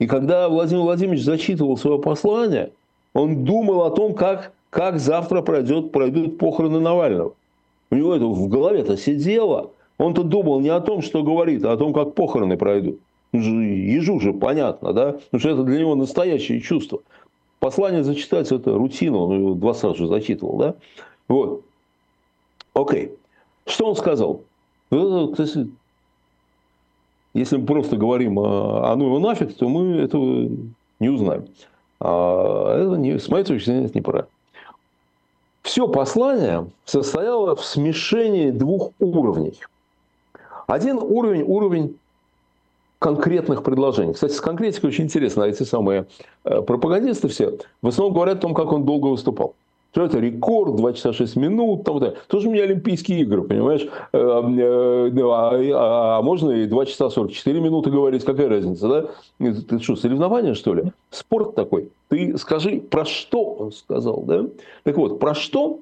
И 0.00 0.06
когда 0.06 0.48
Владимир 0.48 0.82
Владимирович 0.82 1.22
зачитывал 1.22 1.76
свое 1.76 2.00
послание, 2.00 2.72
он 3.12 3.44
думал 3.44 3.82
о 3.82 3.90
том, 3.90 4.14
как, 4.14 4.52
как 4.70 4.98
завтра 4.98 5.42
пройдет, 5.42 5.92
пройдут 5.92 6.38
похороны 6.38 6.80
Навального. 6.80 7.34
У 7.90 7.94
него 7.94 8.14
это 8.14 8.24
в 8.24 8.48
голове-то 8.48 8.96
сидело. 8.96 9.70
Он-то 9.98 10.22
думал 10.22 10.60
не 10.60 10.70
о 10.70 10.80
том, 10.80 11.02
что 11.02 11.22
говорит, 11.22 11.64
а 11.64 11.72
о 11.72 11.76
том, 11.76 11.92
как 11.92 12.14
похороны 12.14 12.56
пройдут. 12.56 12.98
Ну, 13.32 13.60
ежу 13.60 14.18
же 14.20 14.32
понятно, 14.32 14.94
да? 14.94 15.12
Потому 15.12 15.38
что 15.38 15.50
это 15.50 15.62
для 15.64 15.80
него 15.80 15.94
настоящее 15.94 16.60
чувство. 16.60 17.00
Послание 17.58 18.02
зачитать– 18.02 18.50
это 18.52 18.72
рутина, 18.72 19.18
он 19.18 19.38
его 19.38 19.54
два 19.54 19.74
раза 19.74 19.90
уже 19.90 20.06
зачитывал, 20.06 20.56
да? 20.56 20.74
Вот. 21.28 21.62
Окей. 22.72 23.12
Что 23.66 23.86
он 23.90 23.96
сказал? 23.96 24.40
Кстати, 24.88 25.68
если 27.34 27.56
мы 27.56 27.66
просто 27.66 27.96
говорим 27.96 28.38
о, 28.38 28.90
о 28.90 28.96
ну 28.96 29.06
его 29.06 29.18
нафиг, 29.18 29.54
то 29.54 29.68
мы 29.68 29.98
этого 29.98 30.48
не 30.98 31.08
узнаем. 31.08 31.46
А 32.00 32.76
это 32.76 32.96
не, 32.96 33.18
с 33.18 33.28
моей 33.28 33.44
точки 33.44 33.66
зрения 33.66 33.86
это 33.86 33.98
неправильно. 33.98 34.28
Все 35.62 35.86
послание 35.86 36.66
состояло 36.84 37.54
в 37.54 37.64
смешении 37.64 38.50
двух 38.50 38.92
уровней. 38.98 39.60
Один 40.66 40.96
уровень– 40.96 41.42
уровень 41.46 41.98
конкретных 42.98 43.62
предложений. 43.62 44.14
Кстати, 44.14 44.32
с 44.32 44.40
конкретикой 44.40 44.90
очень 44.90 45.04
интересно. 45.04 45.42
Эти 45.44 45.62
самые 45.62 46.06
э, 46.44 46.62
пропагандисты 46.62 47.28
все 47.28 47.58
в 47.82 47.88
основном 47.88 48.14
говорят 48.14 48.38
о 48.38 48.40
том, 48.40 48.54
как 48.54 48.72
он 48.72 48.84
долго 48.84 49.06
выступал. 49.06 49.54
Что 49.92 50.04
это 50.04 50.18
рекорд, 50.18 50.76
2 50.76 50.92
часа 50.92 51.12
6 51.12 51.36
минут, 51.36 51.84
там, 51.84 51.98
да. 51.98 52.14
тоже 52.28 52.48
у 52.48 52.52
меня 52.52 52.62
Олимпийские 52.62 53.20
игры, 53.20 53.42
понимаешь? 53.42 53.86
Э, 54.12 54.18
э, 54.18 55.20
а, 55.20 55.50
а, 55.52 56.18
а 56.18 56.22
можно 56.22 56.50
и 56.50 56.66
2 56.66 56.86
часа 56.86 57.10
44 57.10 57.60
минуты 57.60 57.90
говорить, 57.90 58.24
какая 58.24 58.48
разница, 58.48 58.88
да? 58.88 59.52
Ты 59.62 59.78
что, 59.80 59.96
соревнования, 59.96 60.54
что 60.54 60.74
ли? 60.74 60.92
Спорт 61.10 61.54
такой. 61.54 61.90
Ты 62.08 62.38
скажи, 62.38 62.80
про 62.80 63.04
что 63.04 63.42
он 63.42 63.72
сказал, 63.72 64.22
да? 64.22 64.46
Так 64.84 64.96
вот, 64.96 65.18
про 65.18 65.34
что 65.34 65.80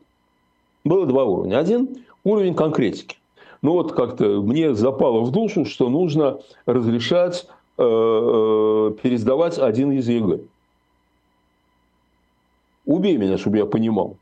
было 0.84 1.06
два 1.06 1.24
уровня. 1.24 1.58
Один 1.58 1.88
уровень 2.24 2.54
конкретики. 2.54 3.16
Ну 3.62 3.72
вот 3.72 3.92
как-то 3.92 4.40
мне 4.40 4.74
запало 4.74 5.20
в 5.20 5.32
душу, 5.32 5.64
что 5.64 5.88
нужно 5.88 6.38
разрешать 6.66 7.46
э, 7.76 7.82
э, 7.82 8.94
пересдавать 9.02 9.58
один 9.58 9.92
из 9.92 10.08
ЕГЭ. 10.08 10.40
Убей 12.88 13.18
меня, 13.18 13.36
чтобы 13.36 13.58
я 13.58 13.66
понимал, 13.66 14.16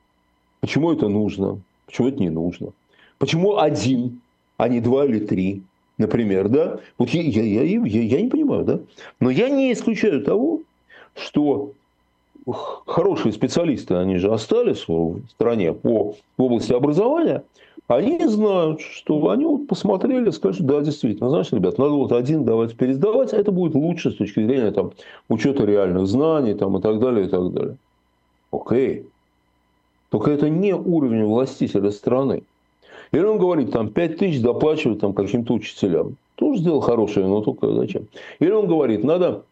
почему 0.60 0.92
это 0.92 1.08
нужно, 1.08 1.60
почему 1.86 2.08
это 2.08 2.18
не 2.18 2.30
нужно. 2.30 2.72
Почему 3.18 3.58
один, 3.58 4.20
а 4.56 4.68
не 4.68 4.80
два 4.80 5.04
или 5.04 5.20
три, 5.20 5.62
например, 5.98 6.48
да? 6.48 6.80
Вот 6.98 7.10
я, 7.10 7.22
я, 7.22 7.62
я, 7.62 7.80
я, 7.84 8.20
не 8.20 8.28
понимаю, 8.28 8.64
да? 8.64 8.80
Но 9.20 9.30
я 9.30 9.50
не 9.50 9.72
исключаю 9.72 10.20
того, 10.24 10.62
что 11.14 11.74
хорошие 12.86 13.32
специалисты, 13.32 13.94
они 13.94 14.16
же 14.16 14.32
остались 14.32 14.88
в 14.88 15.20
стране 15.30 15.72
по 15.72 16.16
в 16.36 16.42
области 16.42 16.72
образования, 16.72 17.44
они 17.86 18.18
знают, 18.26 18.80
что 18.80 19.30
они 19.30 19.44
вот 19.44 19.68
посмотрели, 19.68 20.30
скажут, 20.30 20.66
да, 20.66 20.80
действительно, 20.80 21.30
знаешь, 21.30 21.52
ребят, 21.52 21.78
надо 21.78 21.92
вот 21.92 22.10
один 22.10 22.44
давать 22.44 22.76
пересдавать, 22.76 23.32
это 23.32 23.52
будет 23.52 23.76
лучше 23.76 24.10
с 24.10 24.16
точки 24.16 24.44
зрения 24.44 24.72
там, 24.72 24.90
учета 25.28 25.64
реальных 25.64 26.08
знаний 26.08 26.54
там, 26.54 26.76
и 26.78 26.82
так 26.82 26.98
далее, 26.98 27.26
и 27.26 27.28
так 27.28 27.52
далее. 27.52 27.76
Окей. 28.56 29.06
Только 30.10 30.30
это 30.30 30.48
не 30.48 30.74
уровень 30.74 31.24
властителя 31.24 31.90
страны. 31.90 32.42
Или 33.12 33.22
он 33.22 33.38
говорит, 33.38 33.72
там, 33.72 33.88
5 33.88 34.16
тысяч 34.16 34.40
доплачивать 34.40 35.00
там, 35.00 35.12
каким-то 35.12 35.54
учителям. 35.54 36.16
Тоже 36.36 36.60
сделал 36.60 36.80
хорошее, 36.80 37.26
но 37.26 37.40
только 37.40 37.72
зачем? 37.72 38.06
Или 38.40 38.50
он 38.50 38.66
говорит, 38.66 39.04
надо 39.04 39.44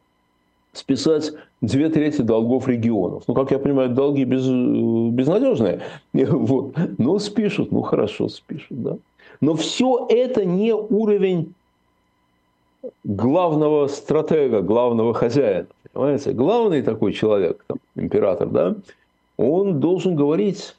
списать 0.73 1.33
две 1.61 1.89
трети 1.89 2.21
долгов 2.21 2.69
регионов. 2.69 3.25
Ну, 3.27 3.35
как 3.35 3.51
я 3.51 3.59
понимаю, 3.59 3.91
долги 3.91 4.25
без, 4.25 4.47
безнадежные. 4.47 5.83
Вот. 6.13 6.75
Но 6.99 7.19
спишут, 7.19 7.73
ну 7.73 7.83
хорошо, 7.83 8.29
спишут, 8.29 8.83
да. 8.83 8.97
Но 9.41 9.55
все 9.55 10.07
это 10.09 10.45
не 10.45 10.75
уровень 10.75 11.55
главного 13.05 13.87
стратега, 13.89 14.61
главного 14.61 15.15
хозяина. 15.15 15.67
Понимаете? 15.95 16.33
Главный 16.33 16.83
такой 16.83 17.13
человек, 17.13 17.65
там, 17.69 17.79
император, 17.95 18.49
да, 18.49 18.75
он 19.37 19.81
должен 19.81 20.17
говорить 20.17 20.77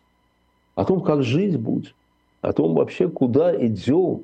о 0.75 0.83
том, 0.83 1.01
как 1.01 1.23
жить 1.23 1.57
будет, 1.57 1.95
о 2.41 2.51
том 2.51 2.75
вообще, 2.75 3.07
куда 3.07 3.55
идем. 3.65 4.23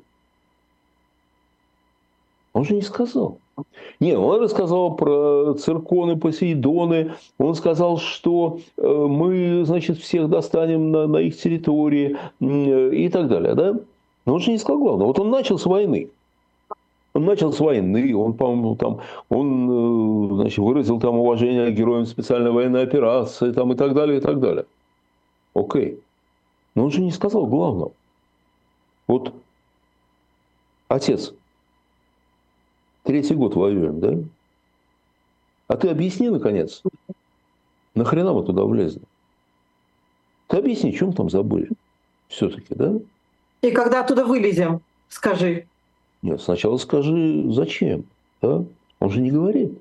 Он 2.52 2.64
же 2.64 2.74
не 2.74 2.82
сказал. 2.82 3.38
Не, 4.00 4.18
он 4.18 4.42
рассказал 4.42 4.94
про 4.94 5.54
цирконы, 5.54 6.18
посейдоны. 6.18 7.12
Он 7.38 7.54
сказал, 7.54 7.98
что 7.98 8.60
э, 8.76 8.86
мы, 8.86 9.64
значит, 9.64 9.98
всех 9.98 10.28
достанем 10.28 10.90
на, 10.90 11.06
на 11.06 11.18
их 11.18 11.38
территории 11.38 12.18
и 12.40 13.08
так 13.08 13.28
далее. 13.28 13.54
Да? 13.54 13.74
Но 14.26 14.34
он 14.34 14.40
же 14.40 14.50
не 14.50 14.58
сказал 14.58 14.80
главное. 14.80 15.06
Вот 15.06 15.18
он 15.18 15.30
начал 15.30 15.58
с 15.58 15.64
войны. 15.64 16.10
Он 17.14 17.24
начал 17.26 17.52
с 17.52 17.60
войны, 17.60 18.16
он, 18.16 18.34
по-моему, 18.34 18.74
там, 18.76 19.00
он, 19.28 20.30
э, 20.30 20.34
значит, 20.36 20.58
выразил 20.58 20.98
там 20.98 21.16
уважение 21.16 21.70
героям 21.70 22.06
специальной 22.06 22.50
военной 22.50 22.82
операции 22.82 23.52
там, 23.52 23.72
и 23.72 23.76
так 23.76 23.94
далее, 23.94 24.18
и 24.18 24.20
так 24.20 24.40
далее. 24.40 24.64
Окей. 25.54 26.00
Но 26.74 26.84
он 26.84 26.90
же 26.90 27.02
не 27.02 27.10
сказал 27.10 27.46
главного. 27.46 27.92
Вот 29.06 29.34
отец, 30.88 31.34
третий 33.02 33.34
год 33.34 33.56
воюем, 33.56 34.00
да? 34.00 34.14
А 35.68 35.76
ты 35.76 35.88
объясни, 35.88 36.30
наконец, 36.30 36.82
нахрена 37.94 38.32
мы 38.32 38.42
туда 38.44 38.64
влезли? 38.64 39.02
Ты 40.46 40.58
объясни, 40.58 40.94
чем 40.94 41.12
там 41.12 41.28
забыли 41.28 41.68
все-таки, 42.28 42.74
да? 42.74 42.94
И 43.60 43.70
когда 43.70 44.00
оттуда 44.00 44.24
вылезем, 44.24 44.80
скажи. 45.08 45.66
Нет, 46.22 46.40
сначала 46.40 46.76
скажи, 46.76 47.44
зачем? 47.50 48.04
Да? 48.40 48.64
Он 49.00 49.10
же 49.10 49.20
не 49.20 49.30
говорит. 49.30 49.72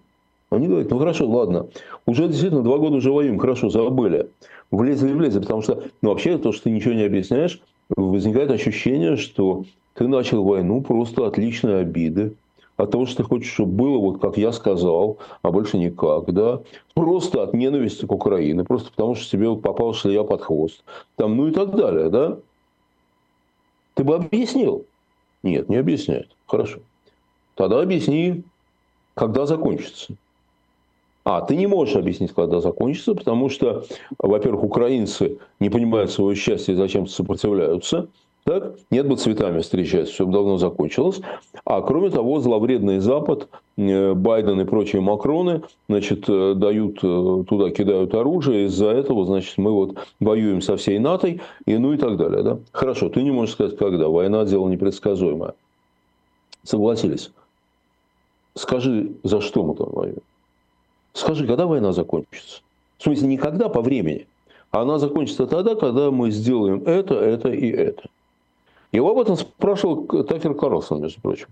Он 0.50 0.60
не 0.60 0.68
говорит, 0.68 0.92
ну 0.92 1.00
хорошо, 1.00 1.30
ладно, 1.30 1.68
уже 2.06 2.28
действительно 2.28 2.62
два 2.62 2.78
года 2.78 2.98
уже 2.98 3.12
воюем, 3.12 3.39
хорошо, 3.39 3.70
забыли. 3.70 4.30
Влезли, 4.70 5.14
влезли, 5.14 5.39
потому 5.39 5.62
что, 5.62 5.84
ну 6.02 6.10
вообще, 6.10 6.38
то, 6.38 6.52
что 6.52 6.64
ты 6.64 6.72
ничего 6.72 6.94
не 6.94 7.04
объясняешь, 7.04 7.62
возникает 7.96 8.52
ощущение, 8.52 9.16
что 9.16 9.64
ты 9.94 10.08
начал 10.08 10.44
войну 10.44 10.82
просто 10.82 11.26
от 11.26 11.38
личной 11.38 11.82
обиды, 11.82 12.34
от 12.76 12.92
того, 12.92 13.06
что 13.06 13.18
ты 13.18 13.24
хочешь, 13.24 13.52
чтобы 13.52 13.72
было 13.72 13.98
вот 13.98 14.20
как 14.20 14.38
я 14.38 14.52
сказал, 14.52 15.20
а 15.42 15.52
больше 15.52 15.78
никак, 15.78 16.34
да, 16.34 16.62
просто 16.96 17.44
от 17.44 17.54
ненависти 17.54 18.06
к 18.06 18.12
Украине, 18.12 18.64
просто 18.66 18.92
потому 18.92 19.16
что 19.16 19.30
тебе 19.30 19.56
попал 19.56 19.94
шлея 19.94 20.24
под 20.24 20.42
хвост, 20.42 20.84
там, 21.16 21.38
ну 21.38 21.48
и 21.48 21.52
так 21.52 21.76
далее, 21.76 22.10
да. 22.10 22.38
Ты 23.94 24.04
бы 24.04 24.16
объяснил, 24.16 24.86
нет, 25.44 25.70
не 25.70 25.78
объясняет. 25.78 26.36
Хорошо. 26.48 26.80
Тогда 27.56 27.82
объясни, 27.82 28.44
когда 29.14 29.46
закончится. 29.46 30.14
А, 31.24 31.42
ты 31.42 31.56
не 31.56 31.68
можешь 31.68 31.96
объяснить, 31.96 32.34
когда 32.34 32.62
закончится, 32.62 33.14
потому 33.14 33.50
что, 33.50 33.86
во-первых, 34.18 34.64
украинцы 34.64 35.38
не 35.60 35.70
понимают 35.70 36.12
своего 36.12 36.34
счастья 36.34 36.74
и 36.74 36.76
зачем 36.76 37.06
сопротивляются. 37.08 38.08
Так? 38.44 38.74
Нет 38.89 39.08
бы 39.08 39.18
цветами 39.18 39.62
встречать, 39.62 40.10
все 40.10 40.26
давно 40.26 40.58
закончилось. 40.58 41.22
А 41.64 41.82
кроме 41.82 42.10
того, 42.10 42.39
зловредный 42.39 43.00
Запад, 43.00 43.48
э, 43.78 44.14
Байден 44.14 44.60
и 44.62 44.66
прочие 44.66 45.02
Макроны, 45.02 45.62
значит, 45.88 46.26
э, 46.28 46.56
дают 46.56 46.98
э, 47.04 47.44
туда, 47.48 47.70
кидают 47.70 48.16
оружие, 48.16 48.66
из-за 48.66 48.88
этого, 48.88 49.26
значит, 49.26 49.60
мы 49.60 49.72
вот 49.72 49.96
воюем 50.20 50.62
со 50.62 50.76
всей 50.76 50.98
НАТО, 50.98 51.28
и 51.28 51.78
ну 51.78 51.94
и 51.94 51.98
так 51.98 52.18
далее. 52.18 52.42
Да? 52.42 52.60
Хорошо, 52.72 53.10
ты 53.10 53.22
не 53.22 53.32
можешь 53.32 53.54
сказать, 53.54 53.78
когда. 53.78 54.08
Война– 54.08 54.44
дело 54.46 54.68
непредсказуемое. 54.70 55.54
Согласились. 56.64 57.32
Скажи, 58.56 59.12
за 59.24 59.39
что 59.42 59.64
мы 59.64 59.76
там 59.76 59.89
воюем? 59.92 60.22
Скажи, 61.14 61.46
когда 61.46 61.68
война 61.68 61.94
закончится? 61.94 62.62
В 62.98 63.04
смысле, 63.04 63.28
не 63.28 63.38
когда 63.38 63.70
по 63.70 63.82
времени, 63.82 64.28
она 64.72 64.98
закончится 64.98 65.46
тогда, 65.46 65.76
когда 65.76 66.10
мы 66.10 66.32
сделаем 66.32 66.84
это, 66.86 67.16
это 67.16 67.50
и 67.50 67.70
это. 67.70 68.04
Его 68.92 69.12
об 69.12 69.20
этом 69.20 69.38
спрашивал 69.38 70.06
Такер 70.24 70.54
Карлсон, 70.54 71.02
между 71.02 71.22
прочим. 71.22 71.48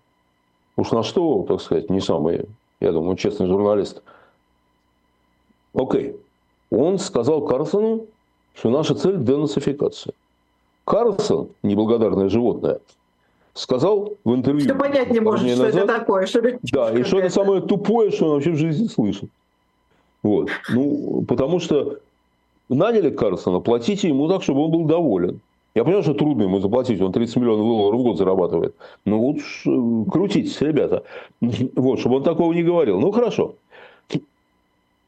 Уж 0.75 0.91
на 0.91 1.03
что, 1.03 1.45
так 1.47 1.61
сказать, 1.61 1.89
не 1.89 2.01
самый, 2.01 2.45
я 2.79 2.91
думаю, 2.91 3.15
честный 3.15 3.47
журналист. 3.47 4.01
Окей. 5.73 6.17
Он 6.71 6.99
сказал 6.99 7.45
Карлсону, 7.45 8.05
что 8.53 8.69
наша 8.69 8.95
цель– 8.95 9.17
денацификация. 9.23 10.13
Карлсон, 10.85 11.49
неблагодарное 11.63 12.29
животное, 12.29 12.79
сказал 13.53 14.13
в 14.23 14.33
интервью... 14.33 14.61
Что 14.61 14.75
понять 14.75 15.11
не 15.11 15.19
может, 15.19 15.47
что 15.47 15.63
назад, 15.63 15.83
это 15.83 15.99
такое. 15.99 16.25
Что 16.25 16.41
да, 16.41 16.91
и 16.91 17.03
что 17.03 17.19
это 17.19 17.29
самое 17.29 17.61
тупое, 17.61 18.11
что 18.11 18.25
он 18.25 18.31
вообще 18.33 18.51
в 18.51 18.57
жизни 18.57 18.87
слышит. 18.87 19.29
Вот. 20.23 20.49
Ну, 20.69 21.23
потому 21.27 21.59
что 21.59 21.99
наняли 22.67 23.09
Карлсона, 23.09 23.59
платите 23.59 24.07
ему 24.07 24.27
так, 24.27 24.43
чтобы 24.43 24.65
он 24.65 24.71
был 24.71 24.85
доволен. 24.85 25.41
Я 25.79 25.85
понимаю, 25.85 26.03
что 26.03 26.13
трудно 26.13 26.43
ему 26.43 26.59
заплатить, 26.59 26.99
он 26.99 27.13
30 27.13 27.37
миллионов 27.37 27.65
долларов 27.65 28.01
в 28.01 28.03
год 28.03 28.17
зарабатывает. 28.17 28.75
Ну, 29.05 29.21
лучше 29.21 29.69
э, 29.69 30.11
крутитесь, 30.11 30.59
ребята. 30.59 31.03
Вот, 31.39 32.01
чтобы 32.01 32.17
он 32.17 32.23
такого 32.23 32.51
не 32.51 32.63
говорил. 32.63 32.99
Ну, 32.99 33.11
хорошо. 33.11 33.55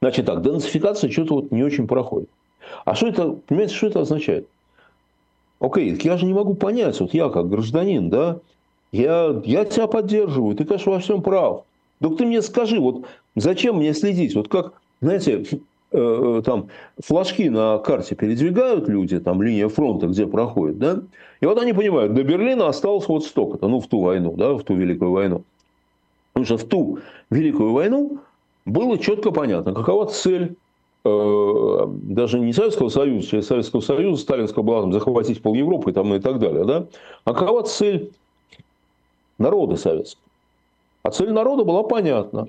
Значит 0.01 0.27
так, 0.27 0.41
денацификация 0.41 1.11
что-то 1.11 1.35
вот 1.35 1.51
не 1.51 1.61
очень 1.61 1.87
проходит. 1.87 2.29
А 2.85 2.95
что 2.95 3.07
это, 3.07 3.33
понимаете, 3.47 3.75
что 3.75 3.87
это 3.87 3.99
означает? 3.99 4.47
Окей, 5.59 5.99
я 6.03 6.17
же 6.17 6.25
не 6.25 6.33
могу 6.33 6.53
понять, 6.53 6.97
вот 7.01 7.13
я 7.13 7.27
как 7.27 7.49
гражданин, 7.49 8.09
да, 8.09 8.39
я, 8.93 9.41
я 9.43 9.65
тебя 9.65 9.87
поддерживаю, 9.87 10.55
ты, 10.55 10.63
конечно, 10.63 10.93
во 10.93 10.99
всем 10.99 11.21
прав. 11.21 11.65
Так 11.99 12.15
ты 12.15 12.25
мне 12.25 12.41
скажи, 12.41 12.79
вот 12.79 13.05
зачем 13.35 13.75
мне 13.75 13.93
следить? 13.93 14.35
Вот 14.35 14.47
как, 14.47 14.71
знаете, 15.01 15.43
там 15.91 16.69
флажки 17.03 17.49
на 17.49 17.77
карте 17.79 18.15
передвигают 18.15 18.87
люди, 18.87 19.19
там 19.19 19.41
линия 19.41 19.67
фронта, 19.67 20.07
где 20.07 20.25
проходит, 20.25 20.79
да, 20.79 21.01
и 21.41 21.45
вот 21.45 21.59
они 21.59 21.73
понимают, 21.73 22.13
до 22.13 22.23
Берлина 22.23 22.67
осталось 22.67 23.07
вот 23.07 23.25
столько-то, 23.25 23.67
ну, 23.67 23.79
в 23.79 23.87
ту 23.87 23.99
войну, 23.99 24.33
да, 24.37 24.53
в 24.53 24.63
ту 24.63 24.75
Великую 24.75 25.11
войну. 25.11 25.43
Потому 26.33 26.45
что 26.45 26.57
в 26.57 26.63
ту 26.63 26.99
Великую 27.29 27.73
войну 27.73 28.19
было 28.65 28.97
четко 28.97 29.31
понятно, 29.31 29.73
какова 29.73 30.05
цель 30.05 30.55
э, 31.03 31.85
даже 32.03 32.39
не 32.39 32.53
Советского 32.53 32.89
Союза, 32.89 33.27
через 33.27 33.47
Советского 33.47 33.81
Союза 33.81 34.21
Сталинского 34.21 34.63
была 34.63 34.81
там, 34.81 34.93
захватить 34.93 35.41
пол 35.41 35.55
Европы 35.55 35.91
там, 35.91 36.13
и 36.13 36.19
так 36.19 36.39
далее, 36.39 36.63
да, 36.63 36.85
а 37.25 37.33
какова 37.33 37.63
цель 37.63 38.11
народа 39.37 39.75
советского. 39.75 40.23
А 41.03 41.09
цель 41.09 41.31
народа 41.31 41.63
была 41.63 41.83
понятна. 41.83 42.47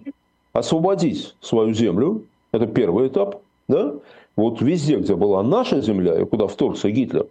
Освободить 0.53 1.35
свою 1.41 1.73
землю, 1.73 2.25
это 2.53 2.67
первый 2.67 3.09
этап. 3.09 3.43
Да? 3.69 3.95
Вот 4.37 4.61
везде, 4.61 4.97
где 4.97 5.15
была 5.15 5.43
наша 5.43 5.81
земля, 5.81 6.21
и 6.21 6.25
куда 6.25 6.47
вторгся 6.47 6.91
Гитлер, 6.91 7.27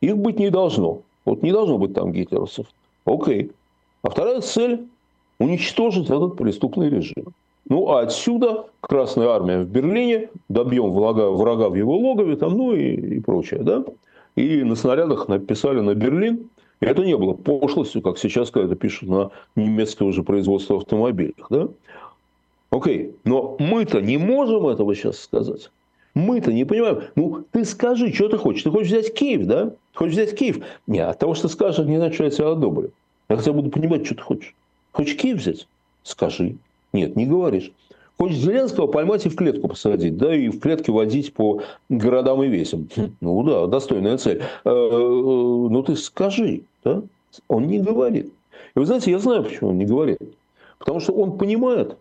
их 0.00 0.16
быть 0.16 0.38
не 0.38 0.50
должно. 0.50 1.00
Вот 1.24 1.42
не 1.42 1.52
должно 1.52 1.78
быть 1.78 1.94
там 1.94 2.12
гитлеровцев. 2.12 2.66
Окей. 3.04 3.52
А 4.02 4.10
вторая 4.10 4.40
цель– 4.40 4.86
уничтожить 5.38 6.06
этот 6.06 6.36
преступный 6.36 6.90
режим. 6.90 7.32
Ну, 7.68 7.88
а 7.88 8.00
отсюда 8.00 8.66
Красная 8.80 9.28
Армия 9.28 9.62
в 9.62 9.68
Берлине, 9.68 10.28
добьем 10.48 10.92
врага, 10.92 11.30
врага 11.30 11.70
в 11.70 11.74
его 11.74 11.96
логове, 11.96 12.36
там, 12.36 12.56
ну 12.56 12.74
и, 12.74 13.16
и 13.16 13.20
прочее. 13.20 13.60
Да? 13.62 13.84
И 14.36 14.62
на 14.62 14.76
снарядах 14.76 15.28
написали 15.28 15.80
на 15.80 15.94
Берлин. 15.94 16.50
И 16.80 16.86
это 16.86 17.04
не 17.04 17.16
было 17.16 17.32
пошлостью, 17.32 18.02
как 18.02 18.18
сейчас, 18.18 18.50
когда 18.50 18.66
это 18.66 18.76
пишут 18.76 19.08
на 19.08 19.30
немецкое 19.56 20.06
уже 20.06 20.22
производство 20.22 20.76
автомобилей. 20.76 21.34
Да? 21.48 21.68
Окей, 22.74 23.14
но 23.22 23.54
мы-то 23.60 24.00
не 24.00 24.16
можем 24.16 24.66
этого 24.66 24.96
сейчас 24.96 25.20
сказать. 25.20 25.70
Мы-то 26.14 26.52
не 26.52 26.64
понимаем. 26.64 27.02
Ну, 27.14 27.44
ты 27.52 27.64
скажи, 27.64 28.12
что 28.12 28.28
ты 28.28 28.36
хочешь. 28.36 28.64
Ты 28.64 28.70
хочешь 28.70 28.88
взять 28.88 29.14
Киев, 29.14 29.46
да? 29.46 29.74
Хочешь 29.94 30.14
взять 30.14 30.36
Киев? 30.36 30.58
Нет, 30.88 31.08
от 31.08 31.18
того, 31.20 31.34
что 31.34 31.46
скажешь, 31.46 31.86
не 31.86 31.98
значит, 31.98 32.14
что 32.14 32.24
я 32.24 32.30
тебя 32.30 32.50
одобрю. 32.50 32.90
Я 33.28 33.36
хотя 33.36 33.52
буду 33.52 33.70
понимать, 33.70 34.04
что 34.04 34.16
ты 34.16 34.22
хочешь. 34.22 34.54
Хочешь 34.90 35.16
Киев 35.16 35.38
взять? 35.38 35.68
Скажи. 36.02 36.56
Нет, 36.92 37.14
не 37.14 37.26
говоришь. 37.26 37.70
Хочешь 38.18 38.38
Зеленского 38.38 38.88
поймать 38.88 39.24
и 39.24 39.28
в 39.28 39.36
клетку 39.36 39.68
посадить, 39.68 40.16
да, 40.16 40.34
и 40.34 40.48
в 40.48 40.58
клетке 40.58 40.90
водить 40.90 41.32
по 41.32 41.62
городам 41.88 42.42
и 42.42 42.48
весям. 42.48 42.88
Ну 43.20 43.42
да, 43.44 43.68
достойная 43.68 44.18
цель. 44.18 44.42
Э, 44.64 44.68
э, 44.68 44.70
ну 44.70 45.82
ты 45.84 45.94
скажи, 45.94 46.62
да? 46.82 47.02
Он 47.46 47.68
не 47.68 47.78
говорит. 47.78 48.32
И 48.74 48.78
вы 48.80 48.86
знаете, 48.86 49.12
я 49.12 49.20
знаю, 49.20 49.44
почему 49.44 49.70
он 49.70 49.78
не 49.78 49.84
говорит. 49.84 50.18
Потому 50.78 50.98
что 50.98 51.12
он 51.12 51.38
понимает, 51.38 51.96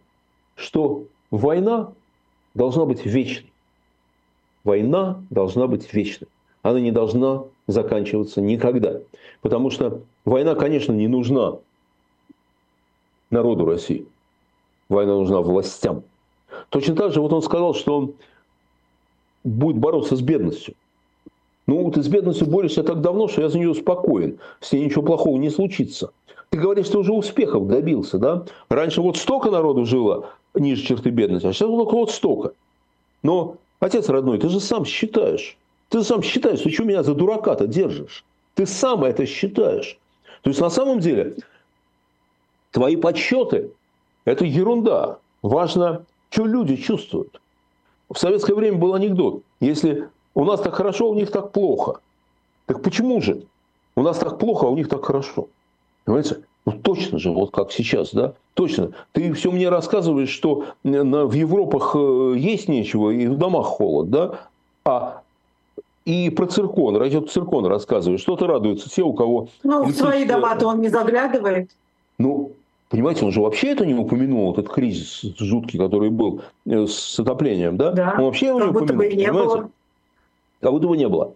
что 0.55 1.05
война 1.31 1.91
должна 2.53 2.85
быть 2.85 3.05
вечной. 3.05 3.51
Война 4.63 5.21
должна 5.29 5.67
быть 5.67 5.93
вечной. 5.93 6.27
Она 6.61 6.79
не 6.79 6.91
должна 6.91 7.43
заканчиваться 7.67 8.41
никогда. 8.41 8.99
Потому 9.41 9.69
что 9.69 10.01
война, 10.25 10.55
конечно, 10.55 10.93
не 10.93 11.07
нужна 11.07 11.57
народу 13.29 13.65
России. 13.65 14.05
Война 14.89 15.15
нужна 15.15 15.41
властям. 15.41 16.03
Точно 16.69 16.95
так 16.95 17.11
же 17.11 17.19
вот 17.19 17.33
он 17.33 17.41
сказал, 17.41 17.73
что 17.73 17.97
он 17.97 18.13
будет 19.43 19.77
бороться 19.77 20.15
с 20.15 20.21
бедностью. 20.21 20.75
Ну, 21.65 21.89
ты 21.91 22.03
с 22.03 22.07
бедностью 22.07 22.47
борешься 22.47 22.83
так 22.83 23.01
давно, 23.01 23.27
что 23.27 23.41
я 23.41 23.49
за 23.49 23.57
нее 23.57 23.73
спокоен. 23.73 24.39
С 24.59 24.71
ней 24.71 24.85
ничего 24.85 25.01
плохого 25.01 25.37
не 25.37 25.49
случится. 25.49 26.11
Ты 26.49 26.59
говоришь, 26.59 26.87
что 26.87 26.99
уже 26.99 27.13
успехов 27.13 27.67
добился, 27.67 28.17
да? 28.19 28.45
Раньше 28.69 29.01
вот 29.01 29.17
столько 29.17 29.49
народу 29.49 29.85
жило 29.85 30.29
ниже 30.55 30.83
черты 30.83 31.09
бедности, 31.09 31.47
а 31.47 31.53
сейчас 31.53 31.69
вот 31.69 31.87
около 31.87 32.05
столько. 32.07 32.53
Но, 33.21 33.57
отец 33.79 34.09
родной, 34.09 34.39
ты 34.39 34.49
же 34.49 34.59
сам 34.59 34.85
считаешь. 34.85 35.57
Ты 35.89 35.99
же 35.99 36.03
сам 36.03 36.21
считаешь, 36.21 36.61
ты 36.61 36.69
что 36.69 36.83
меня 36.83 37.03
за 37.03 37.13
дурака-то 37.13 37.67
держишь? 37.67 38.23
Ты 38.55 38.65
сам 38.65 39.03
это 39.03 39.25
считаешь. 39.25 39.97
То 40.41 40.49
есть, 40.49 40.59
на 40.61 40.69
самом 40.69 40.99
деле, 40.99 41.35
твои 42.71 42.95
подсчеты– 42.95 43.71
это 44.25 44.45
ерунда. 44.45 45.19
Важно, 45.41 46.05
что 46.29 46.45
люди 46.45 46.75
чувствуют. 46.75 47.39
В 48.09 48.17
советское 48.17 48.53
время 48.53 48.77
был 48.77 48.93
анекдот. 48.93 49.41
Если 49.59 50.09
у 50.35 50.45
нас 50.45 50.61
так 50.61 50.73
хорошо, 50.75 51.09
у 51.09 51.15
них 51.15 51.31
так 51.31 51.51
плохо. 51.51 51.99
Так 52.65 52.81
почему 52.81 53.21
же? 53.21 53.43
У 53.95 54.01
нас 54.01 54.17
так 54.17 54.39
плохо, 54.39 54.67
а 54.67 54.69
у 54.69 54.75
них 54.75 54.89
так 54.89 55.05
хорошо. 55.05 55.47
Понимаете? 56.05 56.43
Ну 56.65 56.73
точно 56.81 57.19
же, 57.19 57.31
вот 57.31 57.51
как 57.51 57.71
сейчас, 57.71 58.13
да? 58.13 58.33
Точно. 58.53 58.91
Ты 59.11 59.33
все 59.33 59.51
мне 59.51 59.69
рассказываешь, 59.69 60.29
что 60.29 60.65
в 60.83 61.33
Европах 61.33 61.95
э, 61.95 62.35
есть 62.37 62.69
нечего 62.69 63.09
и 63.09 63.27
в 63.27 63.37
домах 63.37 63.65
холод, 63.65 64.09
да? 64.09 64.39
А 64.85 65.21
и 66.05 66.29
про 66.29 66.47
циркон, 66.47 66.97
радио 66.97 67.21
циркон 67.21 67.65
рассказывает. 67.65 68.21
Что-то 68.21 68.47
радуются 68.47 68.89
те, 68.89 69.03
у 69.03 69.13
кого... 69.13 69.49
Ну, 69.63 69.83
в 69.83 69.91
свои 69.93 70.25
дома-то 70.25 70.67
он 70.67 70.81
не 70.81 70.89
заглядывает. 70.89 71.69
Ну, 72.17 72.51
Понимаете, 72.93 73.25
он 73.25 73.31
же 73.31 73.41
вообще 73.41 73.69
это 73.69 73.87
не 73.87 73.95
упомянул, 73.95 74.53
этот 74.53 74.69
кризис 74.69 75.21
жуткий, 75.39 75.79
который 75.79 76.11
был 76.11 76.43
э, 76.67 76.85
с 76.85 77.19
отоплением, 77.19 77.75
да? 77.75 77.91
Да, 77.91 78.13
он 78.19 78.25
вообще 78.25 78.47
его 78.47 78.59
как 78.59 78.67
не 78.67 78.71
будто 78.71 78.93
упомянул, 78.93 78.99
бы 78.99 79.07
и 79.07 79.17
не 79.17 79.25
понимаете? 79.25 79.55
было. 79.55 79.69
Как 80.61 80.71
будто 80.71 80.87
бы 80.87 80.97
не 80.97 81.09
было. 81.09 81.33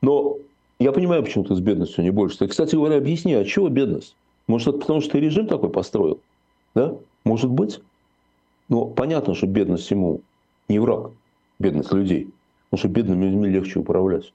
Но 0.00 0.36
я 0.78 0.92
понимаю, 0.92 1.22
почему 1.22 1.44
ты 1.44 1.54
с 1.54 1.60
бедностью 1.60 2.02
не 2.02 2.10
борешься. 2.10 2.48
Кстати 2.48 2.76
говоря, 2.76 2.96
объясни, 2.96 3.34
а 3.34 3.44
чего 3.44 3.68
бедность? 3.68 4.16
Может, 4.48 4.68
это 4.68 4.78
потому, 4.78 5.00
что 5.00 5.12
ты 5.12 5.20
режим 5.20 5.46
такой 5.46 5.70
построил? 5.70 6.20
Да? 6.74 6.96
Может 7.24 7.50
быть. 7.50 7.80
Но 8.68 8.86
понятно, 8.86 9.34
что 9.34 9.46
бедность 9.46 9.90
ему 9.90 10.20
не 10.68 10.78
враг. 10.78 11.10
Бедность 11.58 11.92
людей. 11.92 12.30
Потому 12.70 12.78
что 12.78 12.88
бедными 12.88 13.24
людьми 13.26 13.48
легче 13.48 13.80
управлять. 13.80 14.32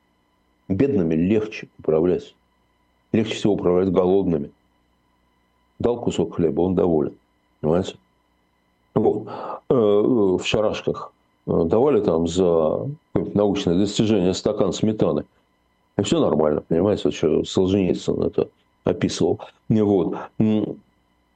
Бедными 0.68 1.16
легче 1.16 1.68
управлять. 1.80 2.36
Легче 3.12 3.36
всего 3.36 3.53
управлять 3.53 3.91
голодными. 3.91 4.51
Дал 5.80 5.99
кусок 5.99 6.36
хлеба, 6.36 6.62
он 6.62 6.76
доволен. 6.76 7.14
Понимаете? 7.59 7.95
Вот. 8.93 9.28
Э, 9.70 9.74
в 9.74 10.43
шарашках 10.43 11.14
э, 11.47 11.64
давали 11.66 12.01
там 12.01 12.28
за 12.28 12.89
научное 13.14 13.76
достижение 13.76 14.34
стакан 14.34 14.74
сметаны. 14.74 15.26
И 15.97 16.03
все 16.03 16.20
нормально, 16.20 16.62
понимаете, 16.62 17.12
что 17.12 17.43
Солженицын 17.43 18.22
это 18.24 18.49
описывал. 18.84 19.39
Вот. 19.69 20.17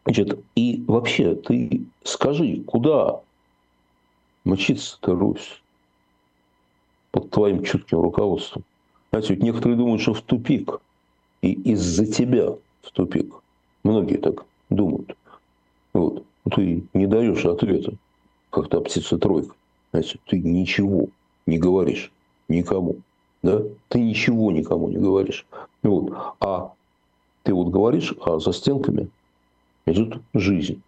Значит, 0.05 0.39
и 0.55 0.83
вообще, 0.87 1.35
ты 1.35 1.83
скажи, 2.03 2.61
куда 2.65 3.21
мчится-то 4.43 5.15
Русь 5.15 5.61
под 7.11 7.29
твоим 7.31 7.63
чутким 7.63 8.01
руководством? 8.01 8.63
Знаете, 9.11 9.33
ведь 9.33 9.43
некоторые 9.43 9.77
думают, 9.77 10.01
что 10.01 10.13
в 10.13 10.21
тупик. 10.21 10.79
И 11.41 11.53
из-за 11.71 12.05
тебя 12.05 12.51
в 12.81 12.91
тупик. 12.91 13.33
Многие 13.83 14.17
так 14.17 14.45
думают. 14.69 15.15
Вот. 15.93 16.23
Ты 16.51 16.83
не 16.93 17.07
даешь 17.07 17.45
ответа, 17.45 17.93
как 18.51 18.69
та 18.69 18.79
птица-тройка. 18.81 19.55
Знаете, 19.91 20.19
ты 20.27 20.39
ничего 20.39 21.07
не 21.47 21.57
говоришь 21.57 22.11
никому. 22.47 22.97
Да? 23.41 23.63
Ты 23.87 23.99
ничего 23.99 24.51
никому 24.51 24.89
не 24.89 24.97
говоришь. 24.97 25.45
Вот. 25.81 26.13
А 26.39 26.73
ты 27.45 27.53
вот 27.53 27.69
говоришь, 27.69 28.13
а 28.25 28.39
за 28.39 28.51
стенками 28.51 29.07
идет 29.85 30.19
жизнь, 30.33 30.81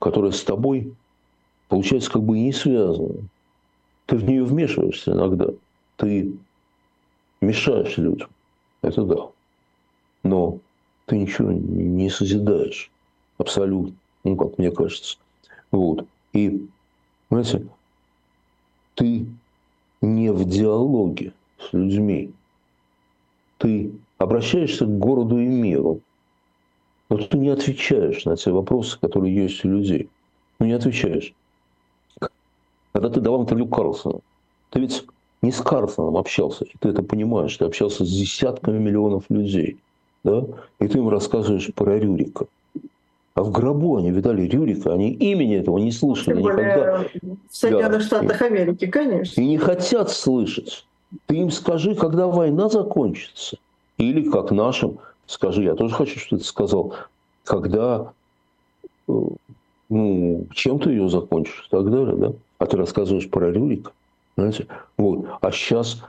которая 0.00 0.32
с 0.32 0.42
тобой, 0.42 0.92
получается, 1.68 2.10
как 2.10 2.24
бы 2.24 2.36
и 2.38 2.42
не 2.42 2.52
связана. 2.52 3.14
Ты 4.06 4.16
в 4.16 4.24
нее 4.24 4.42
вмешиваешься 4.42 5.12
иногда. 5.12 5.46
Ты 5.96 6.34
мешаешь 7.40 7.96
людям. 7.98 8.28
Это 8.82 9.04
да. 9.04 9.28
Но 10.24 10.58
ты 11.06 11.18
ничего 11.18 11.52
не 11.52 12.10
созидаешь. 12.10 12.90
Абсолютно. 13.38 13.94
Ну, 14.24 14.36
как 14.36 14.58
мне 14.58 14.72
кажется. 14.72 15.18
Вот. 15.70 16.04
И, 16.32 16.66
знаете, 17.30 17.64
ты 18.96 19.24
не 20.00 20.32
в 20.32 20.44
диалоге 20.48 21.32
с 21.60 21.72
людьми. 21.72 22.32
Ты 23.58 23.92
обращаешься 24.22 24.86
к 24.86 24.98
городу 24.98 25.38
и 25.38 25.46
миру, 25.46 26.00
но 27.08 27.18
ты 27.18 27.38
не 27.38 27.48
отвечаешь 27.50 28.24
на 28.24 28.36
те 28.36 28.50
вопросы, 28.50 28.98
которые 29.00 29.34
есть 29.34 29.64
у 29.64 29.68
людей. 29.68 30.08
Ну, 30.58 30.66
не 30.66 30.72
отвечаешь. 30.72 31.34
Когда 32.92 33.08
ты 33.08 33.20
давал 33.20 33.42
интервью 33.42 33.66
Карлсону, 33.66 34.22
ты 34.70 34.80
ведь 34.80 35.04
не 35.42 35.50
с 35.50 35.60
Карлсоном 35.60 36.16
общался, 36.16 36.64
и 36.64 36.72
ты 36.78 36.88
это 36.90 37.02
понимаешь, 37.02 37.56
ты 37.56 37.64
общался 37.64 38.04
с 38.04 38.10
десятками 38.10 38.78
миллионов 38.78 39.24
людей– 39.28 39.78
да, 40.24 40.44
и 40.78 40.88
ты 40.88 40.98
им 40.98 41.08
рассказываешь 41.08 41.72
про 41.74 41.98
Рюрика. 41.98 42.46
А 43.34 43.42
в 43.42 43.50
гробу 43.50 43.96
они 43.96 44.10
видали 44.10 44.42
Рюрика, 44.42 44.92
они 44.92 45.12
имени 45.12 45.56
этого 45.56 45.78
не 45.78 45.90
слышали 45.90 46.34
Тем 46.34 46.42
более 46.42 46.66
никогда. 46.66 47.04
в 47.50 47.56
Соединенных 47.56 47.92
Да. 47.92 48.00
Штатах 48.00 48.42
Америки, 48.42 48.86
конечно. 48.86 49.40
И 49.40 49.44
не 49.44 49.58
хотят 49.58 50.10
слышать. 50.10 50.86
Ты 51.26 51.36
им 51.36 51.50
скажи, 51.50 51.94
когда 51.94 52.26
война 52.26 52.68
закончится. 52.68 53.56
Или 54.02 54.28
как 54.28 54.50
нашим, 54.50 54.98
скажи, 55.26 55.62
я 55.62 55.74
тоже 55.74 55.94
хочу, 55.94 56.18
чтобы 56.18 56.40
ты 56.40 56.48
сказал, 56.48 56.94
когда, 57.44 58.12
э, 59.06 59.12
ну, 59.88 60.46
чем 60.52 60.80
ты 60.80 60.90
ее 60.90 61.08
закончишь 61.08 61.66
и 61.68 61.70
так 61.70 61.88
далее, 61.88 62.16
да? 62.16 62.32
А 62.58 62.66
ты 62.66 62.76
рассказываешь 62.76 63.30
про 63.30 63.52
Рюрика, 63.52 63.92
знаете? 64.36 64.66
Вот. 64.96 65.26
А 65.40 65.52
сейчас, 65.52 66.02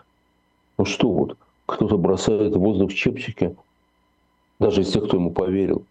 ну 0.80 0.86
что 0.86 1.08
вот, 1.10 1.38
кто-то 1.68 2.00
бросает 2.00 2.56
в 2.56 2.60
воздух 2.60 2.92
чепчики, 2.94 3.56
даже 4.60 4.82
из 4.82 4.92
тех, 4.92 5.06
кто 5.06 5.18
ему 5.18 5.30
поверил, 5.30 5.84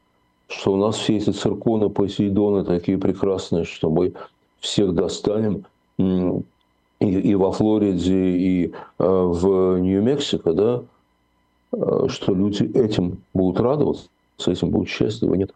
что 0.48 0.72
у 0.72 0.76
нас 0.76 0.96
все 0.96 1.18
эти 1.18 1.30
цирконы, 1.30 1.88
Посейдоны 1.88 2.64
такие 2.64 2.98
прекрасные, 2.98 3.64
что 3.64 3.90
мы 3.90 4.12
всех 4.59 4.92
достанем 4.94 5.66
и, 5.98 6.42
и 6.98 7.34
во 7.36 7.53
Флориде, 7.53 8.36
и 8.36 8.66
э, 8.66 8.72
в 8.98 9.78
Нью-Мексико, 9.78 10.53
да, 10.53 10.82
что 11.72 12.34
люди 12.34 12.64
этим 12.74 13.22
будут 13.32 13.60
радоваться, 13.60 14.08
этим 14.46 14.70
будут 14.70 14.88
счастливы, 14.88 15.38
нет. 15.38 15.54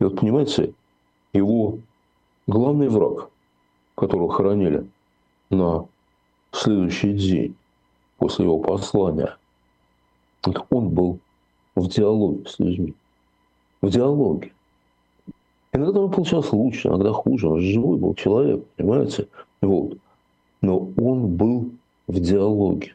И 0.00 0.04
вот, 0.04 0.18
понимаете, 0.18 0.72
его 1.32 1.78
главный 2.46 2.88
враг, 2.88 3.28
которого 3.94 4.32
хоронили 4.32 4.88
на 5.50 5.86
следующий 6.52 7.12
день 7.12 7.54
после 8.16 8.46
его 8.46 8.58
послания, 8.58 9.36
он 10.70 10.88
был 10.90 11.18
в 11.74 11.88
диалоге 11.88 12.46
с 12.46 12.58
людьми. 12.58 12.94
В 13.82 13.90
диалоге. 13.90 14.52
Иногда 15.72 16.00
он 16.00 16.10
получался 16.10 16.56
лучше, 16.56 16.88
иногда 16.88 17.12
хуже. 17.12 17.48
Он 17.48 17.60
живой 17.60 17.98
был 17.98 18.14
человек, 18.14 18.64
понимаете? 18.76 19.28
Вот. 19.60 19.98
Но 20.62 20.88
он 20.96 21.36
был 21.36 21.70
в 22.06 22.18
диалоге. 22.18 22.94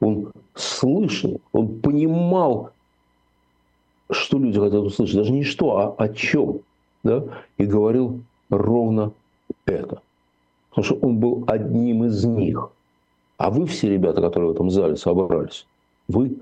Он 0.00 0.32
слышал, 0.54 1.40
он 1.52 1.80
понимал, 1.80 2.72
что 4.10 4.38
люди 4.38 4.58
хотят 4.58 4.82
услышать. 4.82 5.16
Даже 5.16 5.32
не 5.32 5.42
что, 5.42 5.78
а 5.78 5.94
о 5.96 6.08
чем. 6.08 6.60
Да? 7.02 7.24
И 7.56 7.64
говорил 7.64 8.20
ровно 8.50 9.12
это. 9.64 10.02
Потому 10.70 10.84
что 10.84 10.94
он 10.96 11.18
был 11.18 11.44
одним 11.46 12.04
из 12.04 12.24
них. 12.24 12.70
А 13.38 13.50
вы 13.50 13.66
все 13.66 13.90
ребята, 13.90 14.20
которые 14.20 14.50
в 14.50 14.54
этом 14.54 14.70
зале 14.70 14.96
собрались, 14.96 15.66
вы 16.08 16.36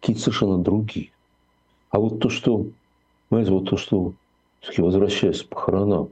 какие-то 0.00 0.22
совершенно 0.22 0.58
другие. 0.58 1.10
А 1.90 1.98
вот 1.98 2.20
то, 2.20 2.28
что, 2.28 2.66
знаете, 3.30 3.50
вот 3.50 3.68
то, 3.68 3.76
что, 3.76 4.12
все-таки 4.60 4.82
возвращаясь 4.82 5.42
к 5.42 5.48
похоронам, 5.48 6.10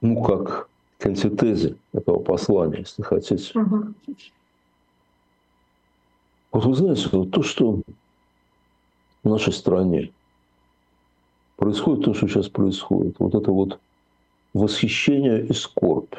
ну, 0.00 0.22
как 0.22 0.68
к 1.04 1.06
антитезе 1.06 1.76
этого 1.92 2.18
послания, 2.20 2.78
если 2.78 3.02
хотите. 3.02 3.58
Угу. 3.58 3.94
Вот 6.52 6.64
вы 6.64 6.74
знаете, 6.74 7.10
вот 7.12 7.30
то, 7.30 7.42
что 7.42 7.82
в 9.22 9.28
нашей 9.28 9.52
стране 9.52 10.12
происходит, 11.56 12.06
то, 12.06 12.14
что 12.14 12.26
сейчас 12.26 12.48
происходит, 12.48 13.16
вот 13.18 13.34
это 13.34 13.52
вот 13.52 13.78
восхищение 14.54 15.44
и 15.44 15.52
скорбь 15.52 16.14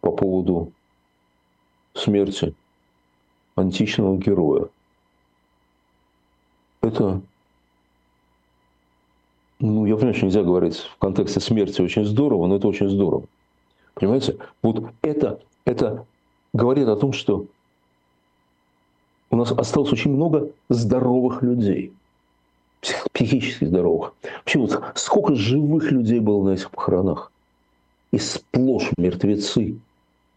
по 0.00 0.10
поводу 0.10 0.72
смерти 1.92 2.54
античного 3.56 4.16
героя. 4.16 4.70
Это, 6.80 7.20
ну, 9.58 9.84
я 9.84 9.96
понимаю, 9.96 10.14
что 10.14 10.24
нельзя 10.24 10.42
говорить 10.42 10.78
в 10.78 10.96
контексте 10.96 11.40
смерти 11.40 11.82
очень 11.82 12.06
здорово, 12.06 12.46
но 12.46 12.56
это 12.56 12.66
очень 12.68 12.88
здорово. 12.88 13.26
Понимаете? 13.94 14.38
Вот 14.62 14.92
это, 15.02 15.40
это 15.64 16.06
говорит 16.52 16.88
о 16.88 16.96
том, 16.96 17.12
что 17.12 17.46
у 19.30 19.36
нас 19.36 19.50
осталось 19.52 19.92
очень 19.92 20.12
много 20.12 20.50
здоровых 20.68 21.42
людей, 21.42 21.92
психически 23.12 23.64
здоровых. 23.64 24.14
Вообще 24.22 24.58
вот 24.58 24.82
сколько 24.94 25.34
живых 25.34 25.90
людей 25.90 26.20
было 26.20 26.44
на 26.44 26.54
этих 26.54 26.70
похоронах? 26.70 27.32
И 28.10 28.18
сплошь 28.18 28.90
мертвецы 28.98 29.78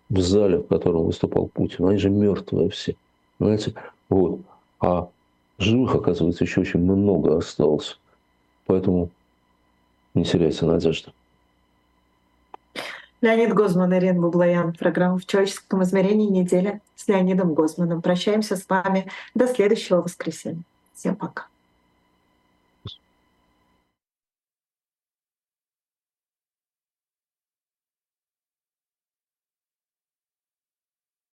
в 0.09 0.19
зале, 0.21 0.59
в 0.59 0.67
котором 0.67 1.05
выступал 1.05 1.47
Путин. 1.47 1.85
Они 1.87 1.97
же 1.97 2.09
мертвые 2.09 2.69
все. 2.69 2.95
Понимаете? 3.37 3.73
Вот. 4.07 4.39
А 4.79 5.09
живых, 5.57 5.95
оказывается, 5.95 6.45
еще 6.45 6.61
очень 6.61 6.79
много 6.79 7.37
осталось. 7.37 7.99
Поэтому 8.65 9.09
не 10.13 10.23
теряйте 10.23 10.65
надежды. 10.65 11.11
Леонид 13.25 13.55
Гозман, 13.55 13.91
Ирина 13.97 14.21
Бублаян. 14.21 14.73
Программа 14.73 15.17
«В 15.17 15.25
человеческом 15.25 15.81
измерении. 15.81 16.27
Неделя» 16.27 16.81
с 16.95 17.07
Леонидом 17.07 17.55
Гозманом. 17.55 18.03
Прощаемся 18.03 18.55
с 18.55 18.69
вами 18.69 19.09
до 19.33 19.47
следующего 19.47 20.03
воскресенья. 20.03 20.61
Всем 20.93 21.15
пока. 21.15 21.47